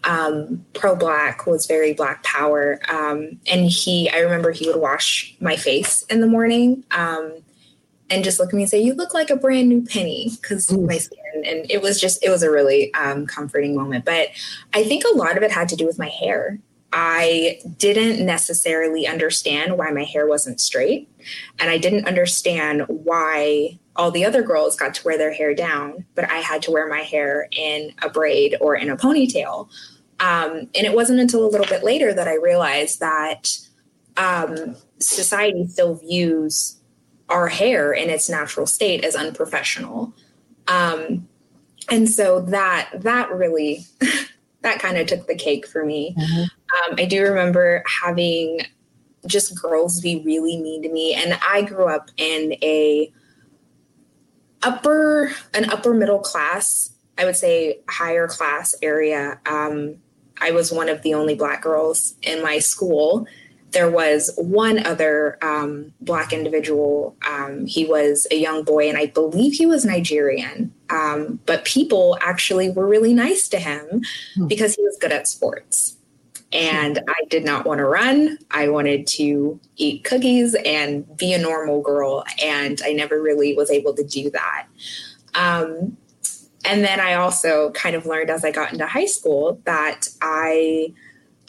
um, 0.08 0.66
pro 0.74 0.96
black, 0.96 1.46
was 1.46 1.68
very 1.68 1.94
black 1.94 2.24
power. 2.24 2.80
Um, 2.90 3.40
and 3.52 3.66
he, 3.66 4.10
I 4.10 4.20
remember 4.20 4.52
he 4.52 4.68
would 4.68 4.82
wash 4.82 5.36
my 5.40 5.56
face 5.56 6.04
in 6.04 6.22
the 6.22 6.28
morning 6.28 6.84
um, 6.92 7.34
and 8.10 8.24
just 8.24 8.40
look 8.40 8.50
at 8.50 8.56
me 8.56 8.64
and 8.64 8.72
say, 8.72 8.82
You 8.82 8.94
look 8.94 9.14
like 9.14 9.30
a 9.30 9.36
brand 9.36 9.70
new 9.70 9.84
penny 9.84 10.32
because 10.42 10.72
my 10.72 10.98
skin. 10.98 11.20
And 11.46 11.70
it 11.70 11.82
was 11.82 12.00
just, 12.00 12.24
it 12.24 12.30
was 12.30 12.42
a 12.42 12.50
really 12.50 12.92
um, 12.94 13.28
comforting 13.28 13.76
moment. 13.76 14.06
But 14.06 14.30
I 14.74 14.84
think 14.84 15.04
a 15.04 15.16
lot 15.16 15.38
of 15.38 15.44
it 15.44 15.52
had 15.52 15.70
to 15.70 15.76
do 15.76 15.86
with 15.86 16.00
my 16.00 16.08
hair. 16.08 16.58
I 16.94 17.60
didn't 17.78 18.26
necessarily 18.26 19.06
understand 19.08 19.78
why 19.78 19.92
my 19.92 20.06
hair 20.06 20.26
wasn't 20.26 20.62
straight. 20.62 21.10
And 21.60 21.70
I 21.70 21.78
didn't 21.78 22.08
understand 22.08 22.86
why 22.88 23.78
all 23.98 24.10
the 24.12 24.24
other 24.24 24.42
girls 24.42 24.76
got 24.76 24.94
to 24.94 25.04
wear 25.04 25.18
their 25.18 25.34
hair 25.34 25.54
down, 25.54 26.06
but 26.16 26.30
I 26.30 26.38
had 26.38 26.62
to 26.64 26.72
wear 26.72 26.88
my 26.88 27.02
hair 27.02 27.50
in 27.52 27.92
a 28.02 28.10
braid 28.10 28.56
or 28.62 28.76
in 28.76 28.90
a 28.90 28.96
ponytail. 28.96 29.70
Um, 30.20 30.70
and 30.76 30.86
it 30.86 30.94
wasn't 30.94 31.20
until 31.20 31.46
a 31.46 31.50
little 31.50 31.68
bit 31.68 31.84
later 31.84 32.14
that 32.14 32.28
I 32.28 32.36
realized 32.36 33.00
that 33.00 33.58
um, 34.18 34.76
society 35.00 35.68
still 35.68 35.96
views 35.96 36.80
our 37.30 37.48
hair 37.48 37.94
in 37.94 38.10
its 38.10 38.30
natural 38.30 38.66
state 38.66 39.04
as 39.04 39.16
unprofessional. 39.16 40.14
Um, 40.68 41.28
and 41.90 42.10
so 42.10 42.42
that 42.42 42.90
that 42.96 43.32
really 43.32 43.86
that 44.62 44.80
kind 44.80 44.98
of 44.98 45.08
took 45.08 45.28
the 45.28 45.36
cake 45.36 45.68
for 45.68 45.86
me. 45.86 46.16
Mm-hmm. 46.18 46.42
Um, 46.42 46.96
I 46.98 47.06
do 47.06 47.24
remember 47.24 47.84
having 48.02 48.62
just 49.26 49.62
girls 49.62 50.02
be 50.02 50.22
really 50.26 50.58
mean 50.58 50.82
to 50.84 50.90
me, 50.90 51.14
and 51.14 51.40
I 51.48 51.62
grew 51.62 51.88
up 51.88 52.10
in 52.18 52.54
a 52.64 53.12
upper 54.64 55.32
an 55.54 55.70
upper 55.70 55.94
middle 55.94 56.20
class 56.20 56.92
I 57.18 57.26
would 57.26 57.36
say 57.36 57.80
higher 57.90 58.28
class 58.28 58.76
area. 58.82 59.40
Um, 59.46 59.98
I 60.42 60.52
was 60.52 60.72
one 60.72 60.90
of 60.90 61.02
the 61.02 61.14
only 61.14 61.36
Black 61.36 61.62
girls 61.62 62.16
in 62.22 62.42
my 62.42 62.60
school. 62.60 63.28
There 63.72 63.90
was 63.90 64.32
one 64.38 64.86
other 64.86 65.38
um, 65.42 65.94
Black 66.02 66.32
individual. 66.32 67.16
Um, 67.28 67.66
he 67.66 67.86
was 67.86 68.26
a 68.32 68.36
young 68.36 68.64
boy, 68.64 68.88
and 68.88 68.98
I 68.98 69.08
believe 69.08 69.54
he 69.54 69.66
was 69.66 69.86
Nigerian. 69.86 70.74
Um, 70.90 71.40
but 71.46 71.66
people 71.66 72.18
actually 72.22 72.70
were 72.70 72.88
really 72.88 73.14
nice 73.14 73.50
to 73.50 73.60
him 73.60 74.04
hmm. 74.36 74.48
because 74.48 74.76
he 74.76 74.82
was 74.84 74.98
good 75.00 75.12
at 75.12 75.28
sports. 75.28 75.98
And 76.54 77.00
I 77.10 77.26
did 77.30 77.44
not 77.44 77.66
want 77.66 77.80
to 77.80 77.86
run. 77.86 78.38
I 78.52 78.70
wanted 78.70 79.06
to 79.08 79.60
eat 79.76 80.06
cookies 80.06 80.56
and 80.66 81.18
be 81.18 81.34
a 81.34 81.38
normal 81.38 81.82
girl. 81.82 82.24
And 82.42 82.82
I 82.86 82.94
never 82.94 83.22
really 83.22 83.54
was 83.54 83.70
able 83.70 83.94
to 83.96 84.04
do 84.04 84.30
that. 84.32 84.68
Um, 85.36 85.98
and 86.68 86.84
then 86.84 87.00
I 87.00 87.14
also 87.14 87.72
kind 87.72 87.96
of 87.96 88.06
learned 88.06 88.30
as 88.30 88.44
I 88.44 88.52
got 88.52 88.74
into 88.74 88.86
high 88.86 89.06
school 89.06 89.62
that 89.64 90.08
I 90.22 90.94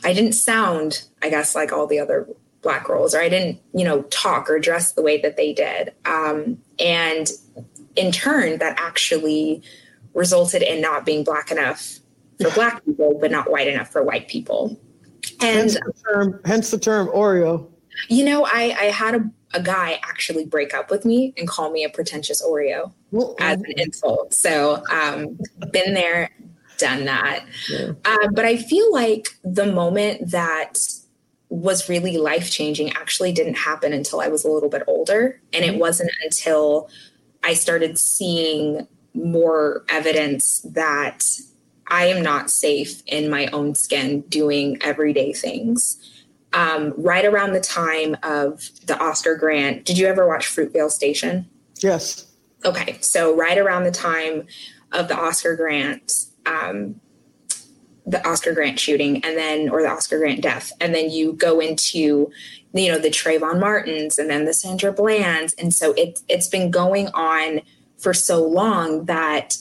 I 0.05 0.13
didn't 0.13 0.33
sound, 0.33 1.05
I 1.23 1.29
guess, 1.29 1.57
like 1.57 1.73
all 1.73 1.89
the 1.89 1.99
other 1.99 2.29
black 2.63 2.85
girls, 2.85 3.15
or 3.15 3.21
I 3.21 3.29
didn't, 3.29 3.61
you 3.75 3.85
know, 3.85 4.03
talk 4.03 4.49
or 4.49 4.61
dress 4.61 4.93
the 4.93 5.03
way 5.03 5.21
that 5.21 5.37
they 5.37 5.53
did. 5.53 5.93
Um, 6.05 6.59
and 6.79 7.29
in 7.97 8.13
turn, 8.13 8.59
that 8.59 8.79
actually 8.79 9.63
resulted 10.15 10.63
in 10.63 10.81
not 10.81 11.05
being 11.05 11.25
black 11.25 11.51
enough 11.51 11.99
for 12.41 12.51
black 12.51 12.85
people, 12.85 13.19
but 13.21 13.33
not 13.33 13.51
white 13.51 13.67
enough 13.67 13.91
for 13.91 14.05
white 14.05 14.29
people. 14.29 14.79
And 15.41 15.59
hence 15.59 15.75
the 15.75 15.93
term, 16.13 16.41
hence 16.45 16.71
the 16.71 16.79
term 16.79 17.09
Oreo. 17.09 17.69
You 18.09 18.25
know, 18.25 18.45
I, 18.45 18.77
I 18.79 18.85
had 18.85 19.17
a, 19.17 19.31
a 19.53 19.61
guy 19.61 19.99
actually 20.05 20.47
break 20.47 20.75
up 20.75 20.91
with 20.91 21.05
me 21.05 21.35
and 21.37 21.49
call 21.49 21.73
me 21.73 21.83
a 21.83 21.89
pretentious 21.89 22.41
Oreo 22.41 22.93
as 23.41 23.59
an 23.61 23.73
insult. 23.77 24.35
So, 24.35 24.83
um, 24.91 25.39
been 25.73 25.95
there, 25.95 26.31
done 26.79 27.05
that. 27.07 27.45
Yeah. 27.69 27.93
Uh, 28.05 28.29
but 28.33 28.45
I 28.45 28.57
feel 28.57 28.93
like 28.93 29.29
the 29.45 29.67
moment 29.67 30.31
that 30.31 30.79
was 31.51 31.89
really 31.89 32.19
life 32.19 32.51
changing 32.51 32.91
actually 32.93 33.33
didn't 33.33 33.57
happen 33.57 33.93
until 33.93 34.21
I 34.21 34.29
was 34.29 34.45
a 34.45 34.51
little 34.51 34.69
bit 34.69 34.83
older. 34.87 35.41
And 35.53 35.65
it 35.65 35.77
wasn't 35.77 36.11
until 36.23 36.91
I 37.43 37.55
started 37.55 37.99
seeing 37.99 38.87
more 39.15 39.85
evidence 39.89 40.61
that 40.61 41.25
I 41.87 42.07
am 42.07 42.23
not 42.23 42.51
safe 42.51 43.03
in 43.07 43.31
my 43.31 43.47
own 43.47 43.75
skin 43.75 44.21
doing 44.23 44.77
everyday 44.83 45.33
things. 45.33 45.97
Um, 46.53 46.95
right 46.97 47.25
around 47.25 47.53
the 47.53 47.61
time 47.61 48.17
of 48.23 48.69
the 48.87 48.99
Oscar 48.99 49.37
grant, 49.37 49.85
did 49.85 49.99
you 49.99 50.07
ever 50.07 50.27
watch 50.27 50.47
Fruitvale 50.47 50.91
Station? 50.91 51.49
Yes. 51.81 52.28
Okay, 52.65 52.99
so 53.01 53.37
right 53.37 53.59
around 53.59 53.85
the 53.85 53.91
time 53.91 54.47
of 54.93 55.09
the 55.09 55.17
Oscar 55.17 55.55
grant, 55.55 56.27
um, 56.47 57.01
the 58.07 58.27
Oscar 58.27 58.55
Grant 58.55 58.81
shooting, 58.81 59.23
and 59.23 59.37
then 59.37 59.69
or 59.69 59.83
the 59.83 59.89
Oscar 59.89 60.19
Grant 60.19 60.41
death, 60.41 60.73
and 60.81 60.95
then 60.95 61.11
you 61.11 61.35
go 61.35 61.61
into 61.61 62.31
you 62.73 62.91
know 62.91 62.99
the 62.99 63.11
Trayvon 63.11 63.61
Martins 63.61 64.19
and 64.19 64.31
then 64.31 64.47
the 64.47 64.55
Sandra 64.55 64.93
Blands, 64.93 65.55
and 65.55 65.73
so 65.75 65.93
it 65.93 66.21
it's 66.29 66.49
been 66.49 66.71
going 66.71 67.09
on 67.09 67.61
for 67.99 68.15
so 68.15 68.43
long 68.43 69.05
that 69.05 69.57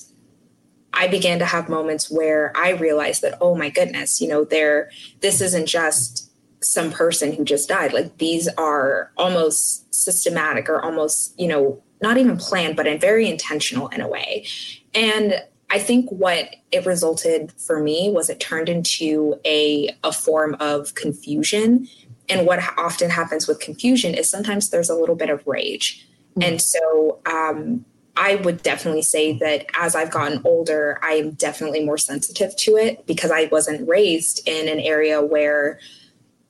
I 0.94 1.08
began 1.08 1.40
to 1.40 1.46
have 1.46 1.70
moments 1.70 2.10
where 2.10 2.52
I 2.56 2.72
realized 2.72 3.22
that, 3.22 3.38
oh 3.42 3.56
my 3.56 3.70
goodness, 3.70 4.22
you 4.22 4.28
know, 4.28 4.46
there, 4.46 4.90
this 5.20 5.42
isn't 5.42 5.68
just 5.68 6.32
some 6.62 6.92
person 6.92 7.34
who 7.34 7.44
just 7.44 7.70
died. 7.70 7.94
Like 7.94 8.18
these 8.18 8.48
are 8.58 9.12
almost 9.18 9.94
systematic 9.94 10.70
or 10.70 10.82
almost, 10.82 11.40
you 11.40 11.48
know, 11.48 11.84
not 12.02 12.18
even 12.18 12.38
planned, 12.38 12.76
but 12.76 12.88
very 13.00 13.28
intentional 13.30 13.88
in 13.90 14.02
a 14.02 14.08
way. 14.08 14.46
And 14.94 15.42
I 15.70 15.80
think 15.80 16.10
what 16.10 16.56
it 16.72 16.86
resulted 16.86 17.52
for 17.54 17.82
me 17.82 18.10
was 18.10 18.30
it 18.30 18.40
turned 18.40 18.70
into 18.70 19.40
a, 19.46 19.96
a 20.04 20.12
form 20.12 20.56
of 20.60 20.96
confusion. 20.96 21.88
And 22.30 22.46
what 22.46 22.60
often 22.78 23.10
happens 23.10 23.48
with 23.48 23.60
confusion 23.60 24.14
is 24.14 24.30
sometimes 24.30 24.70
there's 24.70 24.90
a 24.90 24.96
little 24.96 25.16
bit 25.16 25.30
of 25.30 25.46
rage. 25.46 26.08
Mm-hmm. 26.32 26.44
And 26.44 26.62
so 26.62 27.20
um, 27.26 27.86
I 28.16 28.36
would 28.36 28.64
definitely 28.64 29.02
say 29.02 29.38
that 29.40 29.66
as 29.78 29.96
I've 29.96 30.12
gotten 30.12 30.42
older, 30.46 31.00
I 31.04 31.14
am 31.14 31.32
definitely 31.32 31.84
more 31.84 31.98
sensitive 31.98 32.56
to 32.58 32.78
it 32.78 33.06
because 33.06 33.32
I 33.32 33.46
wasn't 33.52 33.88
raised 33.88 34.48
in 34.48 34.70
an 34.70 34.80
area 34.80 35.22
where, 35.22 35.80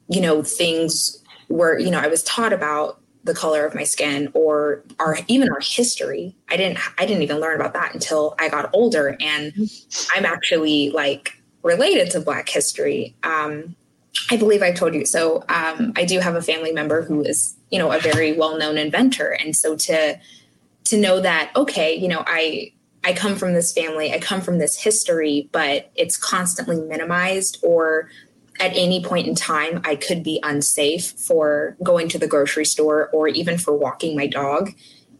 you 0.07 0.21
know, 0.21 0.43
things 0.43 1.23
were, 1.49 1.79
you 1.79 1.89
know, 1.89 1.99
I 1.99 2.07
was 2.07 2.23
taught 2.23 2.53
about 2.53 3.01
the 3.27 3.35
color 3.35 3.65
of 3.65 3.75
my 3.75 3.83
skin 3.83 4.29
or 4.33 4.83
our 4.99 5.19
even 5.27 5.49
our 5.51 5.59
history. 5.59 6.35
I 6.49 6.57
didn't 6.57 6.79
I 6.97 7.05
didn't 7.05 7.21
even 7.21 7.39
learn 7.39 7.55
about 7.55 7.73
that 7.73 7.93
until 7.93 8.35
I 8.39 8.49
got 8.49 8.69
older 8.73 9.15
and 9.21 9.53
I'm 10.15 10.25
actually 10.25 10.89
like 10.89 11.39
related 11.61 12.09
to 12.11 12.19
black 12.19 12.49
history. 12.49 13.15
Um, 13.23 13.75
I 14.31 14.37
believe 14.37 14.63
I 14.63 14.71
told 14.71 14.95
you. 14.95 15.05
So 15.05 15.43
um, 15.47 15.93
I 15.95 16.03
do 16.03 16.19
have 16.19 16.35
a 16.35 16.41
family 16.41 16.71
member 16.71 17.03
who 17.03 17.21
is, 17.21 17.55
you 17.69 17.77
know, 17.77 17.91
a 17.91 17.99
very 17.99 18.33
well-known 18.33 18.77
inventor. 18.77 19.37
And 19.39 19.55
so 19.55 19.75
to 19.75 20.19
to 20.87 20.97
know 20.97 21.19
that 21.19 21.51
okay 21.55 21.95
you 21.95 22.07
know 22.07 22.23
i 22.27 22.71
i 23.03 23.13
come 23.13 23.35
from 23.35 23.53
this 23.53 23.73
family 23.73 24.13
i 24.13 24.19
come 24.19 24.41
from 24.41 24.57
this 24.57 24.81
history 24.81 25.49
but 25.51 25.91
it's 25.95 26.17
constantly 26.17 26.79
minimized 26.81 27.59
or 27.61 28.09
at 28.59 28.71
any 28.75 29.03
point 29.03 29.27
in 29.27 29.35
time 29.35 29.81
i 29.83 29.95
could 29.95 30.23
be 30.23 30.39
unsafe 30.43 31.11
for 31.11 31.75
going 31.83 32.09
to 32.09 32.17
the 32.17 32.27
grocery 32.27 32.65
store 32.65 33.09
or 33.13 33.27
even 33.27 33.57
for 33.57 33.75
walking 33.75 34.15
my 34.15 34.27
dog 34.27 34.71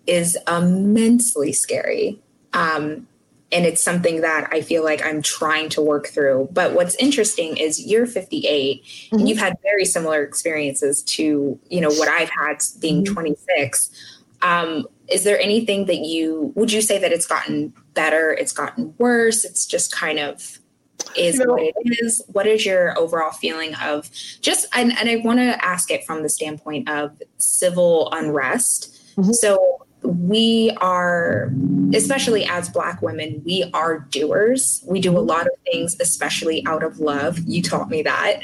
is 0.08 0.38
immensely 0.48 1.52
scary. 1.52 2.20
Um, 2.54 3.08
and 3.50 3.66
it's 3.66 3.82
something 3.82 4.20
that 4.22 4.50
i 4.52 4.60
feel 4.60 4.84
like 4.84 5.06
i'm 5.06 5.22
trying 5.22 5.70
to 5.70 5.82
work 5.82 6.08
through. 6.08 6.50
But 6.52 6.74
what's 6.74 6.96
interesting 6.96 7.56
is 7.56 7.86
you're 7.86 8.06
58 8.06 8.84
mm-hmm. 8.84 9.16
and 9.16 9.30
you've 9.30 9.38
had 9.38 9.56
very 9.64 9.86
similar 9.86 10.22
experiences 10.24 11.02
to 11.04 11.58
you 11.70 11.82
know 11.82 11.92
what 11.92 12.10
i've 12.10 12.30
had 12.30 12.62
being 12.82 13.06
mm-hmm. 13.06 13.14
26 13.14 13.90
um, 14.42 14.86
is 15.10 15.24
there 15.24 15.40
anything 15.40 15.86
that 15.86 16.00
you 16.00 16.52
would 16.56 16.72
you 16.72 16.82
say 16.82 17.00
that 17.00 17.12
it's 17.12 17.26
gotten 17.26 17.74
better? 17.94 18.34
It's 18.34 18.52
gotten 18.52 18.94
worse? 18.98 19.46
It's 19.46 19.66
just 19.66 19.92
kind 19.92 20.20
of 20.20 20.57
is 21.16 21.36
you 21.36 21.46
know, 21.46 21.54
what 21.54 21.64
it 21.64 21.76
is. 22.04 22.24
What 22.28 22.48
is 22.48 22.66
your 22.66 22.98
overall 22.98 23.32
feeling 23.32 23.76
of 23.76 24.10
just 24.42 24.68
and, 24.76 24.98
and 24.98 25.10
i 25.10 25.18
want 25.18 25.40
to 25.40 25.66
ask 25.66 25.92
it 25.92 26.06
from 26.06 26.24
the 26.24 26.30
standpoint 26.30 26.90
of 26.90 27.22
civil 27.38 28.10
unrest. 28.12 28.94
Mm-hmm. 29.16 29.32
so 29.34 29.86
we 30.04 30.72
are 30.80 31.52
especially 31.94 32.46
as 32.46 32.70
black 32.70 33.02
women 33.02 33.42
we 33.46 33.70
are 33.74 34.00
doers. 34.12 34.84
We 34.86 35.02
do 35.02 35.12
a 35.12 35.16
mm-hmm. 35.16 35.28
lot 35.28 35.48
of 35.48 35.54
things 35.72 35.98
especially 36.00 36.66
out 36.66 36.84
of 36.84 37.00
love. 37.00 37.40
You 37.40 37.62
taught 37.62 37.90
me 37.90 38.04
that. 38.04 38.42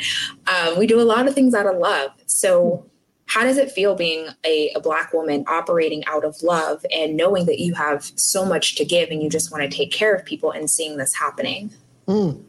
Um, 0.47 0.77
we 0.77 0.87
do 0.87 0.99
a 0.99 1.03
lot 1.03 1.27
of 1.27 1.35
things 1.35 1.53
out 1.53 1.67
of 1.67 1.77
love. 1.77 2.11
So 2.25 2.89
how 3.25 3.43
does 3.43 3.57
it 3.57 3.71
feel 3.71 3.95
being 3.95 4.27
a, 4.45 4.71
a, 4.75 4.79
black 4.79 5.13
woman 5.13 5.45
operating 5.47 6.03
out 6.05 6.25
of 6.25 6.41
love 6.43 6.85
and 6.93 7.15
knowing 7.15 7.45
that 7.45 7.59
you 7.59 7.73
have 7.73 8.11
so 8.15 8.45
much 8.45 8.75
to 8.75 8.85
give 8.85 9.09
and 9.09 9.23
you 9.23 9.29
just 9.29 9.51
want 9.51 9.63
to 9.63 9.75
take 9.75 9.91
care 9.91 10.13
of 10.13 10.25
people 10.25 10.51
and 10.51 10.69
seeing 10.69 10.97
this 10.97 11.15
happening 11.15 11.71
mm. 12.07 12.41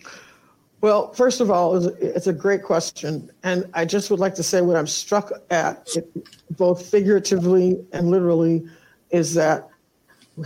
well 0.80 1.12
first 1.12 1.40
of 1.40 1.50
all 1.50 1.76
it's 2.00 2.26
a 2.26 2.32
great 2.32 2.62
question 2.62 3.30
and 3.42 3.68
i 3.74 3.84
just 3.84 4.10
would 4.10 4.20
like 4.20 4.34
to 4.34 4.42
say 4.42 4.60
what 4.60 4.76
i'm 4.76 4.86
struck 4.86 5.32
at 5.50 5.88
it, 5.96 6.08
both 6.56 6.84
figuratively 6.84 7.84
and 7.92 8.10
literally 8.10 8.66
is 9.10 9.34
that 9.34 9.68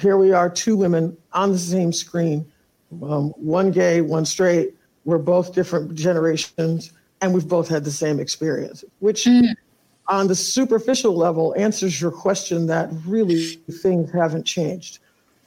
here 0.01 0.19
we 0.19 0.33
are 0.33 0.51
two 0.51 0.77
women 0.77 1.17
on 1.33 1.53
the 1.53 1.59
same 1.59 1.93
screen 1.93 2.45
um, 3.03 3.31
one 3.31 3.71
gay 3.71 4.01
one 4.01 4.25
straight 4.25 4.75
we're 5.05 5.19
both 5.19 5.55
different 5.55 5.95
generations 5.95 6.93
and 7.21 7.35
we've 7.35 7.49
both 7.49 7.69
had 7.69 7.85
the 7.85 7.91
same 7.91 8.21
experience 8.21 8.85
which 9.01 9.25
mm 9.25 9.55
on 10.09 10.27
the 10.27 10.35
superficial 10.35 11.15
level 11.15 11.55
answers 11.57 12.01
your 12.01 12.11
question 12.11 12.67
that 12.67 12.89
really 13.07 13.57
things 13.83 14.11
haven't 14.11 14.45
changed. 14.45 14.99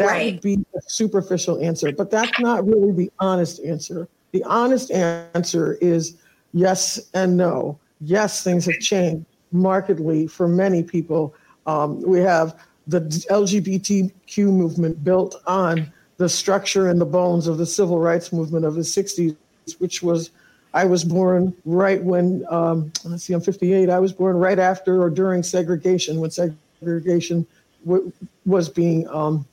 That 0.02 0.08
right. 0.08 0.34
would 0.34 0.42
be 0.42 0.66
a 0.76 0.82
superficial 0.88 1.62
answer, 1.62 1.92
but 1.92 2.10
that's 2.10 2.40
not 2.40 2.66
really 2.66 2.92
the 2.92 3.12
honest 3.20 3.64
answer. 3.64 4.08
The 4.32 4.44
honest 4.46 4.90
answer 4.92 5.78
is 5.82 6.18
yes 6.54 7.00
and 7.14 7.38
no. 7.38 7.80
Yes, 8.00 8.44
things 8.44 8.66
have 8.66 8.80
changed 8.80 9.26
markedly 9.52 10.28
for 10.28 10.48
many 10.48 10.82
people. 10.82 11.36
Um, 11.68 12.02
we 12.02 12.20
have 12.20 12.60
the 12.88 13.02
LGBTQ 13.30 14.46
movement 14.46 15.04
built 15.04 15.36
on 15.46 15.92
the 16.18 16.28
structure 16.28 16.90
and 16.90 17.00
the 17.00 17.06
bones 17.06 17.48
of 17.48 17.58
the 17.58 17.66
civil 17.66 18.00
rights 18.00 18.34
movement 18.34 18.66
of 18.66 18.76
the 18.76 18.82
60s, 18.82 19.36
which 19.78 20.02
was 20.02 20.32
I 20.74 20.86
was 20.86 21.04
born 21.04 21.54
right 21.66 22.02
when, 22.02 22.46
um, 22.50 22.92
let's 23.04 23.24
see, 23.26 23.34
I'm 23.34 23.42
58. 23.42 23.90
I 23.90 24.00
was 24.00 24.14
born 24.14 24.38
right 24.38 24.58
after 24.58 25.02
or 25.02 25.10
during 25.10 25.44
segregation, 25.44 26.20
when 26.20 26.32
segregation 26.32 27.46
w- 27.86 28.12
was 28.46 28.70
being 28.70 29.08
um, 29.10 29.46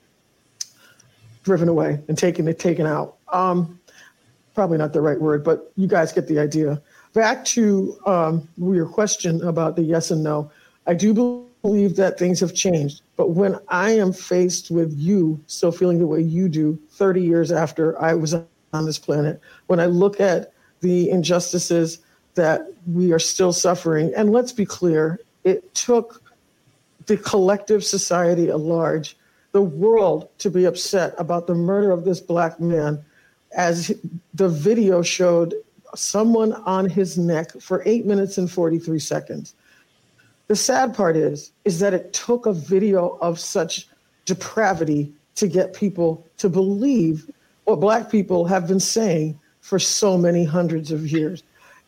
driven 1.48 1.68
away 1.68 1.98
and 2.08 2.18
taken 2.18 2.54
taken 2.54 2.86
out. 2.86 3.16
Um, 3.32 3.80
probably 4.54 4.76
not 4.76 4.92
the 4.92 5.00
right 5.00 5.18
word, 5.18 5.42
but 5.42 5.72
you 5.76 5.86
guys 5.86 6.12
get 6.12 6.28
the 6.28 6.38
idea. 6.38 6.82
Back 7.14 7.42
to 7.56 7.98
um, 8.04 8.46
your 8.58 8.86
question 8.86 9.42
about 9.48 9.76
the 9.76 9.82
yes 9.82 10.10
and 10.10 10.22
no. 10.22 10.50
I 10.86 10.92
do 10.92 11.14
believe 11.62 11.96
that 11.96 12.18
things 12.18 12.38
have 12.40 12.54
changed, 12.54 13.00
but 13.16 13.30
when 13.30 13.56
I 13.68 13.92
am 13.92 14.12
faced 14.12 14.70
with 14.70 14.92
you 14.92 15.40
still 15.46 15.72
feeling 15.72 15.98
the 15.98 16.06
way 16.06 16.20
you 16.20 16.50
do 16.50 16.78
30 16.90 17.22
years 17.22 17.50
after 17.50 17.98
I 17.98 18.12
was 18.12 18.34
on 18.34 18.84
this 18.84 18.98
planet, 18.98 19.40
when 19.68 19.80
I 19.80 19.86
look 19.86 20.20
at 20.20 20.52
the 20.80 21.08
injustices 21.08 21.98
that 22.34 22.70
we 22.86 23.12
are 23.12 23.18
still 23.18 23.52
suffering. 23.52 24.12
And 24.14 24.30
let's 24.30 24.52
be 24.52 24.64
clear, 24.64 25.18
it 25.44 25.74
took 25.74 26.22
the 27.06 27.16
collective 27.16 27.82
society 27.84 28.48
at 28.48 28.60
large, 28.60 29.16
the 29.52 29.62
world, 29.62 30.28
to 30.38 30.50
be 30.50 30.64
upset 30.64 31.14
about 31.18 31.46
the 31.46 31.54
murder 31.54 31.90
of 31.90 32.04
this 32.04 32.20
black 32.20 32.60
man, 32.60 33.02
as 33.56 33.92
the 34.34 34.48
video 34.48 35.02
showed 35.02 35.54
someone 35.94 36.52
on 36.52 36.88
his 36.88 37.16
neck 37.16 37.52
for 37.60 37.82
eight 37.86 38.04
minutes 38.04 38.36
and 38.38 38.50
43 38.50 38.98
seconds. 38.98 39.54
The 40.48 40.56
sad 40.56 40.94
part 40.94 41.16
is, 41.16 41.52
is 41.64 41.78
that 41.80 41.94
it 41.94 42.12
took 42.12 42.46
a 42.46 42.52
video 42.52 43.18
of 43.20 43.38
such 43.38 43.88
depravity 44.24 45.12
to 45.36 45.46
get 45.46 45.74
people 45.74 46.26
to 46.38 46.48
believe 46.48 47.30
what 47.64 47.80
black 47.80 48.10
people 48.10 48.44
have 48.46 48.66
been 48.66 48.80
saying 48.80 49.38
for 49.60 49.78
so 49.78 50.16
many 50.16 50.44
hundreds 50.44 50.90
of 50.90 51.10
years. 51.10 51.42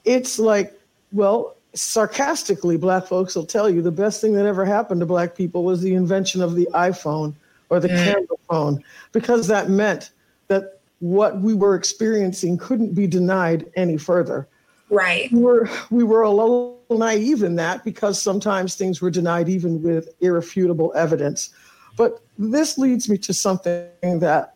It's 0.04 0.38
like, 0.38 0.78
well, 1.12 1.56
sarcastically, 1.74 2.76
black 2.76 3.06
folks 3.06 3.34
will 3.34 3.46
tell 3.46 3.68
you 3.68 3.82
the 3.82 3.90
best 3.90 4.20
thing 4.20 4.34
that 4.34 4.46
ever 4.46 4.64
happened 4.64 5.00
to 5.00 5.06
black 5.06 5.34
people 5.34 5.64
was 5.64 5.80
the 5.80 5.94
invention 5.94 6.42
of 6.42 6.54
the 6.54 6.68
iPhone 6.74 7.34
or 7.70 7.80
the 7.80 7.88
mm. 7.88 8.04
camera 8.04 8.36
phone, 8.48 8.84
because 9.12 9.46
that 9.46 9.70
meant 9.70 10.10
that 10.48 10.80
what 10.98 11.40
we 11.40 11.54
were 11.54 11.74
experiencing 11.74 12.58
couldn't 12.58 12.94
be 12.94 13.06
denied 13.06 13.70
any 13.76 13.96
further. 13.96 14.46
Right. 14.90 15.32
We 15.32 15.40
were, 15.40 15.70
we 15.90 16.04
were 16.04 16.22
a 16.22 16.30
little 16.30 16.82
naive 16.90 17.42
in 17.42 17.54
that 17.56 17.84
because 17.84 18.20
sometimes 18.20 18.74
things 18.74 19.00
were 19.00 19.10
denied 19.10 19.48
even 19.48 19.82
with 19.82 20.08
irrefutable 20.20 20.92
evidence. 20.96 21.50
But 21.96 22.20
this 22.38 22.76
leads 22.76 23.08
me 23.08 23.16
to 23.18 23.32
something 23.32 23.88
that 24.02 24.54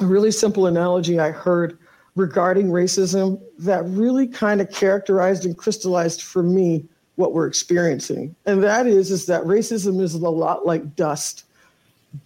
a 0.00 0.06
really 0.06 0.30
simple 0.30 0.66
analogy 0.66 1.20
I 1.20 1.30
heard 1.30 1.78
regarding 2.16 2.68
racism 2.68 3.40
that 3.58 3.84
really 3.86 4.26
kind 4.26 4.60
of 4.60 4.70
characterized 4.70 5.44
and 5.44 5.56
crystallized 5.56 6.22
for 6.22 6.42
me 6.42 6.84
what 7.16 7.34
we're 7.34 7.46
experiencing. 7.46 8.34
And 8.46 8.62
that 8.64 8.86
is 8.86 9.10
is 9.10 9.26
that 9.26 9.42
racism 9.42 10.00
is 10.00 10.14
a 10.14 10.28
lot 10.28 10.66
like 10.66 10.96
dust. 10.96 11.44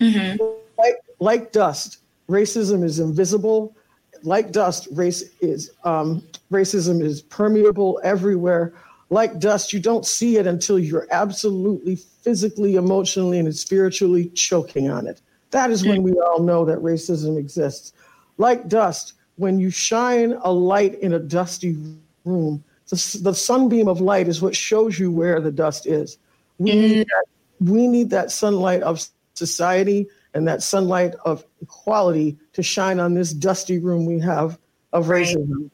Mm-hmm. 0.00 0.42
Like, 0.78 0.96
like 1.18 1.52
dust, 1.52 1.98
racism 2.28 2.84
is 2.84 2.98
invisible. 2.98 3.76
Like 4.22 4.52
dust, 4.52 4.88
race 4.92 5.24
is 5.40 5.70
um, 5.84 6.26
racism 6.50 7.02
is 7.02 7.22
permeable 7.22 8.00
everywhere. 8.02 8.72
Like 9.10 9.38
dust, 9.38 9.72
you 9.72 9.80
don't 9.80 10.06
see 10.06 10.38
it 10.38 10.46
until 10.46 10.78
you're 10.78 11.06
absolutely 11.10 11.96
physically, 11.96 12.76
emotionally, 12.76 13.38
and 13.38 13.54
spiritually 13.54 14.30
choking 14.30 14.90
on 14.90 15.06
it. 15.06 15.20
That 15.50 15.70
is 15.70 15.86
when 15.86 16.02
we 16.02 16.12
all 16.12 16.40
know 16.40 16.64
that 16.64 16.78
racism 16.78 17.38
exists. 17.38 17.92
Like 18.38 18.66
dust, 18.66 19.12
when 19.36 19.60
you 19.60 19.70
shine 19.70 20.32
a 20.42 20.50
light 20.50 20.98
in 21.00 21.12
a 21.12 21.18
dusty 21.18 21.76
room, 22.24 22.64
the, 22.88 23.18
the 23.22 23.34
sunbeam 23.34 23.88
of 23.88 24.00
light 24.00 24.26
is 24.26 24.42
what 24.42 24.56
shows 24.56 24.98
you 24.98 25.10
where 25.10 25.40
the 25.40 25.52
dust 25.52 25.86
is. 25.86 26.18
We, 26.58 26.70
mm. 26.70 26.74
need 26.74 27.06
that, 27.06 27.24
we 27.60 27.86
need 27.86 28.10
that 28.10 28.30
sunlight 28.30 28.82
of 28.82 29.06
society 29.34 30.06
and 30.34 30.46
that 30.48 30.62
sunlight 30.62 31.14
of 31.24 31.44
equality 31.62 32.36
to 32.52 32.62
shine 32.62 32.98
on 32.98 33.14
this 33.14 33.32
dusty 33.32 33.78
room 33.78 34.06
we 34.06 34.18
have 34.20 34.58
of 34.92 35.06
racism. 35.06 35.48
Right. 35.48 35.70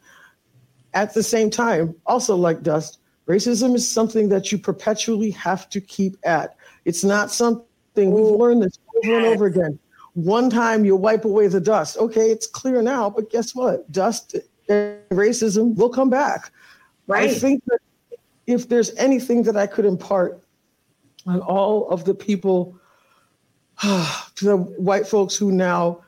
At 0.93 1.15
the 1.15 1.23
same 1.23 1.51
time, 1.51 1.95
also 2.07 2.37
like 2.37 2.63
dust, 2.63 2.99
racism 3.29 3.75
is 3.75 3.89
something 3.89 4.29
that 4.31 4.51
you 4.51 4.59
perpetually 4.59 5.31
have 5.31 5.69
to 5.71 5.81
keep 5.81 6.17
at. 6.25 6.57
It's 6.85 7.05
not 7.05 7.31
something 7.31 7.65
we've 7.97 8.25
learned 8.25 8.63
this 8.63 8.79
over 8.97 9.17
and 9.17 9.27
over 9.27 9.47
again. 9.47 9.79
One 10.15 10.51
time 10.51 10.85
you 10.85 10.97
wipe 10.97 11.25
away 11.25 11.47
the 11.47 11.61
dust. 11.61 11.97
Okay, 11.99 12.31
it's 12.31 12.47
clear 12.47 12.83
now, 12.83 13.09
but 13.09 13.31
guess 13.31 13.55
what? 13.55 13.91
Dust 13.93 14.35
and 14.69 14.99
racism 15.11 15.77
will 15.77 15.91
come 15.91 16.11
back. 16.11 16.51
Right. 17.07 17.31
I 17.31 17.35
think 17.35 17.65
that 17.67 17.79
if 18.47 18.69
there's 18.69 18.95
anything 18.97 19.45
that 19.45 19.57
I 19.57 19.67
could 19.67 19.85
impart 19.85 20.43
on 21.27 21.41
all 21.41 21.89
of 21.91 22.05
the 22.05 22.15
people, 22.15 22.80
to 24.37 24.45
the 24.45 24.57
white 24.57 25.07
folks 25.07 25.37
who 25.37 25.51
now 25.51 26.03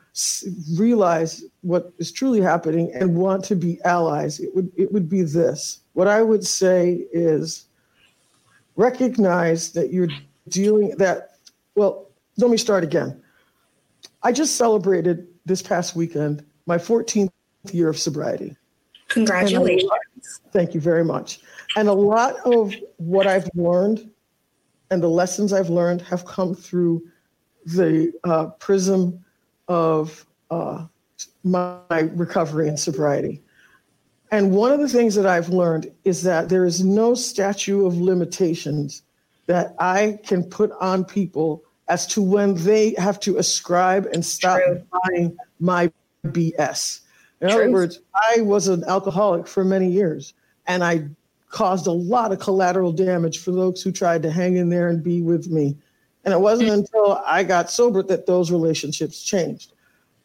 realize 0.75 1.43
what 1.61 1.91
is 1.97 2.11
truly 2.11 2.39
happening 2.39 2.91
and 2.93 3.15
want 3.15 3.43
to 3.45 3.55
be 3.55 3.81
allies, 3.83 4.39
it 4.39 4.53
would 4.55 4.71
it 4.75 4.91
would 4.91 5.09
be 5.09 5.23
this. 5.23 5.79
What 5.93 6.07
I 6.07 6.21
would 6.21 6.45
say 6.45 7.05
is 7.11 7.65
recognize 8.75 9.71
that 9.71 9.91
you're 9.91 10.09
dealing 10.49 10.95
that 10.97 11.37
well, 11.75 12.09
let 12.37 12.51
me 12.51 12.57
start 12.57 12.83
again. 12.83 13.19
I 14.21 14.31
just 14.31 14.55
celebrated 14.55 15.27
this 15.45 15.61
past 15.61 15.95
weekend 15.95 16.45
my 16.65 16.77
14th 16.77 17.31
year 17.71 17.89
of 17.89 17.97
sobriety. 17.97 18.55
Congratulations. 19.09 19.89
Lot, 19.89 19.99
thank 20.51 20.73
you 20.73 20.79
very 20.79 21.03
much. 21.03 21.39
And 21.75 21.87
a 21.87 21.93
lot 21.93 22.35
of 22.45 22.73
what 22.97 23.27
I've 23.27 23.49
learned 23.55 24.09
and 24.91 25.01
the 25.01 25.09
lessons 25.09 25.53
I've 25.53 25.69
learned 25.69 26.01
have 26.03 26.25
come 26.25 26.55
through 26.55 27.01
the 27.65 28.11
uh, 28.23 28.47
prism 28.59 29.23
of 29.67 30.25
uh, 30.51 30.85
my 31.43 31.99
recovery 32.13 32.67
and 32.67 32.79
sobriety. 32.79 33.41
And 34.31 34.51
one 34.51 34.71
of 34.71 34.79
the 34.79 34.89
things 34.89 35.13
that 35.15 35.27
I've 35.27 35.49
learned 35.49 35.91
is 36.05 36.23
that 36.23 36.49
there 36.49 36.65
is 36.65 36.83
no 36.83 37.13
statute 37.13 37.85
of 37.85 37.99
limitations 37.99 39.03
that 39.45 39.75
I 39.77 40.19
can 40.23 40.43
put 40.43 40.71
on 40.79 41.05
people 41.05 41.63
as 41.87 42.07
to 42.07 42.21
when 42.21 42.55
they 42.55 42.95
have 42.97 43.19
to 43.21 43.37
ascribe 43.37 44.07
and 44.13 44.25
stop 44.25 44.59
True. 44.59 44.81
buying 45.03 45.37
my 45.59 45.91
BS. 46.27 47.01
In 47.41 47.49
True. 47.49 47.61
other 47.61 47.71
words, 47.71 47.99
I 48.15 48.41
was 48.41 48.69
an 48.69 48.83
alcoholic 48.85 49.47
for 49.47 49.63
many 49.63 49.91
years 49.91 50.33
and 50.65 50.83
I 50.83 51.09
caused 51.49 51.85
a 51.85 51.91
lot 51.91 52.31
of 52.31 52.39
collateral 52.39 52.91
damage 52.91 53.37
for 53.37 53.51
those 53.51 53.83
who 53.83 53.91
tried 53.91 54.23
to 54.23 54.31
hang 54.31 54.57
in 54.57 54.69
there 54.69 54.89
and 54.89 55.03
be 55.03 55.21
with 55.21 55.51
me. 55.51 55.77
And 56.23 56.33
it 56.33 56.39
wasn't 56.39 56.69
mm. 56.69 56.73
until 56.73 57.21
I 57.25 57.43
got 57.43 57.69
sober 57.69 58.01
that 58.03 58.25
those 58.25 58.51
relationships 58.51 59.21
changed. 59.21 59.73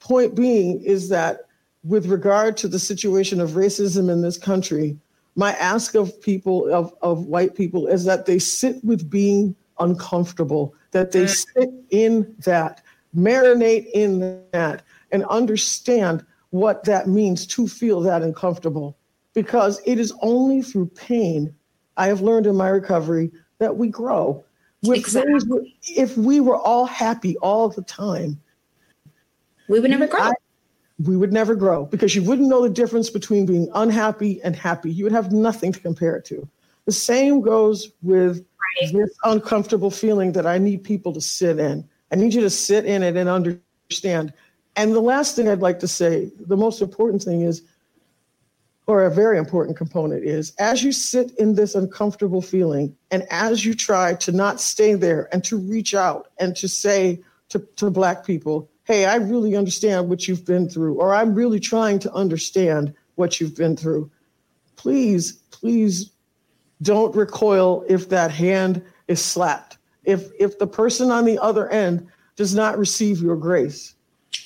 Point 0.01 0.35
being 0.35 0.81
is 0.81 1.09
that 1.09 1.41
with 1.85 2.07
regard 2.07 2.57
to 2.59 2.69
the 2.69 2.79
situation 2.79 3.41
of 3.41 3.51
racism 3.51 4.11
in 4.11 4.23
this 4.23 4.39
country, 4.39 4.97
my 5.35 5.53
ask 5.55 5.95
of 5.95 6.21
people, 6.21 6.73
of, 6.73 6.93
of 7.03 7.27
white 7.27 7.55
people, 7.55 7.87
is 7.87 8.05
that 8.05 8.27
they 8.27 8.39
sit 8.39 8.83
with 8.85 9.09
being 9.09 9.55
uncomfortable, 9.79 10.75
that 10.91 11.13
they 11.13 11.25
mm. 11.25 11.47
sit 11.55 11.71
in 11.91 12.35
that, 12.45 12.83
marinate 13.17 13.87
in 13.95 14.43
that, 14.53 14.83
and 15.13 15.25
understand 15.27 16.25
what 16.51 16.85
that 16.85 17.09
means 17.09 17.47
to 17.47 17.69
feel 17.69 18.01
that 18.01 18.23
uncomfortable. 18.23 18.97
Because 19.35 19.81
it 19.85 19.99
is 19.99 20.13
only 20.23 20.63
through 20.63 20.87
pain, 20.87 21.55
I 21.97 22.07
have 22.09 22.21
learned 22.21 22.47
in 22.47 22.57
my 22.57 22.69
recovery, 22.69 23.31
that 23.59 23.77
we 23.77 23.89
grow. 23.89 24.45
Exactly. 24.85 25.77
if 25.83 26.17
we 26.17 26.41
were 26.41 26.57
all 26.57 26.87
happy 26.87 27.37
all 27.39 27.69
the 27.69 27.83
time, 27.83 28.41
we 29.69 29.81
would 29.81 29.91
never 29.91 30.07
grow. 30.07 30.21
I, 30.21 30.33
we 31.05 31.17
would 31.17 31.33
never 31.33 31.55
grow 31.55 31.87
because 31.87 32.15
you 32.15 32.23
wouldn't 32.23 32.49
know 32.49 32.63
the 32.63 32.71
difference 32.71 33.11
between 33.11 33.47
being 33.47 33.69
unhappy 33.75 34.41
and 34.43 34.55
happy. 34.57 34.91
You 34.91 35.05
would 35.05 35.13
have 35.13 35.33
nothing 35.33 35.73
to 35.73 35.81
compare 35.81 36.17
it 36.17 36.25
to. 36.27 36.49
The 36.87 36.93
same 36.93 37.41
goes 37.41 37.93
with 38.03 38.39
right. 38.39 38.93
this 38.93 39.11
uncomfortable 39.25 39.91
feeling 39.91 40.33
that 40.33 40.47
I 40.47 40.59
need 40.59 40.83
people 40.83 41.13
to 41.13 41.21
sit 41.21 41.59
in. 41.59 41.89
I 42.11 42.17
need 42.17 42.35
you 42.35 42.41
to 42.41 42.51
sit 42.51 42.85
in 42.85 43.03
it 43.03 43.17
and 43.17 43.29
understand. 43.29 44.33
And 44.77 44.95
the 44.95 45.01
last 45.01 45.37
thing 45.37 45.49
I'd 45.49 45.61
like 45.61 45.81
to 45.81 45.89
say, 45.89 46.31
the 46.39 46.57
most 46.57 46.81
important 46.81 47.23
thing 47.23 47.43
is, 47.43 47.63
or 48.89 49.05
a 49.05 49.11
very 49.11 49.37
important 49.37 49.77
component 49.77 50.25
is, 50.25 50.55
as 50.59 50.83
you 50.83 50.93
sit 50.93 51.31
in 51.39 51.55
this 51.55 51.75
uncomfortable 51.75 52.41
feeling 52.41 52.97
and 53.11 53.23
as 53.31 53.63
you 53.63 53.75
try 53.75 54.15
to 54.15 54.33
not 54.33 54.61
stay 54.61 54.95
there 54.95 55.29
and 55.31 55.45
to 55.45 55.59
reach 55.59 55.95
out 55.95 56.29
and 56.41 56.57
to 56.57 56.67
say 56.67 57.21
to, 57.51 57.59
to 57.77 57.91
Black 57.91 58.25
people, 58.25 58.69
hey, 58.85 59.05
I 59.05 59.17
really 59.17 59.55
understand 59.55 60.09
what 60.09 60.27
you've 60.27 60.47
been 60.47 60.71
through, 60.71 60.95
or 60.95 61.15
I'm 61.15 61.35
really 61.35 61.61
trying 61.61 61.99
to 62.01 62.13
understand 62.15 62.95
what 63.17 63.39
you've 63.39 63.55
been 63.55 63.77
through. 63.77 64.11
Please, 64.77 65.33
please 65.51 66.11
don't 66.81 67.15
recoil 67.15 67.85
if 67.91 68.09
that 68.09 68.31
hand 68.31 68.83
is 69.07 69.23
slapped. 69.23 69.77
If 70.05 70.31
if 70.41 70.59
the 70.59 70.67
person 70.67 71.11
on 71.11 71.27
the 71.27 71.39
other 71.43 71.69
end 71.69 72.07
does 72.37 72.55
not 72.55 72.79
receive 72.79 73.21
your 73.21 73.37
grace. 73.37 73.95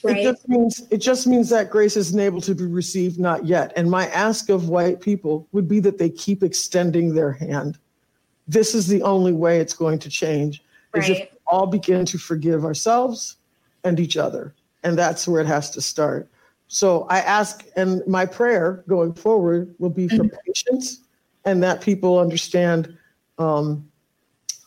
Right. 0.04 0.16
It 0.16 0.22
just 0.22 0.48
means 0.48 0.86
it 0.90 0.98
just 0.98 1.26
means 1.26 1.48
that 1.50 1.70
grace 1.70 1.96
isn't 1.96 2.18
able 2.18 2.40
to 2.40 2.54
be 2.54 2.64
received 2.64 3.20
not 3.20 3.46
yet. 3.46 3.72
And 3.76 3.90
my 3.90 4.08
ask 4.08 4.48
of 4.48 4.68
white 4.68 5.00
people 5.00 5.46
would 5.52 5.68
be 5.68 5.80
that 5.80 5.98
they 5.98 6.10
keep 6.10 6.42
extending 6.42 7.14
their 7.14 7.32
hand. 7.32 7.78
This 8.48 8.74
is 8.74 8.88
the 8.88 9.02
only 9.02 9.32
way 9.32 9.60
it's 9.60 9.74
going 9.74 9.98
to 10.00 10.08
change. 10.08 10.62
Right. 10.92 11.04
Is 11.04 11.10
if 11.10 11.18
we 11.18 11.38
all 11.46 11.66
begin 11.66 12.04
to 12.06 12.18
forgive 12.18 12.64
ourselves 12.64 13.36
and 13.84 14.00
each 14.00 14.16
other. 14.16 14.54
And 14.82 14.98
that's 14.98 15.28
where 15.28 15.40
it 15.40 15.46
has 15.46 15.70
to 15.70 15.80
start. 15.80 16.28
So 16.68 17.06
I 17.10 17.18
ask, 17.18 17.64
and 17.76 18.02
my 18.06 18.26
prayer 18.26 18.82
going 18.88 19.12
forward 19.14 19.74
will 19.78 19.90
be 19.90 20.08
for 20.08 20.16
mm-hmm. 20.16 20.36
patience 20.46 21.00
and 21.44 21.62
that 21.62 21.80
people 21.80 22.18
understand 22.18 22.96
um, 23.38 23.88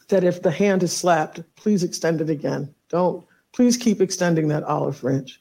that 0.09 0.23
if 0.23 0.41
the 0.41 0.51
hand 0.51 0.83
is 0.83 0.95
slapped, 0.95 1.41
please 1.55 1.83
extend 1.83 2.21
it 2.21 2.29
again. 2.29 2.73
Don't, 2.89 3.25
please 3.55 3.77
keep 3.77 4.01
extending 4.01 4.49
that 4.49 4.63
olive 4.63 5.01
branch. 5.01 5.39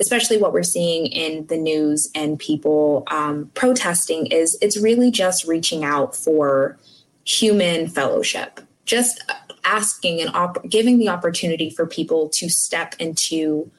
Especially 0.00 0.36
what 0.36 0.52
we're 0.52 0.64
seeing 0.64 1.06
in 1.06 1.46
the 1.46 1.56
news 1.56 2.10
and 2.14 2.38
people 2.38 3.04
um, 3.06 3.50
protesting 3.54 4.26
is 4.26 4.58
it's 4.60 4.76
really 4.76 5.12
just 5.12 5.46
reaching 5.46 5.84
out 5.84 6.16
for 6.16 6.76
human 7.24 7.86
fellowship, 7.86 8.60
just 8.84 9.22
asking 9.64 10.20
and 10.20 10.34
op- 10.34 10.68
giving 10.68 10.98
the 10.98 11.08
opportunity 11.08 11.70
for 11.70 11.86
people 11.86 12.28
to 12.30 12.48
step 12.48 12.96
into 12.98 13.70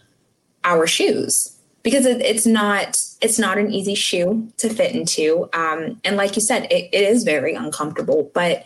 our 0.64 0.88
shoes. 0.88 1.50
Because 1.82 2.06
it, 2.06 2.22
it's 2.22 2.46
not 2.46 3.04
it's 3.20 3.38
not 3.38 3.58
an 3.58 3.70
easy 3.74 3.96
shoe 3.96 4.48
to 4.56 4.70
fit 4.70 4.96
into. 4.96 5.50
Um, 5.52 6.00
and 6.06 6.16
like 6.16 6.38
you 6.38 6.42
said 6.42 6.72
it, 6.72 6.88
it 6.94 7.04
is 7.04 7.26
very 7.26 7.54
uncomfortable 7.54 8.32
but 8.34 8.64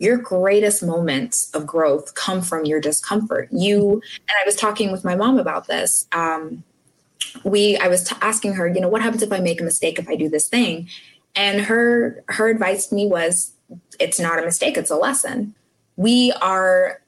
your 0.00 0.16
greatest 0.16 0.82
moments 0.82 1.50
of 1.54 1.66
growth 1.66 2.14
come 2.14 2.42
from 2.42 2.64
your 2.64 2.80
discomfort 2.80 3.48
you 3.52 3.92
and 3.92 4.32
i 4.42 4.46
was 4.46 4.56
talking 4.56 4.90
with 4.90 5.04
my 5.04 5.14
mom 5.14 5.38
about 5.38 5.66
this 5.68 6.06
um, 6.12 6.64
we 7.44 7.76
I 7.78 7.88
was 7.88 8.04
t- 8.04 8.16
asking 8.20 8.54
her, 8.54 8.66
you 8.66 8.80
know, 8.80 8.88
what 8.88 9.02
happens 9.02 9.22
if 9.22 9.32
I 9.32 9.40
make 9.40 9.60
a 9.60 9.64
mistake 9.64 9.98
if 9.98 10.08
I 10.08 10.16
do 10.16 10.28
this 10.28 10.48
thing? 10.48 10.88
And 11.34 11.60
her 11.62 12.22
her 12.28 12.48
advice 12.48 12.86
to 12.86 12.94
me 12.94 13.06
was 13.06 13.52
it's 13.98 14.18
not 14.18 14.38
a 14.38 14.42
mistake, 14.42 14.76
it's 14.76 14.90
a 14.90 14.96
lesson. 14.96 15.54
We 15.96 16.32
are 16.40 17.00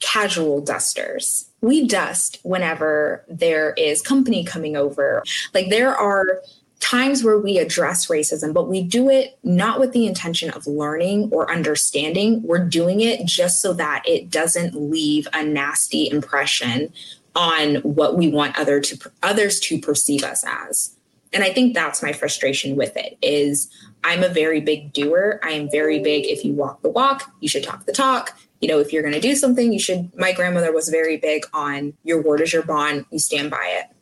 casual 0.00 0.60
dusters. 0.60 1.50
We 1.60 1.86
dust 1.86 2.38
whenever 2.42 3.24
there 3.28 3.74
is 3.74 4.00
company 4.00 4.44
coming 4.44 4.76
over. 4.76 5.22
Like 5.52 5.68
there 5.68 5.94
are 5.94 6.40
times 6.80 7.22
where 7.22 7.38
we 7.38 7.58
address 7.58 8.08
racism, 8.08 8.52
but 8.52 8.68
we 8.68 8.82
do 8.82 9.08
it 9.08 9.38
not 9.44 9.78
with 9.78 9.92
the 9.92 10.06
intention 10.06 10.50
of 10.50 10.66
learning 10.66 11.28
or 11.30 11.50
understanding. 11.50 12.42
We're 12.42 12.66
doing 12.66 13.00
it 13.00 13.24
just 13.26 13.62
so 13.62 13.72
that 13.74 14.02
it 14.06 14.30
doesn't 14.30 14.74
leave 14.74 15.28
a 15.32 15.44
nasty 15.44 16.10
impression 16.10 16.92
on 17.36 17.76
what 17.76 18.16
we 18.16 18.28
want 18.28 18.58
other 18.58 18.80
to 18.80 19.10
others 19.22 19.60
to 19.60 19.78
perceive 19.78 20.24
us 20.24 20.44
as. 20.46 20.96
And 21.32 21.44
I 21.44 21.52
think 21.52 21.74
that's 21.74 22.02
my 22.02 22.12
frustration 22.12 22.74
with 22.74 22.96
it 22.96 23.16
is 23.22 23.70
I'm 24.02 24.24
a 24.24 24.28
very 24.28 24.60
big 24.60 24.92
doer. 24.92 25.38
I 25.44 25.50
am 25.50 25.70
very 25.70 26.00
big 26.00 26.26
if 26.26 26.44
you 26.44 26.52
walk 26.52 26.82
the 26.82 26.88
walk, 26.88 27.30
you 27.40 27.48
should 27.48 27.62
talk 27.62 27.86
the 27.86 27.92
talk. 27.92 28.36
You 28.60 28.68
know, 28.68 28.78
if 28.78 28.92
you're 28.92 29.02
going 29.02 29.14
to 29.14 29.20
do 29.20 29.34
something, 29.36 29.72
you 29.72 29.78
should 29.78 30.14
my 30.16 30.32
grandmother 30.32 30.72
was 30.72 30.88
very 30.88 31.18
big 31.18 31.44
on 31.52 31.94
your 32.04 32.20
word 32.20 32.40
is 32.40 32.52
your 32.52 32.62
bond, 32.62 33.06
you 33.10 33.18
stand 33.18 33.50
by 33.50 33.64
it. 33.66 33.94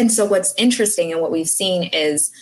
And 0.00 0.10
so 0.10 0.24
what's 0.24 0.54
interesting 0.56 1.12
and 1.12 1.20
what 1.20 1.30
we've 1.30 1.48
seen 1.48 1.84
is 1.92 2.32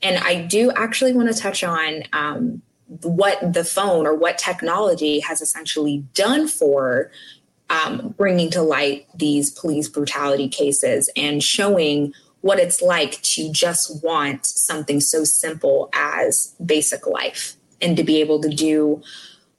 and 0.00 0.22
I 0.22 0.42
do 0.42 0.70
actually 0.76 1.12
want 1.12 1.34
to 1.34 1.36
touch 1.36 1.64
on 1.64 2.04
um, 2.12 2.62
what 3.02 3.52
the 3.52 3.64
phone 3.64 4.06
or 4.06 4.14
what 4.14 4.38
technology 4.38 5.18
has 5.18 5.40
essentially 5.40 6.04
done 6.14 6.46
for 6.46 7.10
um, 7.68 8.14
bringing 8.16 8.48
to 8.50 8.62
light 8.62 9.08
these 9.12 9.50
police 9.50 9.88
brutality 9.88 10.48
cases 10.48 11.10
and 11.16 11.42
showing 11.42 12.12
what 12.42 12.60
it's 12.60 12.80
like 12.80 13.20
to 13.22 13.50
just 13.50 14.02
want 14.04 14.46
something 14.46 15.00
so 15.00 15.24
simple 15.24 15.90
as 15.92 16.54
basic 16.64 17.04
life 17.08 17.56
and 17.82 17.96
to 17.96 18.04
be 18.04 18.20
able 18.20 18.40
to 18.40 18.48
do 18.48 19.02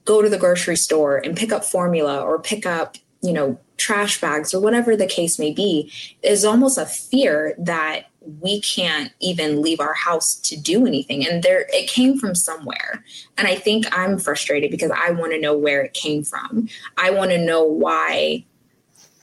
go 0.05 0.22
to 0.22 0.30
the 0.30 0.38
grocery 0.38 0.78
store 0.78 1.18
and 1.18 1.36
pick 1.36 1.51
up 1.51 1.66
formula 1.66 2.22
or 2.22 2.41
pick 2.41 2.66
up 2.66 2.95
you 3.22 3.34
know 3.34 3.60
trash 3.80 4.21
bags 4.21 4.53
or 4.53 4.61
whatever 4.61 4.95
the 4.95 5.07
case 5.07 5.39
may 5.39 5.51
be 5.51 5.91
is 6.21 6.45
almost 6.45 6.77
a 6.77 6.86
fear 6.86 7.55
that 7.57 8.05
we 8.41 8.61
can't 8.61 9.11
even 9.19 9.61
leave 9.61 9.80
our 9.80 9.93
house 9.93 10.36
to 10.36 10.59
do 10.59 10.86
anything. 10.86 11.25
And 11.27 11.41
there 11.41 11.65
it 11.69 11.89
came 11.89 12.17
from 12.19 12.36
somewhere. 12.36 13.03
And 13.38 13.47
i 13.47 13.55
think 13.55 13.86
i'm 13.97 14.19
frustrated 14.19 14.71
because 14.71 14.91
i 14.91 15.11
want 15.11 15.32
to 15.32 15.39
know 15.39 15.57
where 15.57 15.82
it 15.82 15.93
came 15.93 16.23
from. 16.23 16.67
I 16.97 17.11
want 17.11 17.32
to 17.32 17.43
know 17.43 17.63
why 17.63 18.45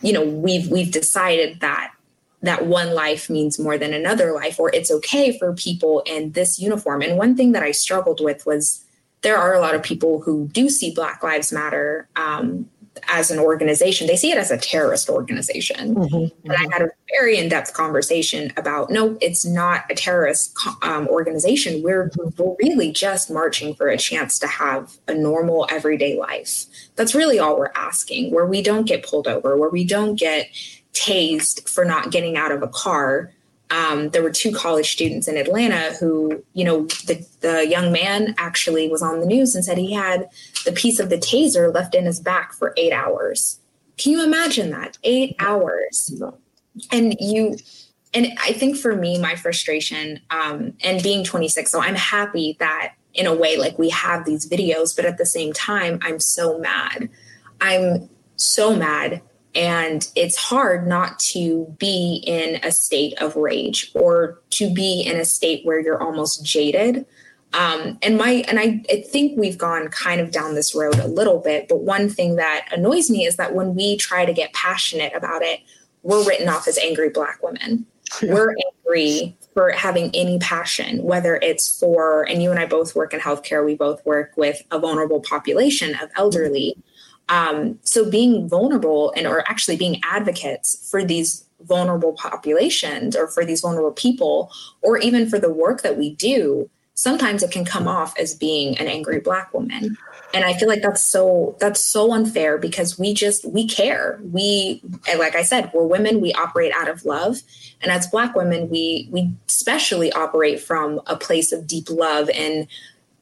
you 0.01 0.13
know 0.13 0.25
we've 0.25 0.69
we've 0.71 0.91
decided 0.91 1.61
that 1.61 1.93
that 2.43 2.67
one 2.67 2.95
life 2.95 3.29
means 3.29 3.59
more 3.59 3.79
than 3.79 3.93
another 3.93 4.33
life 4.33 4.61
or 4.61 4.71
it's 4.75 4.91
okay 4.91 5.37
for 5.39 5.53
people 5.55 6.03
in 6.07 6.33
this 6.33 6.59
uniform. 6.59 7.03
And 7.03 7.19
one 7.19 7.37
thing 7.37 7.53
that 7.53 7.63
i 7.63 7.71
struggled 7.71 8.21
with 8.21 8.47
was 8.47 8.85
there 9.23 9.39
are 9.39 9.55
a 9.55 9.61
lot 9.61 9.75
of 9.75 9.83
people 9.83 10.21
who 10.21 10.49
do 10.49 10.69
see 10.69 10.95
black 10.95 11.23
lives 11.23 11.53
matter 11.53 12.09
um, 12.17 12.69
as 13.09 13.31
an 13.31 13.39
organization, 13.39 14.07
they 14.07 14.17
see 14.17 14.31
it 14.31 14.39
as 14.39 14.51
a 14.51 14.57
terrorist 14.57 15.09
organization. 15.09 15.95
Mm-hmm, 15.95 16.51
and 16.51 16.53
I 16.53 16.67
had 16.73 16.83
a 16.83 16.91
very 17.15 17.39
in 17.39 17.49
depth 17.49 17.73
conversation 17.75 18.53
about 18.57 18.91
no, 18.91 19.17
it's 19.21 19.45
not 19.45 19.85
a 19.91 19.95
terrorist 19.95 20.57
um, 20.83 21.07
organization. 21.09 21.83
We're, 21.83 22.11
we're 22.17 22.57
really 22.63 22.93
just 22.93 23.31
marching 23.31 23.75
for 23.75 23.89
a 23.89 23.99
chance 23.99 24.39
to 24.41 24.47
have 24.47 24.97
a 25.09 25.15
normal 25.15 25.67
everyday 25.71 26.19
life. 26.19 26.67
That's 26.97 27.15
really 27.15 27.39
all 27.39 27.59
we're 27.59 27.73
asking, 27.75 28.33
where 28.33 28.47
we 28.47 28.63
don't 28.63 28.87
get 28.87 29.05
pulled 29.05 29.29
over, 29.29 29.57
where 29.57 29.71
we 29.71 29.85
don't 29.85 30.17
get 30.17 30.49
tased 30.93 31.69
for 31.69 31.85
not 31.85 32.11
getting 32.11 32.37
out 32.37 32.53
of 32.53 32.63
a 32.63 32.69
car 32.69 33.33
um, 33.71 34.11
there 34.11 34.23
were 34.23 34.31
two 34.31 34.53
college 34.53 34.93
students 34.93 35.27
in 35.27 35.37
Atlanta 35.37 35.95
who, 35.99 36.45
you 36.53 36.65
know, 36.65 36.87
the, 37.07 37.27
the 37.41 37.67
young 37.67 37.91
man 37.91 38.35
actually 38.39 38.89
was 38.89 39.03
on 39.03 39.21
the 39.21 39.27
news 39.27 39.55
and 39.55 39.65
said 39.65 39.77
he 39.77 39.93
had 39.93 40.29
the 40.65 40.73
piece 40.73 41.01
of 41.01 41.11
the 41.11 41.19
taser 41.19 41.75
left 41.75 41.95
in 41.95 42.05
his 42.05 42.21
back 42.21 42.53
for 42.53 42.73
eight 42.77 42.93
hours. 42.93 43.59
Can 43.99 44.13
you 44.13 44.23
imagine 44.23 44.71
that? 44.71 44.99
Eight 45.03 45.35
hours. 45.41 46.23
And 46.93 47.17
you, 47.19 47.57
and 48.15 48.29
I 48.39 48.53
think 48.53 48.77
for 48.77 48.95
me, 48.95 49.19
my 49.19 49.35
frustration 49.35 50.21
um, 50.31 50.75
and 50.83 51.03
being 51.03 51.25
26, 51.25 51.71
so 51.71 51.81
I'm 51.81 51.97
happy 51.97 52.57
that 52.61 52.93
in 53.15 53.27
a 53.27 53.35
way, 53.35 53.57
like 53.57 53.79
we 53.79 53.89
have 53.89 54.27
these 54.27 54.49
videos, 54.49 54.95
but 54.95 55.07
at 55.07 55.19
the 55.19 55.27
same 55.27 55.53
time, 55.53 55.99
I'm 56.03 56.21
so 56.21 56.59
mad. 56.59 57.09
I'm 57.61 58.09
so 58.37 58.77
mad 58.77 59.23
and 59.57 60.09
it's 60.15 60.37
hard 60.37 60.87
not 60.87 61.19
to 61.19 61.75
be 61.79 62.23
in 62.27 62.61
a 62.63 62.71
state 62.71 63.15
of 63.21 63.35
rage 63.37 63.91
or 63.95 64.41
to 64.51 64.73
be 64.73 65.01
in 65.01 65.19
a 65.19 65.25
state 65.25 65.65
where 65.65 65.81
you're 65.81 66.03
almost 66.03 66.45
jaded. 66.45 67.07
Um, 67.55 67.99
and 68.03 68.19
my 68.19 68.45
and 68.49 68.61
I, 68.61 68.83
I 68.91 69.01
think 69.01 69.39
we've 69.39 69.57
gone 69.57 69.89
kind 69.89 70.21
of 70.21 70.31
down 70.31 70.55
this 70.55 70.75
road 70.75 70.99
a 70.99 71.09
little 71.09 71.39
bit. 71.39 71.69
But 71.69 71.81
one 71.81 72.11
thing 72.11 72.37
that 72.37 72.69
annoys 72.71 73.09
me 73.09 73.25
is 73.25 73.37
that 73.37 73.55
when 73.55 73.75
we 73.75 73.97
try 73.97 74.27
to 74.27 74.33
get 74.33 74.53
passionate 74.53 75.15
about 75.15 75.43
it, 75.43 75.61
we're 76.03 76.25
written 76.25 76.49
off 76.49 76.69
as 76.69 76.77
angry 76.79 77.09
black 77.09 77.43
women. 77.43 77.87
Yeah. 78.23 78.35
We're 78.35 78.55
angry 78.87 79.37
for 79.55 79.71
having 79.71 80.11
any 80.15 80.39
passion, 80.39 81.03
whether 81.03 81.37
it's 81.37 81.79
for, 81.81 82.29
and 82.29 82.43
you 82.43 82.51
and 82.51 82.61
I 82.61 82.67
both 82.67 82.95
work 82.95 83.15
in 83.15 83.21
healthcare, 83.21 83.65
we 83.65 83.75
both 83.75 84.05
work 84.05 84.33
with 84.37 84.63
a 84.71 84.79
vulnerable 84.79 85.21
population 85.21 85.95
of 85.95 86.11
elderly. 86.15 86.77
Um, 87.29 87.79
so 87.83 88.09
being 88.09 88.49
vulnerable 88.49 89.13
and 89.17 89.27
or 89.27 89.49
actually 89.49 89.77
being 89.77 90.01
advocates 90.05 90.89
for 90.91 91.05
these 91.05 91.45
vulnerable 91.63 92.13
populations 92.13 93.17
or 93.17 93.27
for 93.29 93.45
these 93.45 93.61
vulnerable 93.61 93.93
people 93.93 94.53
or 94.83 94.99
even 94.99 95.29
for 95.29 95.39
the 95.39 95.53
work 95.53 95.83
that 95.83 95.97
we 95.97 96.15
do 96.15 96.71
sometimes 96.97 97.43
it 97.43 97.51
can 97.51 97.65
come 97.65 97.87
off 97.87 98.19
as 98.19 98.35
being 98.35 98.77
an 98.79 98.89
angry 98.89 99.21
black 99.21 99.53
woman. 99.55 99.97
And 100.35 100.45
i 100.45 100.55
feel 100.55 100.69
like 100.69 100.83
that's 100.83 101.03
so 101.03 101.57
that's 101.61 101.83
so 101.83 102.13
unfair 102.13 102.59
because 102.59 102.99
we 102.99 103.15
just 103.15 103.45
we 103.45 103.69
care. 103.69 104.19
We 104.33 104.83
like 105.17 105.37
i 105.37 105.43
said 105.43 105.71
we're 105.73 105.87
women. 105.87 106.21
We 106.21 106.33
operate 106.33 106.73
out 106.75 106.89
of 106.89 107.05
love. 107.05 107.39
And 107.81 107.93
as 107.93 108.07
black 108.09 108.35
women 108.35 108.69
we 108.69 109.09
we 109.13 109.31
especially 109.47 110.11
operate 110.13 110.61
from 110.61 111.01
a 111.07 111.17
place 111.17 111.53
of 111.53 111.67
deep 111.67 111.89
love 111.89 112.29
and 112.31 112.67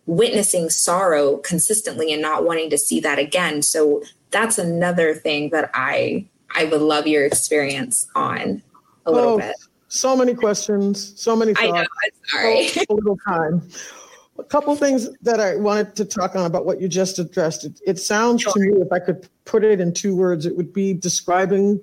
witnessing 0.07 0.71
sorrow 0.71 1.39
consistently 1.39 2.13
and 2.13 2.21
not 2.21 2.45
wanting 2.45 2.71
to 2.71 2.79
see 2.79 3.01
that 3.01 3.19
again. 3.19 3.63
So 3.63 4.03
that's 4.31 4.59
another 4.59 5.15
thing 5.15 5.51
that 5.51 5.71
I 5.75 6.27
I 6.55 6.65
would 6.67 6.81
love 6.81 7.07
your 7.07 7.25
experience 7.25 8.07
on 8.15 8.63
a 9.07 9.11
little 9.11 9.35
oh, 9.35 9.39
bit. 9.39 9.57
So 9.89 10.17
many 10.17 10.35
questions, 10.35 11.21
so 11.21 11.37
many 11.37 11.55
thoughts. 11.55 11.67
I 11.67 11.71
know, 11.71 11.79
I'm 11.79 11.87
sorry. 12.27 12.69
So 12.69 12.85
little 12.91 13.19
time. 13.27 13.69
A 14.39 14.45
couple 14.45 14.75
things 14.75 15.09
that 15.23 15.41
I 15.41 15.57
wanted 15.57 15.95
to 15.97 16.05
talk 16.05 16.35
on 16.35 16.45
about 16.45 16.67
what 16.67 16.81
you 16.81 16.89
just 16.89 17.19
addressed. 17.19 17.65
It, 17.65 17.81
it 17.87 17.99
sounds 18.01 18.43
sure. 18.43 18.53
to 18.53 18.61
me, 18.61 18.81
if 18.81 18.91
I 18.93 18.99
could 18.99 19.29
put 19.45 19.63
it 19.63 19.81
in 19.81 19.93
two 19.93 20.17
words, 20.17 20.47
it 20.47 20.57
would 20.57 20.73
be 20.73 20.93
describing 20.93 21.81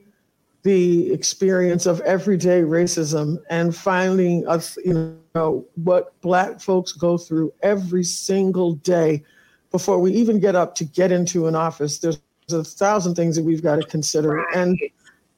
the 0.64 1.12
experience 1.14 1.86
of 1.86 2.02
everyday 2.02 2.62
racism 2.62 3.42
and 3.50 3.76
finding 3.76 4.46
us, 4.48 4.78
you 4.84 4.94
know, 4.94 5.16
what 5.34 6.20
Black 6.22 6.60
folks 6.60 6.92
go 6.92 7.18
through 7.18 7.54
every 7.62 8.04
single 8.04 8.74
day 8.74 9.24
before 9.72 10.00
we 10.00 10.12
even 10.12 10.40
get 10.40 10.56
up 10.56 10.76
to 10.76 10.84
get 10.84 11.12
into 11.12 11.48
an 11.48 11.56
office. 11.56 12.00
There's 12.00 12.20
a 12.52 12.64
thousand 12.64 13.16
things 13.16 13.36
that 13.38 13.44
we've 13.44 13.64
got 13.64 13.78
to 13.78 13.84
consider. 13.84 14.36
Right. 14.36 14.56
And 14.56 14.80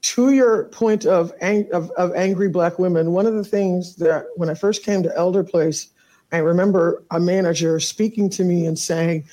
to 0.02 0.32
your 0.32 0.66
point 0.66 1.06
of, 1.06 1.32
ang- 1.42 1.72
of, 1.72 1.92
of 1.92 2.14
angry 2.16 2.50
Black 2.50 2.80
women, 2.80 3.12
one 3.12 3.26
of 3.26 3.36
the 3.36 3.44
things 3.44 3.96
that 3.98 4.26
when 4.36 4.50
I 4.50 4.56
first 4.56 4.84
came 4.84 5.04
to 5.04 5.16
Elder 5.16 5.44
Place, 5.44 5.90
I 6.32 6.38
remember 6.38 7.04
a 7.12 7.20
manager 7.20 7.80
speaking 7.80 8.30
to 8.32 8.44
me 8.44 8.66
and 8.66 8.78
saying, 8.78 9.26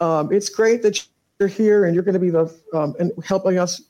um, 0.00 0.32
"It's 0.32 0.48
great 0.48 0.82
that 0.82 1.06
you're 1.38 1.48
here 1.48 1.84
and 1.84 1.94
you're 1.94 2.02
going 2.02 2.14
to 2.14 2.18
be 2.18 2.30
the 2.30 2.52
um, 2.74 2.94
and 2.98 3.12
helping 3.24 3.58
us 3.58 3.80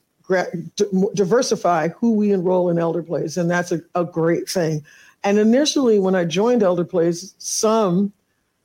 diversify 1.14 1.88
who 1.88 2.12
we 2.12 2.32
enroll 2.32 2.68
in 2.68 2.78
elder 2.78 3.02
place 3.02 3.36
and 3.36 3.48
that's 3.48 3.70
a, 3.70 3.80
a 3.94 4.04
great 4.04 4.48
thing 4.48 4.84
and 5.26 5.38
initially 5.38 5.98
when 5.98 6.14
i 6.14 6.24
joined 6.24 6.62
elder 6.62 6.84
place 6.84 7.34
some 7.38 8.12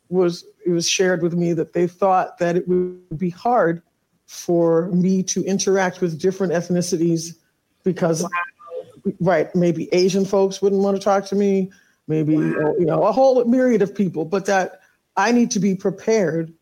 was 0.10 0.46
it 0.66 0.72
was 0.72 0.88
shared 0.88 1.22
with 1.22 1.34
me 1.34 1.54
that 1.54 1.74
they 1.74 1.88
thought 1.88 2.38
that 2.38 2.56
it 2.56 2.68
would 2.68 3.18
be 3.18 3.30
hard 3.30 3.82
for 4.28 4.88
me 4.92 5.24
to 5.24 5.44
interact 5.44 6.00
with 6.00 6.20
different 6.20 6.54
ethnicities 6.54 7.36
because 7.84 8.24
wow. 8.24 9.12
right 9.20 9.54
maybe 9.56 9.94
asian 9.94 10.24
folks 10.24 10.62
wouldn't 10.62 10.82
want 10.82 10.96
to 10.96 11.04
talk 11.04 11.26
to 11.26 11.36
me 11.36 11.70
maybe 12.08 12.38
wow. 12.38 12.74
you 12.78 12.86
know 12.86 13.04
a 13.04 13.12
whole 13.12 13.44
myriad 13.46 13.82
of 13.82 13.94
people 13.94 14.24
but 14.24 14.46
that 14.46 14.82
i 15.18 15.32
need 15.32 15.52
to 15.52 15.60
be 15.60 15.76
prepared 15.76 16.54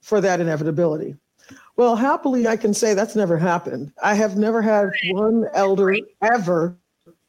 for 0.00 0.20
that 0.20 0.40
inevitability 0.40 1.14
well, 1.76 1.96
happily, 1.96 2.46
I 2.46 2.56
can 2.56 2.74
say 2.74 2.92
that's 2.92 3.16
never 3.16 3.38
happened. 3.38 3.92
I 4.02 4.14
have 4.14 4.36
never 4.36 4.60
had 4.60 4.90
one 5.10 5.46
elder 5.54 5.96
ever 6.20 6.76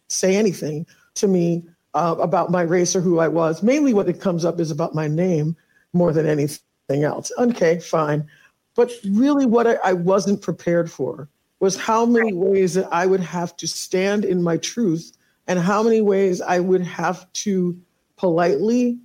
say 0.09 0.35
anything 0.35 0.85
to 1.15 1.27
me 1.27 1.63
uh, 1.93 2.15
about 2.19 2.51
my 2.51 2.61
race 2.61 2.95
or 2.95 3.01
who 3.01 3.19
I 3.19 3.27
was. 3.27 3.63
Mainly, 3.63 3.93
what 3.93 4.09
it 4.09 4.19
comes 4.21 4.45
up 4.45 4.59
is 4.59 4.71
about 4.71 4.95
my 4.95 5.07
name 5.07 5.55
more 5.93 6.11
than 6.11 6.27
anything 6.27 7.03
else. 7.03 7.31
Okay, 7.37 7.79
fine. 7.79 8.27
But 8.75 8.91
really, 9.09 9.45
what 9.45 9.67
I, 9.67 9.75
I 9.83 9.93
wasn't 9.93 10.41
prepared 10.41 10.91
for 10.91 11.29
was 11.59 11.77
how 11.77 12.05
many 12.05 12.33
ways 12.33 12.73
that 12.73 12.91
I 12.91 13.05
would 13.05 13.21
have 13.21 13.55
to 13.57 13.67
stand 13.67 14.25
in 14.25 14.41
my 14.43 14.57
truth 14.57 15.15
and 15.47 15.59
how 15.59 15.83
many 15.83 16.01
ways 16.01 16.41
I 16.41 16.59
would 16.59 16.81
have 16.81 17.31
to 17.33 17.79
politely 18.17 18.97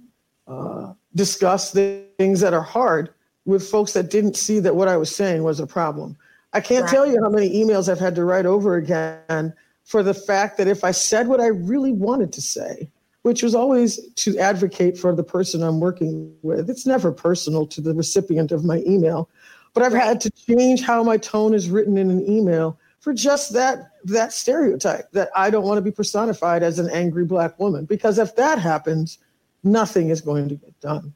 uh, 0.47 0.93
discuss 1.15 1.73
the 1.73 2.03
things 2.19 2.41
that 2.41 2.55
are 2.55 2.63
hard 2.63 3.11
with 3.45 3.69
folks 3.69 3.93
that 3.93 4.11
didn't 4.11 4.37
see 4.37 4.61
that 4.61 4.77
what 4.77 4.89
I 4.89 4.97
was 4.97 5.15
saying 5.15 5.43
was 5.43 5.61
a 5.61 5.67
problem. 5.67 6.17
I 6.53 6.61
can't 6.61 6.85
right. 6.85 6.91
tell 6.91 7.07
you 7.07 7.21
how 7.23 7.29
many 7.29 7.51
emails 7.51 7.89
I've 7.89 7.99
had 7.99 8.15
to 8.15 8.25
write 8.25 8.47
over 8.47 8.77
again 8.77 9.55
for 9.89 10.03
the 10.03 10.13
fact 10.13 10.59
that 10.59 10.69
if 10.69 10.85
I 10.85 10.91
said 10.91 11.29
what 11.29 11.41
I 11.41 11.47
really 11.47 11.93
wanted 11.93 12.31
to 12.35 12.43
say, 12.43 12.91
which 13.23 13.43
was 13.43 13.55
always 13.55 13.99
to 14.17 14.39
advocate 14.39 14.99
for 14.99 15.15
the 15.17 15.25
person 15.25 15.63
I'm 15.63 15.81
working 15.81 16.31
with, 16.43 16.69
it's 16.69 16.85
never 16.85 17.11
personal 17.11 17.67
to 17.69 17.81
the 17.81 17.95
recipient 17.95 18.53
of 18.53 18.67
my 18.67 18.83
email, 18.87 19.31
but 19.73 19.83
I've 19.83 19.95
had 19.95 20.21
to 20.21 20.31
change 20.31 20.83
how 20.83 21.03
my 21.03 21.17
tone 21.17 21.55
is 21.55 21.71
written 21.71 21.97
in 21.97 22.11
an 22.11 22.31
email 22.31 22.79
for 23.01 23.15
just 23.15 23.55
that 23.55 23.93
that 24.05 24.35
stereotype 24.35 25.11
that 25.13 25.31
I 25.35 25.49
don't 25.49 25.65
want 25.65 25.79
to 25.79 25.83
be 25.83 25.91
personified 25.91 26.63
as 26.63 26.79
an 26.79 26.91
angry 26.91 27.25
black 27.25 27.59
woman 27.59 27.87
because 27.87 28.19
if 28.19 28.37
that 28.37 28.59
happens, 28.59 29.17
nothing 29.65 30.11
is 30.11 30.21
going 30.21 30.51
to 30.51 30.57
get 30.57 30.79
done. 30.81 31.15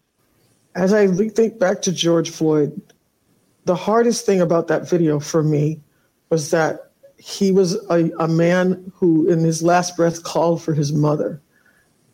As 0.74 0.94
I 0.94 1.08
think 1.08 1.58
back 1.58 1.82
to 1.82 1.92
George 1.92 2.30
Floyd, 2.30 2.80
the 3.66 3.76
hardest 3.76 4.24
thing 4.24 4.40
about 4.40 4.68
that 4.68 4.88
video 4.88 5.20
for 5.20 5.42
me 5.42 5.82
was 6.30 6.50
that 6.52 6.91
he 7.22 7.52
was 7.52 7.74
a, 7.88 8.10
a 8.18 8.26
man 8.26 8.92
who, 8.96 9.28
in 9.28 9.38
his 9.38 9.62
last 9.62 9.96
breath, 9.96 10.24
called 10.24 10.60
for 10.60 10.74
his 10.74 10.92
mother. 10.92 11.40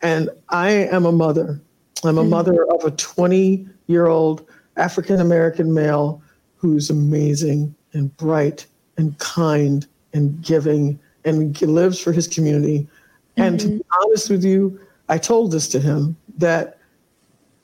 And 0.03 0.29
I 0.49 0.69
am 0.69 1.03
a 1.03 1.11
mother. 1.11 1.59
I'm 2.03 2.19
a 2.19 2.21
mm-hmm. 2.21 2.29
mother 2.29 2.71
of 2.71 2.83
a 2.83 2.91
20 2.91 3.67
year 3.87 4.05
old 4.05 4.47
African 4.77 5.19
American 5.19 5.73
male 5.73 6.21
who's 6.57 6.91
amazing 6.91 7.73
and 7.93 8.15
bright 8.17 8.67
and 8.97 9.17
kind 9.17 9.87
and 10.13 10.39
giving 10.43 10.99
and 11.25 11.59
lives 11.59 11.99
for 11.99 12.11
his 12.11 12.27
community. 12.27 12.81
Mm-hmm. 12.81 13.41
And 13.41 13.59
to 13.61 13.67
be 13.67 13.73
mm-hmm. 13.77 14.03
honest 14.03 14.29
with 14.29 14.43
you, 14.43 14.79
I 15.09 15.17
told 15.17 15.51
this 15.51 15.67
to 15.69 15.79
him 15.79 16.15
that 16.37 16.77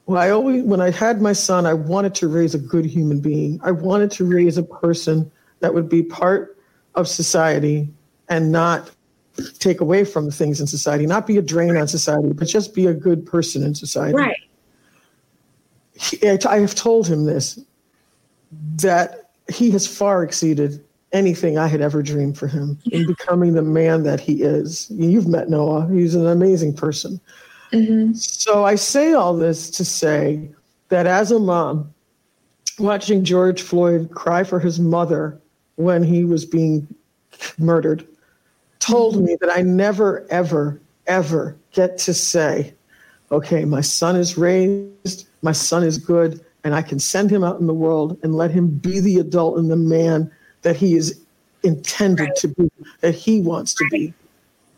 well, 0.08 0.20
I 0.20 0.32
always, 0.32 0.64
when 0.64 0.82
I 0.82 0.90
had 0.90 1.22
my 1.22 1.34
son, 1.34 1.68
I 1.68 1.76
wanted 1.76 2.16
to 2.16 2.28
raise 2.28 2.56
a 2.56 2.60
good 2.60 2.86
human 2.86 3.20
being. 3.20 3.60
I 3.64 3.70
wanted 3.70 4.10
to 4.12 4.26
raise 4.26 4.58
a 4.58 4.64
person 4.64 5.32
that 5.60 5.76
would 5.76 5.90
be 5.90 6.02
part 6.02 6.55
of 6.96 7.08
society 7.08 7.90
and 8.30 8.52
not 8.52 8.92
take 9.60 9.82
away 9.82 10.06
from 10.06 10.26
the 10.26 10.32
things 10.32 10.62
in 10.62 10.68
society, 10.68 11.06
not 11.06 11.28
be 11.28 11.38
a 11.38 11.42
drain 11.42 11.76
on 11.76 11.88
society, 11.88 12.32
but 12.34 12.48
just 12.48 12.74
be 12.74 12.86
a 12.88 12.94
good 12.94 13.26
person 13.26 13.64
in 13.64 13.76
society. 13.76 14.16
Right. 14.16 14.38
He, 15.94 16.28
I 16.28 16.60
have 16.60 16.76
told 16.76 17.08
him 17.08 17.26
this 17.26 17.60
that 18.78 19.30
he 19.52 19.72
has 19.72 19.86
far 19.86 20.24
exceeded 20.24 20.84
anything 21.12 21.58
I 21.58 21.68
had 21.68 21.82
ever 21.82 22.02
dreamed 22.02 22.38
for 22.38 22.48
him 22.48 22.78
in 22.92 23.08
becoming 23.08 23.54
the 23.54 23.62
man 23.62 24.04
that 24.04 24.20
he 24.20 24.44
is. 24.44 24.90
You've 24.92 25.28
met 25.28 25.50
Noah, 25.50 25.88
he's 25.92 26.16
an 26.16 26.28
amazing 26.28 26.76
person. 26.76 27.20
Mm-hmm. 27.72 28.14
So 28.14 28.66
I 28.66 28.76
say 28.76 29.14
all 29.14 29.36
this 29.36 29.70
to 29.72 29.86
say 29.86 30.50
that 30.90 31.08
as 31.08 31.32
a 31.32 31.40
mom, 31.40 31.94
watching 32.80 33.24
George 33.24 33.62
Floyd 33.62 34.12
cry 34.12 34.44
for 34.44 34.60
his 34.60 34.80
mother 34.80 35.40
when 35.76 36.04
he 36.04 36.24
was 36.26 36.46
being 36.46 36.88
murdered 37.58 38.08
told 38.80 39.24
me 39.24 39.36
that 39.42 39.50
I 39.50 39.62
never, 39.62 40.26
ever, 40.30 40.80
ever 41.08 41.56
get 41.72 41.98
to 42.00 42.14
say, 42.14 42.74
okay, 43.32 43.66
my 43.66 43.82
son 43.82 44.16
is 44.16 44.38
raised, 44.38 45.28
my 45.42 45.52
son 45.52 45.84
is 45.84 45.98
good, 45.98 46.44
and 46.64 46.76
I 46.76 46.82
can 46.82 47.00
send 47.00 47.32
him 47.32 47.44
out 47.44 47.60
in 47.60 47.68
the 47.68 47.74
world 47.74 48.18
and 48.24 48.36
let 48.36 48.52
him 48.52 48.68
be 48.68 49.00
the 49.00 49.20
adult 49.20 49.58
and 49.58 49.70
the 49.70 49.76
man 49.76 50.32
that 50.62 50.76
he 50.76 50.96
is 50.96 51.22
intended 51.64 52.24
right. 52.24 52.36
to 52.38 52.48
be, 52.50 52.72
that 53.02 53.16
he 53.16 53.42
wants 53.42 53.74
to 53.76 53.88
be. 53.90 54.14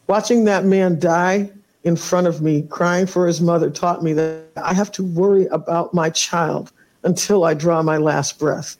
Watching 0.07 0.45
that 0.45 0.65
man 0.65 0.99
die 0.99 1.51
in 1.83 1.95
front 1.95 2.27
of 2.27 2.41
me 2.41 2.63
crying 2.63 3.07
for 3.07 3.27
his 3.27 3.41
mother 3.41 3.69
taught 3.69 4.03
me 4.03 4.13
that 4.13 4.45
I 4.57 4.73
have 4.73 4.91
to 4.93 5.03
worry 5.03 5.47
about 5.47 5.93
my 5.93 6.09
child 6.09 6.71
until 7.03 7.43
I 7.43 7.53
draw 7.53 7.81
my 7.81 7.97
last 7.97 8.39
breath. 8.39 8.77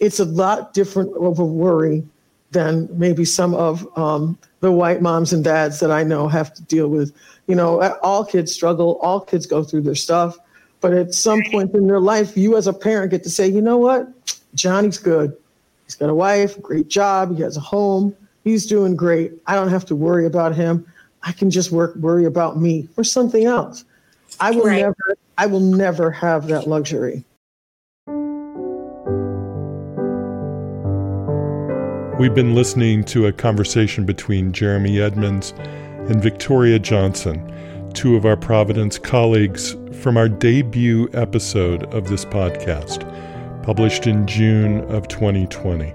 It's 0.00 0.18
a 0.18 0.24
lot 0.24 0.74
different 0.74 1.14
of 1.16 1.38
a 1.38 1.44
worry 1.44 2.04
than 2.50 2.88
maybe 2.92 3.24
some 3.24 3.54
of 3.54 3.86
um, 3.96 4.36
the 4.60 4.72
white 4.72 5.02
moms 5.02 5.32
and 5.32 5.44
dads 5.44 5.78
that 5.80 5.90
I 5.90 6.02
know 6.02 6.26
have 6.26 6.52
to 6.54 6.62
deal 6.62 6.88
with. 6.88 7.14
You 7.46 7.54
know, 7.54 7.80
all 8.02 8.24
kids 8.24 8.52
struggle, 8.52 8.98
all 9.02 9.20
kids 9.20 9.46
go 9.46 9.62
through 9.62 9.82
their 9.82 9.94
stuff. 9.94 10.36
But 10.80 10.94
at 10.94 11.14
some 11.14 11.42
point 11.50 11.74
in 11.74 11.86
their 11.86 12.00
life, 12.00 12.36
you 12.36 12.56
as 12.56 12.66
a 12.66 12.72
parent 12.72 13.10
get 13.10 13.22
to 13.24 13.30
say, 13.30 13.46
you 13.46 13.60
know 13.60 13.76
what? 13.76 14.08
Johnny's 14.54 14.98
good. 14.98 15.36
He's 15.84 15.94
got 15.94 16.08
a 16.08 16.14
wife, 16.14 16.60
great 16.62 16.88
job, 16.88 17.36
he 17.36 17.42
has 17.42 17.56
a 17.56 17.60
home, 17.60 18.16
he's 18.44 18.64
doing 18.64 18.96
great. 18.96 19.32
I 19.46 19.54
don't 19.54 19.68
have 19.68 19.84
to 19.86 19.96
worry 19.96 20.24
about 20.24 20.54
him. 20.54 20.86
I 21.22 21.32
can 21.32 21.50
just 21.50 21.70
work 21.70 21.94
worry 21.96 22.24
about 22.24 22.58
me 22.58 22.88
or 22.96 23.04
something 23.04 23.44
else. 23.44 23.84
I 24.38 24.52
will 24.52 24.64
right. 24.64 24.80
never 24.80 25.16
I 25.36 25.46
will 25.46 25.60
never 25.60 26.10
have 26.10 26.46
that 26.46 26.66
luxury. 26.66 27.24
We've 32.20 32.34
been 32.34 32.54
listening 32.54 33.04
to 33.04 33.28
a 33.28 33.32
conversation 33.32 34.04
between 34.04 34.52
Jeremy 34.52 35.00
Edmonds 35.00 35.54
and 35.56 36.22
Victoria 36.22 36.78
Johnson, 36.78 37.90
two 37.94 38.14
of 38.14 38.26
our 38.26 38.36
Providence 38.36 38.98
colleagues 38.98 39.74
from 40.02 40.18
our 40.18 40.28
debut 40.28 41.08
episode 41.14 41.84
of 41.94 42.10
this 42.10 42.26
podcast, 42.26 43.10
published 43.62 44.06
in 44.06 44.26
June 44.26 44.80
of 44.94 45.08
2020. 45.08 45.94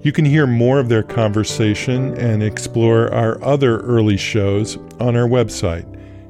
You 0.00 0.10
can 0.10 0.24
hear 0.24 0.48
more 0.48 0.80
of 0.80 0.88
their 0.88 1.04
conversation 1.04 2.18
and 2.18 2.42
explore 2.42 3.14
our 3.14 3.40
other 3.44 3.78
early 3.82 4.16
shows 4.16 4.76
on 4.98 5.14
our 5.14 5.28
website, 5.28 5.86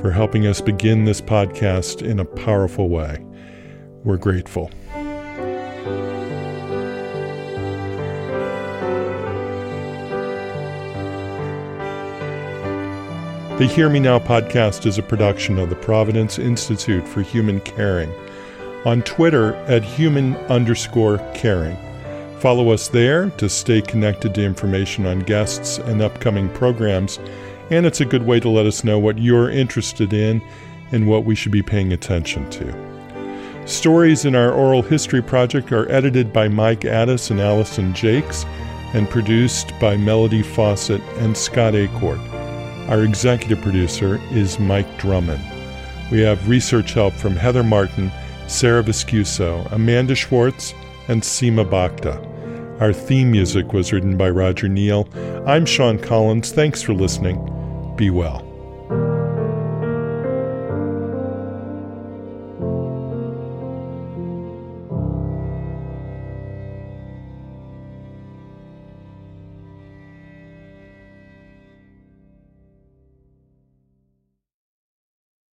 for 0.00 0.10
helping 0.10 0.46
us 0.46 0.60
begin 0.60 1.04
this 1.04 1.20
podcast 1.20 2.02
in 2.02 2.20
a 2.20 2.24
powerful 2.24 2.88
way. 2.88 3.24
We're 4.04 4.16
grateful. 4.16 4.70
The 13.58 13.66
Hear 13.66 13.88
Me 13.88 14.00
Now 14.00 14.18
podcast 14.18 14.84
is 14.84 14.98
a 14.98 15.02
production 15.02 15.58
of 15.58 15.70
the 15.70 15.76
Providence 15.76 16.38
Institute 16.38 17.08
for 17.08 17.22
Human 17.22 17.58
Caring. 17.60 18.12
On 18.84 19.00
Twitter 19.00 19.54
at 19.64 19.82
human 19.82 20.36
underscore 20.48 21.18
caring. 21.34 21.76
Follow 22.38 22.70
us 22.70 22.88
there 22.88 23.30
to 23.30 23.48
stay 23.48 23.80
connected 23.80 24.34
to 24.34 24.44
information 24.44 25.06
on 25.06 25.20
guests 25.20 25.78
and 25.78 26.02
upcoming 26.02 26.50
programs, 26.50 27.18
and 27.70 27.86
it's 27.86 28.00
a 28.00 28.04
good 28.04 28.24
way 28.24 28.40
to 28.40 28.48
let 28.48 28.66
us 28.66 28.84
know 28.84 28.98
what 28.98 29.18
you're 29.18 29.50
interested 29.50 30.12
in 30.12 30.42
and 30.92 31.08
what 31.08 31.24
we 31.24 31.34
should 31.34 31.52
be 31.52 31.62
paying 31.62 31.92
attention 31.92 32.48
to. 32.50 33.66
Stories 33.66 34.24
in 34.24 34.36
our 34.36 34.52
oral 34.52 34.82
history 34.82 35.22
project 35.22 35.72
are 35.72 35.90
edited 35.90 36.32
by 36.32 36.46
Mike 36.46 36.84
Addis 36.84 37.30
and 37.30 37.40
Allison 37.40 37.92
Jakes 37.94 38.44
and 38.94 39.10
produced 39.10 39.72
by 39.80 39.96
Melody 39.96 40.42
Fawcett 40.42 41.00
and 41.18 41.36
Scott 41.36 41.74
Acorn. 41.74 42.20
Our 42.88 43.02
executive 43.02 43.60
producer 43.60 44.20
is 44.30 44.60
Mike 44.60 44.98
Drummond. 44.98 45.42
We 46.12 46.20
have 46.20 46.48
research 46.48 46.92
help 46.92 47.14
from 47.14 47.34
Heather 47.34 47.64
Martin, 47.64 48.12
Sarah 48.46 48.84
Viscuso, 48.84 49.70
Amanda 49.72 50.14
Schwartz, 50.14 50.72
and 51.08 51.20
Seema 51.20 51.68
Bhakta. 51.68 52.22
Our 52.78 52.92
theme 52.92 53.32
music 53.32 53.72
was 53.72 53.92
written 53.92 54.16
by 54.16 54.30
Roger 54.30 54.68
Neal. 54.68 55.08
I'm 55.44 55.66
Sean 55.66 55.98
Collins. 55.98 56.52
Thanks 56.52 56.82
for 56.82 56.94
listening. 56.94 57.55
Be 57.96 58.10
well. 58.10 58.45